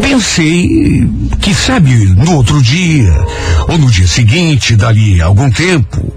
pensei 0.00 1.06
que, 1.40 1.54
sabe, 1.54 2.06
no 2.14 2.36
outro 2.36 2.62
dia, 2.62 3.12
ou 3.68 3.76
no 3.76 3.90
dia 3.90 4.06
seguinte, 4.06 4.76
dali 4.76 5.20
algum 5.20 5.50
tempo, 5.50 6.12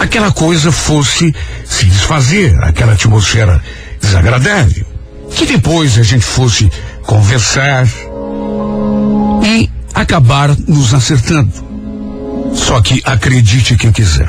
aquela 0.00 0.32
coisa 0.32 0.72
fosse 0.72 1.34
se 1.64 1.84
desfazer, 1.86 2.58
aquela 2.62 2.92
atmosfera 2.92 3.62
desagradável. 4.00 4.86
Que 5.34 5.46
depois 5.46 5.98
a 5.98 6.02
gente 6.02 6.24
fosse 6.24 6.70
conversar 7.02 7.86
e 9.44 9.70
acabar 9.94 10.54
nos 10.68 10.92
acertando. 10.92 11.71
Só 12.54 12.80
que 12.80 13.00
acredite 13.04 13.76
quem 13.76 13.92
quiser. 13.92 14.28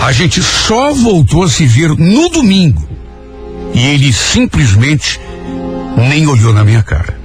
A 0.00 0.12
gente 0.12 0.42
só 0.42 0.92
voltou 0.92 1.44
a 1.44 1.48
se 1.48 1.66
ver 1.66 1.90
no 1.90 2.28
domingo. 2.28 2.86
E 3.72 3.86
ele 3.86 4.12
simplesmente 4.12 5.20
nem 5.96 6.26
olhou 6.26 6.52
na 6.52 6.64
minha 6.64 6.82
cara. 6.82 7.18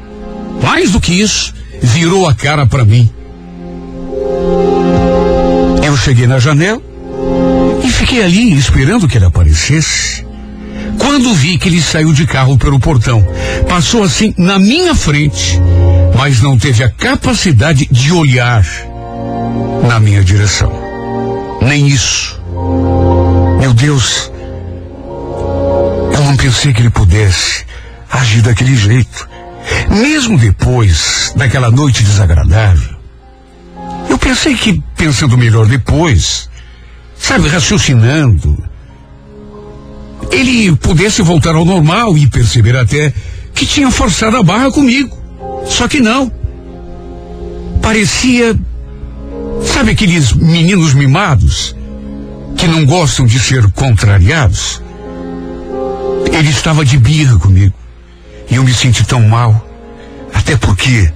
Mais 0.61 0.91
do 0.91 0.99
que 0.99 1.13
isso, 1.13 1.53
virou 1.81 2.27
a 2.27 2.33
cara 2.33 2.65
para 2.65 2.85
mim. 2.85 3.09
Eu 5.83 5.95
cheguei 5.97 6.27
na 6.27 6.39
janela 6.39 6.81
e 7.83 7.89
fiquei 7.89 8.23
ali 8.23 8.57
esperando 8.57 9.07
que 9.07 9.17
ele 9.17 9.25
aparecesse. 9.25 10.25
Quando 10.97 11.33
vi 11.33 11.57
que 11.57 11.69
ele 11.69 11.81
saiu 11.81 12.11
de 12.13 12.25
carro 12.25 12.57
pelo 12.57 12.79
portão, 12.79 13.25
passou 13.67 14.03
assim 14.03 14.33
na 14.37 14.59
minha 14.59 14.93
frente, 14.93 15.59
mas 16.15 16.41
não 16.41 16.57
teve 16.57 16.83
a 16.83 16.89
capacidade 16.89 17.87
de 17.89 18.11
olhar 18.11 18.65
na 19.87 19.99
minha 19.99 20.23
direção. 20.23 20.71
Nem 21.61 21.87
isso. 21.87 22.39
Meu 23.59 23.73
Deus, 23.73 24.31
eu 26.13 26.23
não 26.23 26.37
pensei 26.37 26.73
que 26.73 26.81
ele 26.81 26.89
pudesse 26.89 27.65
agir 28.11 28.41
daquele 28.41 28.75
jeito. 28.75 29.27
Mesmo 29.89 30.37
depois 30.37 31.33
daquela 31.35 31.69
noite 31.69 32.03
desagradável, 32.03 32.97
eu 34.09 34.17
pensei 34.17 34.55
que, 34.55 34.81
pensando 34.95 35.37
melhor 35.37 35.67
depois, 35.67 36.49
sabe, 37.17 37.47
raciocinando, 37.47 38.57
ele 40.31 40.75
pudesse 40.75 41.21
voltar 41.21 41.55
ao 41.55 41.65
normal 41.65 42.17
e 42.17 42.27
perceber 42.27 42.75
até 42.75 43.13
que 43.53 43.65
tinha 43.65 43.91
forçado 43.91 44.37
a 44.37 44.43
barra 44.43 44.71
comigo. 44.71 45.17
Só 45.65 45.87
que 45.87 45.99
não. 45.99 46.31
Parecia, 47.81 48.57
sabe 49.63 49.91
aqueles 49.91 50.33
meninos 50.33 50.93
mimados 50.93 51.75
que 52.57 52.67
não 52.67 52.85
gostam 52.85 53.25
de 53.25 53.39
ser 53.39 53.69
contrariados? 53.71 54.81
Ele 56.31 56.49
estava 56.49 56.85
de 56.85 56.97
birra 56.97 57.37
comigo. 57.37 57.73
E 58.49 58.55
eu 58.55 58.63
me 58.63 58.73
senti 58.73 59.05
tão 59.05 59.21
mal. 59.21 59.65
Até 60.33 60.55
porque, 60.55 61.11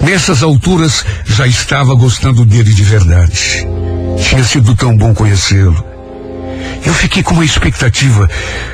nessas 0.00 0.42
alturas, 0.42 1.04
já 1.24 1.46
estava 1.46 1.94
gostando 1.94 2.44
dele 2.44 2.72
de 2.72 2.82
verdade. 2.82 3.66
Tinha 4.28 4.44
sido 4.44 4.74
tão 4.74 4.96
bom 4.96 5.14
conhecê-lo. 5.14 5.84
Eu 6.84 6.92
fiquei 6.94 7.22
com 7.22 7.34
uma 7.34 7.44
expectativa 7.44 8.28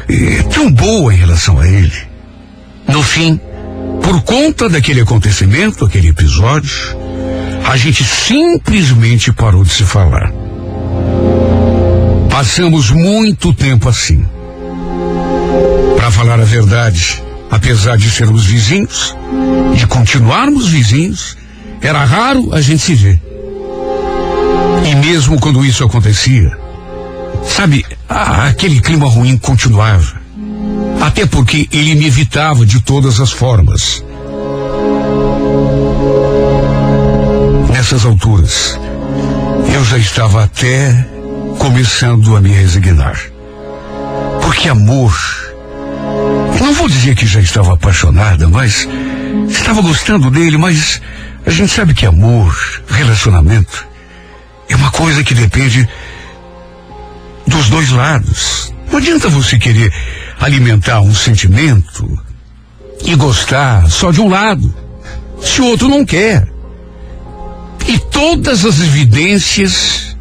eh, 0.09 0.43
tão 0.55 0.71
boa 0.71 1.13
em 1.13 1.17
relação 1.17 1.61
a 1.61 1.69
ele. 1.69 2.09
No 2.87 3.03
fim, 3.03 3.39
por 4.03 4.23
conta 4.23 4.69
daquele 4.69 5.03
acontecimento, 5.03 5.85
aquele 5.85 6.09
episódio, 6.09 6.97
a 7.69 7.77
gente 7.77 8.03
simplesmente 8.03 9.31
parou 9.31 9.63
de 9.63 9.71
se 9.71 9.85
falar. 9.85 10.33
Passamos 12.31 12.91
muito 12.91 13.53
tempo 13.53 13.91
assim. 13.91 14.25
Para 15.95 16.11
falar 16.11 16.41
a 16.41 16.45
verdade, 16.45 17.23
apesar 17.51 17.99
de 17.99 18.11
sermos 18.11 18.47
vizinhos, 18.47 19.15
de 19.77 19.87
continuarmos 19.87 20.67
vizinhos, 20.67 21.37
era 21.83 22.03
raro 22.05 22.55
a 22.55 22.63
gente 22.63 22.81
se 22.81 22.95
ver. 22.95 23.21
E 24.91 24.95
mesmo 24.95 25.39
quando 25.39 25.63
isso 25.63 25.85
acontecia, 25.85 26.57
sabe, 27.47 27.85
aquele 28.09 28.81
clima 28.81 29.07
ruim 29.07 29.37
continuava. 29.37 30.23
Até 31.03 31.27
porque 31.27 31.69
ele 31.71 31.95
me 31.97 32.07
evitava 32.07 32.65
de 32.65 32.81
todas 32.81 33.21
as 33.21 33.31
formas. 33.31 34.03
Nessas 37.79 38.05
alturas, 38.05 38.77
eu 39.73 39.85
já 39.85 39.99
estava 39.99 40.43
até 40.43 40.93
começando 41.61 42.35
a 42.35 42.41
me 42.41 42.51
resignar. 42.51 43.17
Porque 44.43 44.69
amor. 44.69 45.17
Não 46.61 46.75
vou 46.75 46.89
dizer 46.89 47.15
que 47.15 47.25
já 47.25 47.39
estava 47.39 47.75
apaixonada, 47.75 48.49
mas 48.49 48.89
estava 49.49 49.81
gostando 49.81 50.29
dele, 50.29 50.59
mas 50.59 51.01
a 51.47 51.51
gente 51.51 51.73
sabe 51.73 51.95
que 51.95 52.05
amor, 52.05 52.53
relacionamento, 52.89 53.87
é 54.69 54.75
uma 54.75 54.91
coisa 54.91 55.23
que 55.23 55.33
depende 55.33 55.89
dos 57.47 57.71
dois 57.71 57.91
lados. 57.91 58.75
Não 58.91 58.99
adianta 58.99 59.29
você 59.29 59.57
querer 59.57 59.93
alimentar 60.41 61.01
um 61.01 61.15
sentimento 61.15 62.21
e 63.05 63.15
gostar 63.15 63.89
só 63.89 64.11
de 64.11 64.21
um 64.21 64.29
lado, 64.29 64.75
se 65.41 65.63
o 65.63 65.67
outro 65.67 65.89
não 65.89 66.05
quer. 66.05 66.58
E 67.89 67.99
todas 67.99 68.65
as 68.65 68.79
evidências 68.81 70.17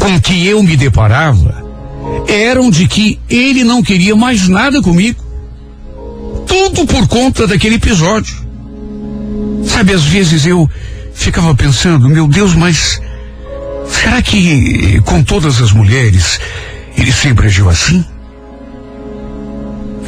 com 0.00 0.20
que 0.20 0.46
eu 0.46 0.62
me 0.62 0.76
deparava 0.76 1.64
eram 2.26 2.70
de 2.70 2.88
que 2.88 3.20
ele 3.28 3.62
não 3.62 3.82
queria 3.82 4.16
mais 4.16 4.48
nada 4.48 4.80
comigo. 4.80 5.22
Tudo 6.46 6.86
por 6.86 7.06
conta 7.06 7.46
daquele 7.46 7.76
episódio. 7.76 8.34
Sabe, 9.66 9.92
às 9.92 10.04
vezes 10.04 10.46
eu 10.46 10.68
ficava 11.14 11.54
pensando, 11.54 12.08
meu 12.08 12.26
Deus, 12.26 12.54
mas 12.54 13.00
será 13.86 14.22
que 14.22 15.00
com 15.02 15.22
todas 15.22 15.60
as 15.60 15.72
mulheres 15.72 16.40
ele 16.96 17.12
sempre 17.12 17.46
agiu 17.46 17.68
assim? 17.68 18.04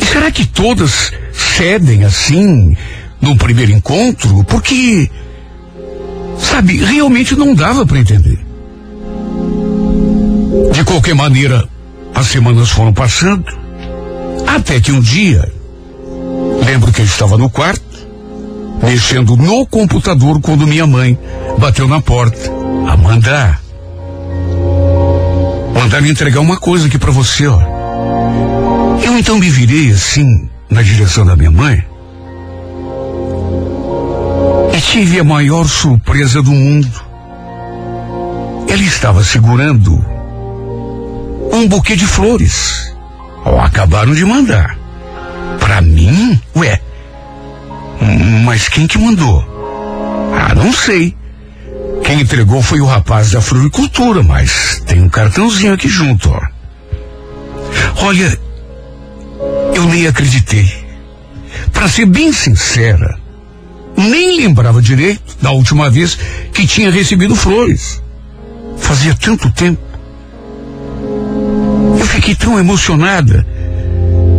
E 0.01 0.05
será 0.05 0.31
que 0.31 0.47
todas 0.47 1.13
cedem 1.33 2.05
assim 2.05 2.77
no 3.21 3.37
primeiro 3.37 3.73
encontro? 3.73 4.43
Porque, 4.45 5.11
sabe, 6.43 6.77
realmente 6.77 7.35
não 7.35 7.55
dava 7.55 7.87
para 7.87 7.99
entender. 7.99 8.39
De 10.73 10.85
qualquer 10.85 11.15
maneira, 11.15 11.67
as 12.15 12.27
semanas 12.27 12.71
foram 12.71 12.93
passando, 12.93 13.45
até 14.47 14.81
que 14.81 14.93
um 14.93 15.01
dia, 15.01 15.51
lembro 16.67 16.93
que 16.93 17.01
eu 17.01 17.05
estava 17.05 17.39
no 17.39 17.49
quarto, 17.49 17.83
mexendo 18.83 19.37
no 19.37 19.67
computador 19.67 20.41
quando 20.41 20.67
minha 20.67 20.87
mãe 20.87 21.19
bateu 21.59 21.87
na 21.87 22.01
porta. 22.01 22.51
Amanda, 22.89 23.59
mandaram 25.75 26.07
entregar 26.07 26.41
uma 26.41 26.57
coisa 26.57 26.87
aqui 26.87 26.99
para 26.99 27.13
você, 27.13 27.47
ó. 27.47 27.61
Eu 29.05 29.17
então 29.17 29.39
me 29.39 29.49
virei 29.49 29.91
assim 29.93 30.49
na 30.69 30.83
direção 30.83 31.25
da 31.25 31.37
minha 31.37 31.51
mãe 31.51 31.92
e 34.73 34.81
tive 34.81 35.21
a 35.21 35.25
maior 35.25 35.69
surpresa 35.69 36.43
do 36.43 36.51
mundo. 36.51 36.91
Ela 38.69 38.83
estava 38.83 39.23
segurando 39.23 39.93
um 41.53 41.69
buquê 41.69 41.95
de 41.95 42.07
flores. 42.07 42.95
Oh, 43.45 43.59
acabaram 43.59 44.15
de 44.15 44.25
mandar. 44.25 44.79
Para 45.61 45.81
mim? 45.81 46.41
Ué. 46.57 46.81
Mas 48.45 48.69
quem 48.69 48.87
que 48.87 48.99
mandou? 48.99 49.45
Ah, 50.35 50.55
não 50.55 50.73
sei. 50.73 51.15
Quem 52.05 52.21
entregou 52.21 52.63
foi 52.63 52.81
o 52.81 52.87
rapaz 52.87 53.31
da 53.31 53.41
floricultura, 53.41 54.23
mas 54.23 54.83
tem 54.87 55.01
um 55.01 55.09
cartãozinho 55.09 55.75
aqui 55.75 55.89
junto, 55.89 56.31
ó. 56.31 56.41
Olha, 58.05 58.39
eu 59.75 59.85
nem 59.85 60.07
acreditei. 60.07 60.71
Para 61.73 61.89
ser 61.89 62.07
bem 62.07 62.33
sincera, 62.33 63.19
nem 63.97 64.37
lembrava 64.37 64.81
direito 64.81 65.37
da 65.41 65.51
última 65.51 65.91
vez 65.91 66.19
que 66.53 66.67
tinha 66.67 66.91
recebido 66.91 67.35
flores. 67.37 68.03
Fazia 68.79 69.15
tanto 69.15 69.51
tempo. 69.53 69.81
Eu 71.99 72.07
fiquei 72.07 72.35
tão 72.35 72.59
emocionada. 72.59 73.47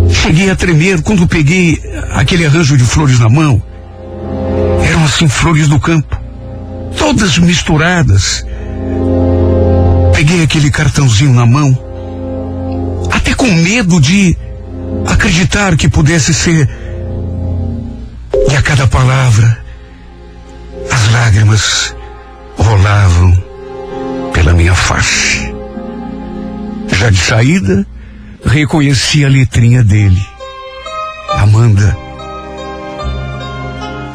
Cheguei 0.10 0.50
a 0.50 0.56
tremer 0.56 1.02
quando 1.02 1.28
peguei 1.28 1.80
aquele 2.12 2.46
arranjo 2.46 2.78
de 2.78 2.84
flores 2.84 3.20
na 3.20 3.30
mão. 3.30 3.62
Eram 4.88 5.04
assim 5.04 5.28
flores 5.28 5.68
do 5.68 5.80
campo, 5.80 6.18
todas 6.98 7.38
misturadas. 7.38 8.46
Peguei 10.14 10.44
aquele 10.44 10.70
cartãozinho 10.70 11.34
na 11.34 11.46
mão, 11.46 11.78
até 13.12 13.34
com 13.34 13.52
medo 13.52 14.00
de 14.00 14.38
acreditar 15.08 15.76
que 15.76 15.90
pudesse 15.90 16.34
ser. 16.34 16.70
E 18.54 18.56
a 18.56 18.62
cada 18.62 18.86
palavra, 18.86 19.66
as 20.92 21.12
lágrimas 21.12 21.96
rolavam 22.56 23.44
pela 24.32 24.54
minha 24.54 24.76
face. 24.76 25.52
Já 26.88 27.10
de 27.10 27.18
saída, 27.18 27.84
reconheci 28.46 29.26
a 29.26 29.28
letrinha 29.28 29.84
dele. 29.84 30.24
Amanda, 31.32 31.98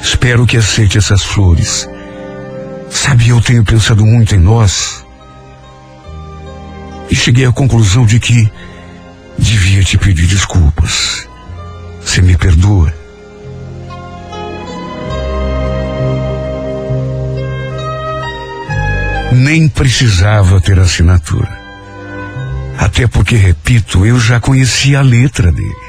espero 0.01 0.47
que 0.47 0.57
aceite 0.57 0.99
essas 0.99 1.25
flores. 1.25 1.89
Sabe, 2.91 3.31
eu 3.31 3.41
tenho 3.41 3.65
pensado 3.65 4.07
muito 4.07 4.37
em 4.37 4.39
nós. 4.39 5.05
E 7.11 7.15
cheguei 7.17 7.45
à 7.45 7.51
conclusão 7.51 8.07
de 8.07 8.21
que 8.21 8.49
devia 9.37 9.83
te 9.83 9.99
pedir 9.99 10.29
desculpas. 10.29 11.29
Você 12.01 12.23
me 12.23 12.37
perdoa? 12.37 13.08
Nem 19.39 19.69
precisava 19.69 20.61
ter 20.61 20.81
assinatura. 20.81 21.49
Até 22.77 23.07
porque, 23.07 23.37
repito, 23.37 24.05
eu 24.05 24.19
já 24.19 24.41
conhecia 24.41 24.99
a 24.99 25.03
letra 25.03 25.53
dele. 25.53 25.89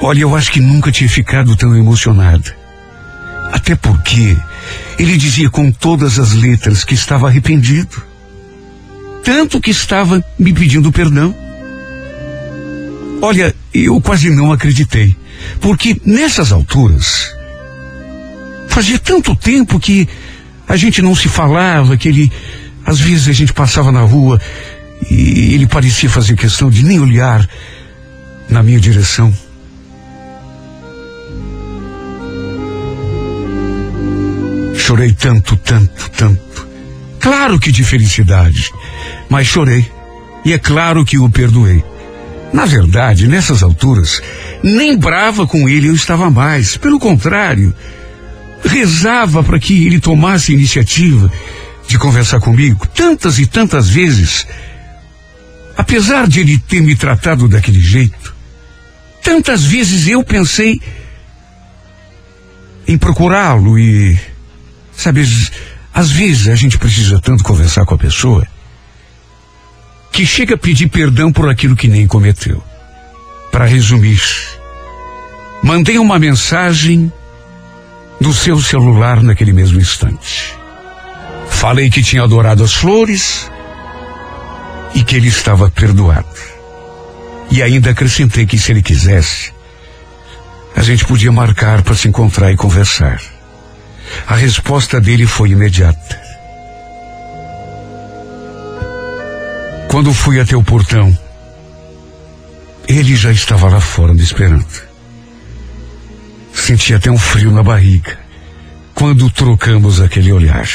Olha, 0.00 0.22
eu 0.22 0.34
acho 0.34 0.50
que 0.50 0.58
nunca 0.58 0.90
tinha 0.90 1.08
ficado 1.10 1.54
tão 1.54 1.76
emocionada. 1.76 2.56
Até 3.52 3.76
porque 3.76 4.38
ele 4.98 5.18
dizia 5.18 5.50
com 5.50 5.70
todas 5.70 6.18
as 6.18 6.32
letras 6.32 6.82
que 6.82 6.94
estava 6.94 7.28
arrependido. 7.28 8.02
Tanto 9.22 9.60
que 9.60 9.70
estava 9.70 10.24
me 10.38 10.54
pedindo 10.54 10.90
perdão. 10.90 11.34
Olha, 13.20 13.54
eu 13.74 14.00
quase 14.00 14.30
não 14.30 14.50
acreditei. 14.50 15.14
Porque 15.60 16.00
nessas 16.06 16.52
alturas, 16.52 17.37
fazia 18.78 18.96
tanto 18.96 19.34
tempo 19.34 19.80
que 19.80 20.08
a 20.68 20.76
gente 20.76 21.02
não 21.02 21.12
se 21.12 21.28
falava, 21.28 21.96
que 21.96 22.06
ele, 22.06 22.30
às 22.86 23.00
vezes 23.00 23.26
a 23.26 23.32
gente 23.32 23.52
passava 23.52 23.90
na 23.90 24.02
rua 24.02 24.40
e 25.10 25.52
ele 25.52 25.66
parecia 25.66 26.08
fazer 26.08 26.36
questão 26.36 26.70
de 26.70 26.84
nem 26.84 27.00
olhar 27.00 27.44
na 28.48 28.62
minha 28.62 28.78
direção. 28.78 29.34
Chorei 34.76 35.12
tanto, 35.12 35.56
tanto, 35.56 36.10
tanto. 36.10 36.68
Claro 37.18 37.58
que 37.58 37.72
de 37.72 37.82
felicidade, 37.82 38.70
mas 39.28 39.48
chorei. 39.48 39.90
E 40.44 40.52
é 40.52 40.58
claro 40.58 41.04
que 41.04 41.18
o 41.18 41.28
perdoei. 41.28 41.82
Na 42.52 42.64
verdade, 42.64 43.26
nessas 43.26 43.64
alturas, 43.64 44.22
nem 44.62 44.96
brava 44.96 45.48
com 45.48 45.68
ele 45.68 45.88
eu 45.88 45.94
estava 45.96 46.30
mais. 46.30 46.76
Pelo 46.76 47.00
contrário, 47.00 47.74
rezava 48.64 49.42
para 49.42 49.58
que 49.58 49.86
ele 49.86 50.00
tomasse 50.00 50.52
a 50.52 50.54
iniciativa 50.54 51.30
de 51.86 51.98
conversar 51.98 52.40
comigo 52.40 52.86
tantas 52.88 53.38
e 53.38 53.46
tantas 53.46 53.88
vezes. 53.88 54.46
Apesar 55.76 56.26
de 56.26 56.40
ele 56.40 56.58
ter 56.58 56.82
me 56.82 56.96
tratado 56.96 57.48
daquele 57.48 57.80
jeito, 57.80 58.34
tantas 59.22 59.64
vezes 59.64 60.08
eu 60.08 60.22
pensei 60.24 60.80
em 62.86 62.98
procurá-lo 62.98 63.78
e, 63.78 64.18
sabe, 64.96 65.22
às 65.94 66.10
vezes 66.10 66.48
a 66.48 66.54
gente 66.54 66.78
precisa 66.78 67.20
tanto 67.20 67.44
conversar 67.44 67.84
com 67.84 67.94
a 67.94 67.98
pessoa 67.98 68.46
que 70.10 70.26
chega 70.26 70.54
a 70.54 70.58
pedir 70.58 70.88
perdão 70.88 71.32
por 71.32 71.48
aquilo 71.48 71.76
que 71.76 71.86
nem 71.86 72.06
cometeu. 72.06 72.62
Para 73.52 73.66
resumir, 73.66 74.20
mandei 75.62 75.98
uma 75.98 76.18
mensagem 76.18 77.12
do 78.20 78.32
seu 78.32 78.60
celular 78.60 79.22
naquele 79.22 79.52
mesmo 79.52 79.80
instante. 79.80 80.56
Falei 81.48 81.90
que 81.90 82.02
tinha 82.02 82.22
adorado 82.22 82.64
as 82.64 82.74
flores 82.74 83.50
e 84.94 85.02
que 85.02 85.16
ele 85.16 85.28
estava 85.28 85.70
perdoado. 85.70 86.26
E 87.50 87.62
ainda 87.62 87.90
acrescentei 87.90 88.46
que 88.46 88.58
se 88.58 88.72
ele 88.72 88.82
quisesse, 88.82 89.52
a 90.76 90.82
gente 90.82 91.04
podia 91.04 91.32
marcar 91.32 91.82
para 91.82 91.94
se 91.94 92.08
encontrar 92.08 92.52
e 92.52 92.56
conversar. 92.56 93.20
A 94.26 94.34
resposta 94.34 95.00
dele 95.00 95.26
foi 95.26 95.50
imediata. 95.50 96.20
Quando 99.88 100.12
fui 100.12 100.38
até 100.38 100.56
o 100.56 100.62
portão, 100.62 101.16
ele 102.86 103.16
já 103.16 103.32
estava 103.32 103.68
lá 103.68 103.80
fora 103.80 104.14
me 104.14 104.22
esperando. 104.22 104.87
Senti 106.58 106.92
até 106.92 107.10
um 107.10 107.16
frio 107.16 107.50
na 107.50 107.62
barriga 107.62 108.18
quando 108.94 109.30
trocamos 109.30 110.00
aquele 110.00 110.32
olhar. 110.32 110.68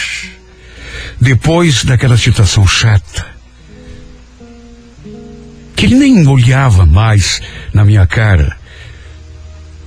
Depois 1.19 1.84
daquela 1.84 2.17
situação 2.17 2.65
chata, 2.65 3.25
que 5.75 5.86
ele 5.86 5.95
nem 5.95 6.25
olhava 6.27 6.86
mais 6.86 7.41
na 7.73 7.84
minha 7.84 8.07
cara. 8.07 8.57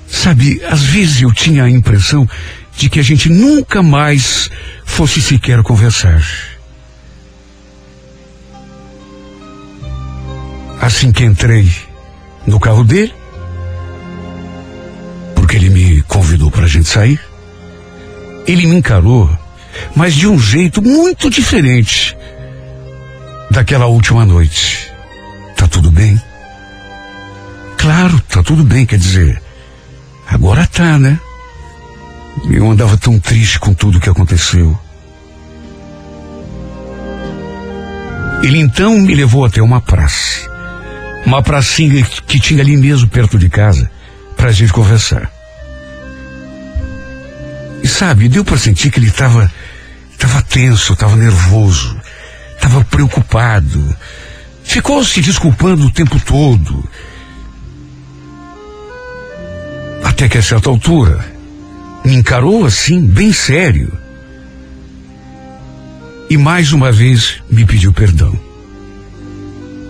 Sabe, 0.06 0.62
às 0.64 0.82
vezes 0.82 1.22
eu 1.22 1.32
tinha 1.32 1.64
a 1.64 1.70
impressão 1.70 2.28
de 2.76 2.90
que 2.90 3.00
a 3.00 3.02
gente 3.02 3.28
nunca 3.28 3.82
mais 3.82 4.50
fosse 4.84 5.20
sequer 5.20 5.62
conversar. 5.62 6.22
Assim 10.80 11.10
que 11.10 11.24
entrei 11.24 11.68
no 12.46 12.60
carro 12.60 12.84
dele, 12.84 13.12
porque 15.46 15.58
ele 15.58 15.70
me 15.70 16.02
convidou 16.02 16.50
para 16.50 16.64
a 16.64 16.68
gente 16.68 16.88
sair, 16.88 17.20
ele 18.48 18.66
me 18.66 18.74
encarou, 18.74 19.30
mas 19.94 20.12
de 20.12 20.26
um 20.26 20.36
jeito 20.36 20.82
muito 20.82 21.30
diferente 21.30 22.16
daquela 23.48 23.86
última 23.86 24.26
noite. 24.26 24.90
Tá 25.56 25.68
tudo 25.68 25.88
bem? 25.88 26.20
Claro, 27.78 28.20
tá 28.22 28.42
tudo 28.42 28.64
bem, 28.64 28.84
quer 28.84 28.98
dizer, 28.98 29.40
agora 30.28 30.66
tá, 30.66 30.98
né? 30.98 31.16
Eu 32.50 32.68
andava 32.68 32.96
tão 32.96 33.16
triste 33.20 33.60
com 33.60 33.72
tudo 33.72 34.00
que 34.00 34.10
aconteceu. 34.10 34.76
Ele 38.42 38.58
então 38.58 38.98
me 38.98 39.14
levou 39.14 39.44
até 39.44 39.62
uma 39.62 39.80
praça. 39.80 40.50
Uma 41.24 41.40
pracinha 41.40 42.04
que 42.26 42.40
tinha 42.40 42.62
ali 42.62 42.76
mesmo 42.76 43.08
perto 43.08 43.38
de 43.38 43.48
casa, 43.48 43.88
pra 44.36 44.50
gente 44.50 44.72
conversar. 44.72 45.35
E 47.86 47.88
sabe, 47.88 48.28
deu 48.28 48.44
para 48.44 48.58
sentir 48.58 48.90
que 48.90 48.98
ele 48.98 49.06
estava 49.06 49.48
estava 50.10 50.42
tenso, 50.42 50.94
estava 50.94 51.14
nervoso, 51.14 51.96
estava 52.56 52.84
preocupado. 52.84 53.96
Ficou 54.64 55.04
se 55.04 55.20
desculpando 55.20 55.86
o 55.86 55.92
tempo 55.92 56.18
todo. 56.18 56.84
Até 60.02 60.28
que 60.28 60.36
a 60.36 60.42
certa 60.42 60.68
altura, 60.68 61.24
me 62.04 62.16
encarou 62.16 62.66
assim, 62.66 63.06
bem 63.06 63.32
sério. 63.32 63.96
E 66.28 66.36
mais 66.36 66.72
uma 66.72 66.90
vez 66.90 67.40
me 67.48 67.64
pediu 67.64 67.92
perdão. 67.92 68.36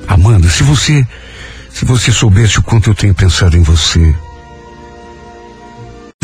Amanda, 0.07 0.51
se 0.51 0.62
você 0.62 1.03
se 1.70 1.86
você 1.86 2.12
soubesse 2.12 2.59
o 2.59 2.62
quanto 2.62 2.90
eu 2.90 2.94
tenho 2.94 3.14
pensado 3.14 3.57
em 3.57 3.62
você. 3.62 4.14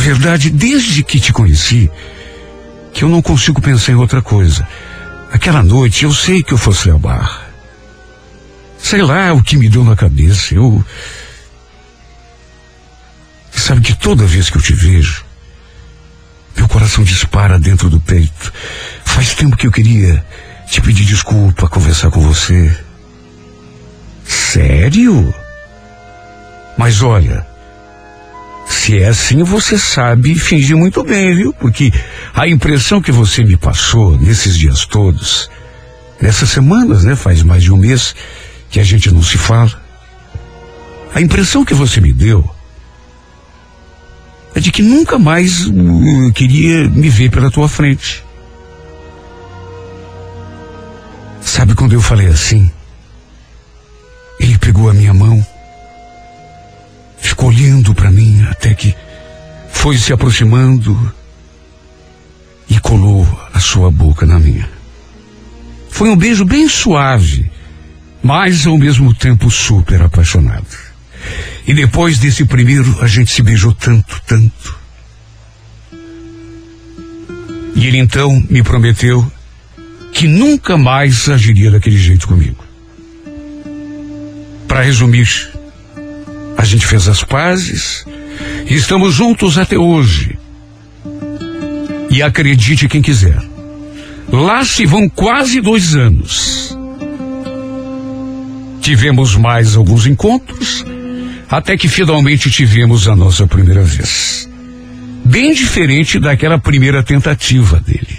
Verdade, 0.03 0.51
desde 0.51 1.05
que 1.05 1.21
te 1.21 1.33
conheci, 1.33 1.89
que 2.93 3.05
eu 3.05 3.09
não 3.09 3.23
consigo 3.23 3.63
pensar 3.63 3.93
em 3.93 3.95
outra 3.95 4.21
coisa. 4.21 4.67
Aquela 5.31 5.63
noite 5.63 6.03
eu 6.03 6.13
sei 6.13 6.43
que 6.43 6.53
eu 6.53 6.59
fosse 6.59 6.91
ao 6.91 6.99
bar. 6.99 7.49
Sei 8.77 9.01
lá 9.01 9.33
o 9.33 9.41
que 9.41 9.57
me 9.57 9.69
deu 9.69 9.85
na 9.85 9.95
cabeça. 9.95 10.57
Eu. 10.57 10.85
Sabe 13.53 13.81
que 13.81 13.95
toda 13.95 14.27
vez 14.27 14.51
que 14.51 14.57
eu 14.59 14.63
te 14.63 14.75
vejo, 14.75 15.25
meu 16.57 16.67
coração 16.67 17.05
dispara 17.05 17.57
dentro 17.61 17.89
do 17.89 18.01
peito. 18.01 18.53
Faz 19.05 19.35
tempo 19.35 19.57
que 19.57 19.69
eu 19.69 19.73
queria 19.73 20.27
te 20.69 20.81
pedir 20.81 21.05
desculpa, 21.05 21.69
conversar 21.69 22.11
com 22.11 22.21
você. 22.21 22.77
Sério? 24.27 25.33
Mas 26.77 27.03
olha, 27.03 27.52
se 28.73 28.99
é 28.99 29.09
assim, 29.09 29.43
você 29.43 29.79
sabe 29.79 30.35
fingir 30.35 30.77
muito 30.77 31.05
bem, 31.05 31.35
viu? 31.35 31.53
Porque 31.53 31.93
a 32.35 32.49
impressão 32.49 33.01
que 33.01 33.13
você 33.13 33.45
me 33.45 33.57
passou 33.57 34.19
nesses 34.19 34.57
dias 34.57 34.87
todos, 34.87 35.51
nessas 36.21 36.51
semanas, 36.51 37.05
né? 37.05 37.15
Faz 37.15 37.43
mais 37.43 37.63
de 37.63 37.71
um 37.71 37.77
mês 37.77 38.15
que 38.71 38.81
a 38.81 38.85
gente 38.85 39.13
não 39.13 39.23
se 39.23 39.37
fala. 39.37 39.71
A 41.15 41.21
impressão 41.21 41.65
que 41.65 41.75
você 41.75 42.01
me 42.01 42.13
deu 42.13 42.49
é 44.55 44.61
de 44.61 44.73
que 44.73 44.83
nunca 44.83 45.19
mais 45.19 45.67
uh, 45.67 46.33
queria 46.35 46.89
me 46.89 47.09
ver 47.09 47.31
pela 47.31 47.51
tua 47.51 47.69
frente. 47.69 48.25
Sabe 51.41 51.75
quando 51.75 51.93
eu 51.93 52.01
falei 52.01 52.29
assim? 52.29 52.71
Ele 54.41 54.57
pegou 54.59 54.89
a 54.89 54.95
minha 54.95 55.13
mão, 55.13 55.47
ficou 57.23 57.49
olhando 57.49 57.95
para 57.95 58.11
mim 58.11 58.43
até 58.51 58.75
que 58.75 58.95
foi 59.73 59.97
se 59.97 60.13
aproximando 60.13 61.13
e 62.69 62.79
colou 62.81 63.27
a 63.55 63.61
sua 63.61 63.91
boca 63.91 64.27
na 64.27 64.39
minha. 64.39 64.69
Foi 65.91 66.09
um 66.09 66.17
beijo 66.17 66.45
bem 66.45 66.69
suave, 66.69 67.51
mas 68.23 68.67
ao 68.67 68.77
mesmo 68.77 69.15
tempo 69.15 69.51
super 69.51 70.03
apaixonado. 70.03 70.67
E 71.67 71.75
depois 71.75 72.19
desse 72.19 72.45
primeiro, 72.45 72.99
a 73.01 73.07
gente 73.07 73.31
se 73.31 73.43
beijou 73.43 73.73
tanto, 73.73 74.21
tanto. 74.27 74.79
E 77.75 77.87
ele 77.87 77.99
então 77.99 78.43
me 78.51 78.63
prometeu 78.63 79.31
que 80.13 80.27
nunca 80.27 80.77
mais 80.77 81.29
agiria 81.29 81.71
daquele 81.71 81.99
jeito 81.99 82.27
comigo. 82.27 82.63
Para 84.67 84.83
resumir, 84.83 85.52
a 86.57 86.65
gente 86.65 86.87
fez 86.87 87.09
as 87.09 87.25
pazes 87.25 88.05
e 88.69 88.75
estamos 88.75 89.15
juntos 89.15 89.59
até 89.59 89.79
hoje. 89.79 90.39
E 92.11 92.23
acredite 92.23 92.89
quem 92.89 93.01
quiser. 93.01 93.41
Lá 94.31 94.65
se 94.65 94.87
vão 94.87 95.09
quase 95.09 95.61
dois 95.61 95.95
anos. 95.95 96.77
Tivemos 98.81 99.37
mais 99.37 99.77
alguns 99.77 100.07
encontros, 100.07 100.85
até 101.49 101.77
que 101.77 101.89
finalmente 101.89 102.51
tivemos 102.51 103.09
a 103.09 103.15
nossa 103.15 103.47
primeira 103.47 103.83
vez. 103.83 104.49
Bem 105.25 105.55
diferente 105.55 106.19
daquela 106.19 106.59
primeira 106.59 107.03
tentativa 107.03 107.81
dele. 107.81 108.19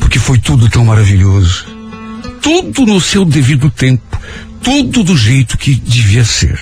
Porque 0.00 0.18
foi 0.18 0.38
tudo 0.38 0.68
tão 0.68 0.84
maravilhoso. 0.84 1.66
Tudo 2.42 2.84
no 2.84 3.00
seu 3.00 3.24
devido 3.24 3.70
tempo. 3.70 4.20
Tudo 4.62 5.04
do 5.04 5.16
jeito 5.16 5.56
que 5.56 5.74
devia 5.74 6.24
ser. 6.24 6.58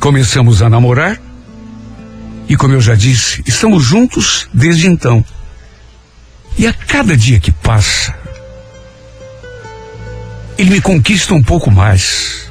Começamos 0.00 0.62
a 0.62 0.70
namorar. 0.70 1.20
E 2.48 2.56
como 2.56 2.72
eu 2.72 2.80
já 2.80 2.94
disse, 2.94 3.42
estamos 3.46 3.84
juntos 3.84 4.48
desde 4.52 4.86
então. 4.86 5.22
E 6.56 6.66
a 6.66 6.72
cada 6.72 7.14
dia 7.14 7.38
que 7.38 7.52
passa, 7.52 8.14
ele 10.56 10.70
me 10.70 10.80
conquista 10.80 11.34
um 11.34 11.42
pouco 11.42 11.70
mais. 11.70 12.50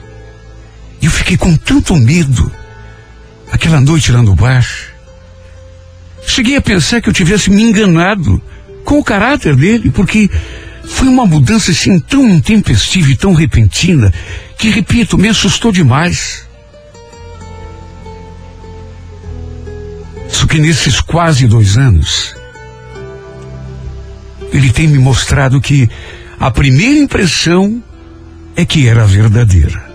E 1.02 1.06
eu 1.06 1.12
fiquei 1.12 1.36
com 1.38 1.58
tanto 1.58 1.96
medo 1.96 2.52
aquela 3.52 3.82
noite 3.82 4.12
lá 4.12 4.22
no 4.22 4.36
bar. 4.36 4.66
Cheguei 6.26 6.56
a 6.56 6.62
pensar 6.62 7.02
que 7.02 7.10
eu 7.10 7.14
tivesse 7.14 7.50
me 7.50 7.64
enganado 7.64 8.40
com 8.86 9.00
o 9.00 9.04
caráter 9.04 9.56
dele, 9.56 9.90
porque 9.90 10.30
foi 10.86 11.08
uma 11.08 11.26
mudança 11.26 11.72
assim 11.72 12.00
tão 12.00 12.30
intempestiva 12.30 13.10
e 13.10 13.18
tão 13.18 13.34
repentina 13.34 14.14
que, 14.56 14.70
repito, 14.70 15.18
me 15.18 15.30
assustou 15.30 15.72
demais. 15.72 16.49
Só 20.32 20.46
que 20.48 20.60
nesses 20.60 21.02
quase 21.02 21.48
dois 21.48 21.78
anos, 21.78 22.36
ele 24.52 24.72
tem 24.72 24.88
me 24.88 24.98
mostrado 24.98 25.62
que 25.62 25.90
a 26.40 26.50
primeira 26.50 27.00
impressão 27.00 27.84
é 28.56 28.66
que 28.66 28.88
era 28.88 29.06
verdadeira. 29.06 29.90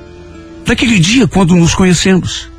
Daquele 0.66 0.98
dia 0.98 1.26
quando 1.26 1.54
nos 1.54 1.74
conhecemos. 1.74 2.50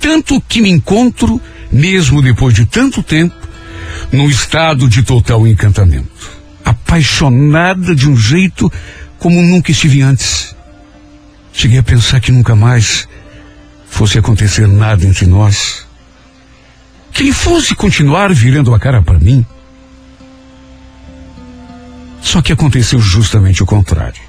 Tanto 0.00 0.40
que 0.40 0.60
me 0.60 0.70
encontro, 0.70 1.40
mesmo 1.70 2.22
depois 2.22 2.54
de 2.54 2.66
tanto 2.66 3.02
tempo, 3.02 3.34
num 4.12 4.28
estado 4.28 4.88
de 4.88 5.02
total 5.02 5.46
encantamento. 5.46 6.30
Apaixonada 6.64 7.94
de 7.94 8.08
um 8.08 8.16
jeito 8.16 8.70
como 9.18 9.42
nunca 9.42 9.70
estive 9.70 10.02
antes. 10.02 10.54
Cheguei 11.52 11.78
a 11.78 11.82
pensar 11.82 12.20
que 12.20 12.32
nunca 12.32 12.54
mais 12.54 13.08
fosse 13.88 14.18
acontecer 14.18 14.66
nada 14.66 15.04
entre 15.06 15.26
nós. 15.26 15.83
Que 17.14 17.22
ele 17.22 17.32
fosse 17.32 17.74
continuar 17.74 18.34
virando 18.34 18.74
a 18.74 18.78
cara 18.78 19.00
para 19.00 19.18
mim. 19.18 19.46
Só 22.20 22.42
que 22.42 22.52
aconteceu 22.52 22.98
justamente 22.98 23.62
o 23.62 23.66
contrário. 23.66 24.20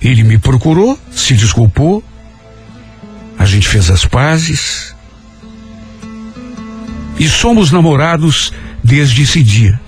Ele 0.00 0.22
me 0.22 0.38
procurou, 0.38 0.98
se 1.10 1.34
desculpou, 1.34 2.02
a 3.38 3.44
gente 3.44 3.68
fez 3.68 3.90
as 3.90 4.04
pazes 4.04 4.94
e 7.18 7.28
somos 7.28 7.70
namorados 7.70 8.52
desde 8.82 9.22
esse 9.22 9.42
dia, 9.42 9.78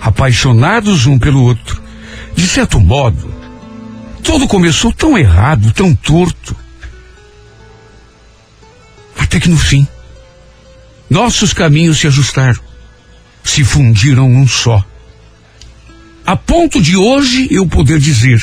apaixonados 0.00 1.06
um 1.06 1.18
pelo 1.18 1.42
outro. 1.42 1.80
De 2.34 2.46
certo 2.48 2.80
modo, 2.80 3.32
tudo 4.22 4.48
começou 4.48 4.92
tão 4.92 5.16
errado, 5.16 5.72
tão 5.72 5.94
torto. 5.94 6.56
Até 9.16 9.38
que 9.38 9.48
no 9.48 9.56
fim, 9.56 9.86
nossos 11.08 11.52
caminhos 11.52 11.98
se 11.98 12.06
ajustaram, 12.06 12.60
se 13.42 13.64
fundiram 13.64 14.28
num 14.28 14.46
só. 14.46 14.84
A 16.26 16.36
ponto 16.36 16.80
de 16.80 16.96
hoje 16.96 17.48
eu 17.50 17.66
poder 17.66 17.98
dizer 17.98 18.42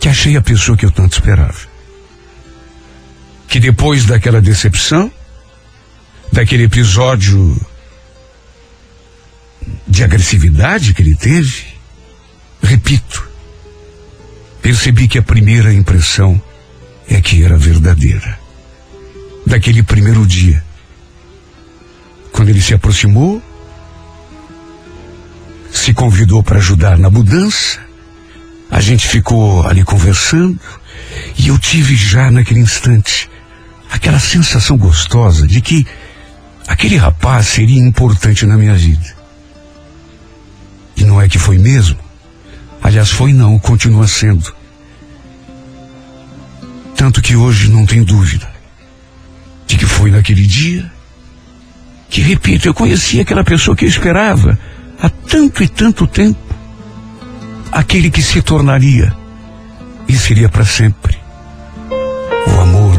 que 0.00 0.08
achei 0.08 0.36
a 0.36 0.42
pessoa 0.42 0.76
que 0.76 0.84
eu 0.84 0.90
tanto 0.90 1.12
esperava. 1.12 1.58
Que 3.48 3.60
depois 3.60 4.04
daquela 4.04 4.40
decepção, 4.40 5.10
daquele 6.32 6.64
episódio 6.64 7.58
de 9.86 10.02
agressividade 10.02 10.92
que 10.92 11.02
ele 11.02 11.14
teve, 11.14 11.64
repito, 12.62 13.26
percebi 14.60 15.06
que 15.06 15.18
a 15.18 15.22
primeira 15.22 15.72
impressão 15.72 16.42
é 17.08 17.20
que 17.20 17.44
era 17.44 17.56
verdadeira. 17.56 18.43
Daquele 19.54 19.84
primeiro 19.84 20.26
dia, 20.26 20.64
quando 22.32 22.48
ele 22.48 22.60
se 22.60 22.74
aproximou, 22.74 23.40
se 25.70 25.94
convidou 25.94 26.42
para 26.42 26.58
ajudar 26.58 26.98
na 26.98 27.08
mudança, 27.08 27.78
a 28.68 28.80
gente 28.80 29.06
ficou 29.06 29.64
ali 29.64 29.84
conversando 29.84 30.58
e 31.38 31.46
eu 31.46 31.56
tive 31.56 31.94
já 31.94 32.32
naquele 32.32 32.58
instante 32.58 33.30
aquela 33.88 34.18
sensação 34.18 34.76
gostosa 34.76 35.46
de 35.46 35.60
que 35.60 35.86
aquele 36.66 36.96
rapaz 36.96 37.46
seria 37.46 37.80
importante 37.80 38.44
na 38.46 38.56
minha 38.56 38.74
vida. 38.74 39.14
E 40.96 41.04
não 41.04 41.22
é 41.22 41.28
que 41.28 41.38
foi 41.38 41.58
mesmo. 41.58 42.00
Aliás, 42.82 43.08
foi 43.08 43.32
não, 43.32 43.56
continua 43.60 44.08
sendo. 44.08 44.52
Tanto 46.96 47.22
que 47.22 47.36
hoje 47.36 47.70
não 47.70 47.86
tem 47.86 48.02
dúvida 48.02 48.53
de 49.66 49.76
que 49.76 49.86
foi 49.86 50.10
naquele 50.10 50.46
dia 50.46 50.90
que, 52.08 52.20
repito, 52.20 52.68
eu 52.68 52.74
conheci 52.74 53.20
aquela 53.20 53.42
pessoa 53.42 53.76
que 53.76 53.84
eu 53.84 53.88
esperava 53.88 54.58
há 55.00 55.08
tanto 55.08 55.62
e 55.62 55.68
tanto 55.68 56.06
tempo. 56.06 56.38
Aquele 57.72 58.10
que 58.10 58.22
se 58.22 58.40
tornaria 58.40 59.12
e 60.06 60.16
seria 60.16 60.48
para 60.48 60.64
sempre 60.64 61.18
o 62.46 62.60
amor 62.60 62.96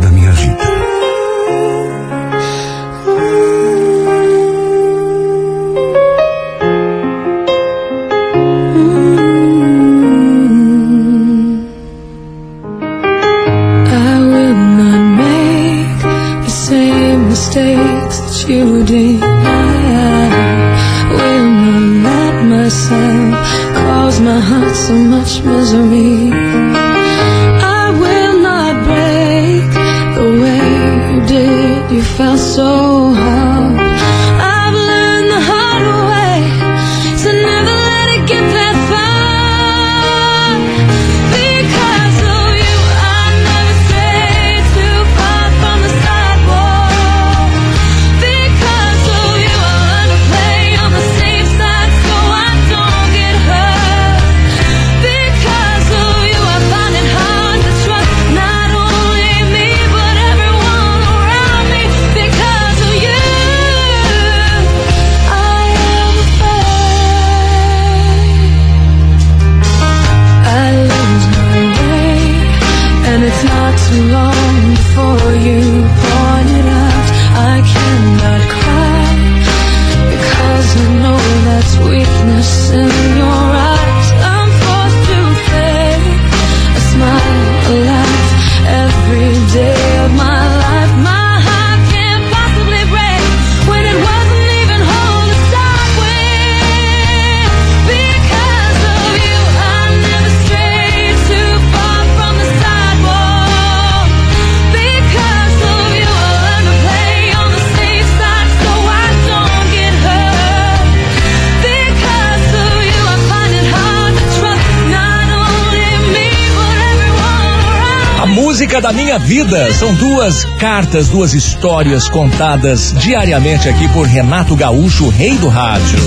vida 119.36 119.74
são 119.74 119.94
duas 119.94 120.45
cartas, 120.57 121.10
duas 121.10 121.34
histórias 121.34 122.07
contadas 122.07 122.94
diariamente 122.98 123.68
aqui 123.68 123.86
por 123.90 124.07
Renato 124.07 124.56
Gaúcho, 124.56 125.10
rei 125.10 125.38
do 125.38 125.49
rádio. 125.49 125.99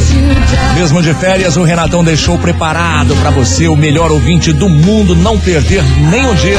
Mesmo 0.74 1.02
de 1.02 1.12
férias, 1.12 1.58
o 1.58 1.62
Renatão 1.62 2.02
deixou 2.02 2.38
preparado 2.38 3.14
para 3.16 3.28
você, 3.28 3.68
o 3.68 3.76
melhor 3.76 4.10
ouvinte 4.10 4.50
do 4.50 4.70
mundo, 4.70 5.14
não 5.14 5.38
perder 5.38 5.84
nem 6.10 6.24
um 6.24 6.34
dia 6.36 6.58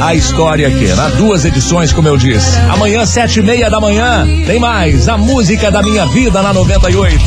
a 0.00 0.14
história 0.14 0.68
aqui, 0.68 0.84
né? 0.84 1.12
Duas 1.16 1.44
edições, 1.44 1.92
como 1.92 2.06
eu 2.06 2.16
disse. 2.16 2.56
Amanhã, 2.70 3.04
sete 3.04 3.40
e 3.40 3.42
meia 3.42 3.68
da 3.68 3.80
manhã, 3.80 4.24
tem 4.46 4.60
mais 4.60 5.08
a 5.08 5.18
música 5.18 5.72
da 5.72 5.82
minha 5.82 6.06
vida 6.06 6.40
na 6.40 6.52
98. 6.52 7.20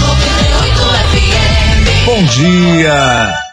98 0.00 0.80
FM. 1.12 2.04
Bom 2.04 2.20
dia. 2.24 3.43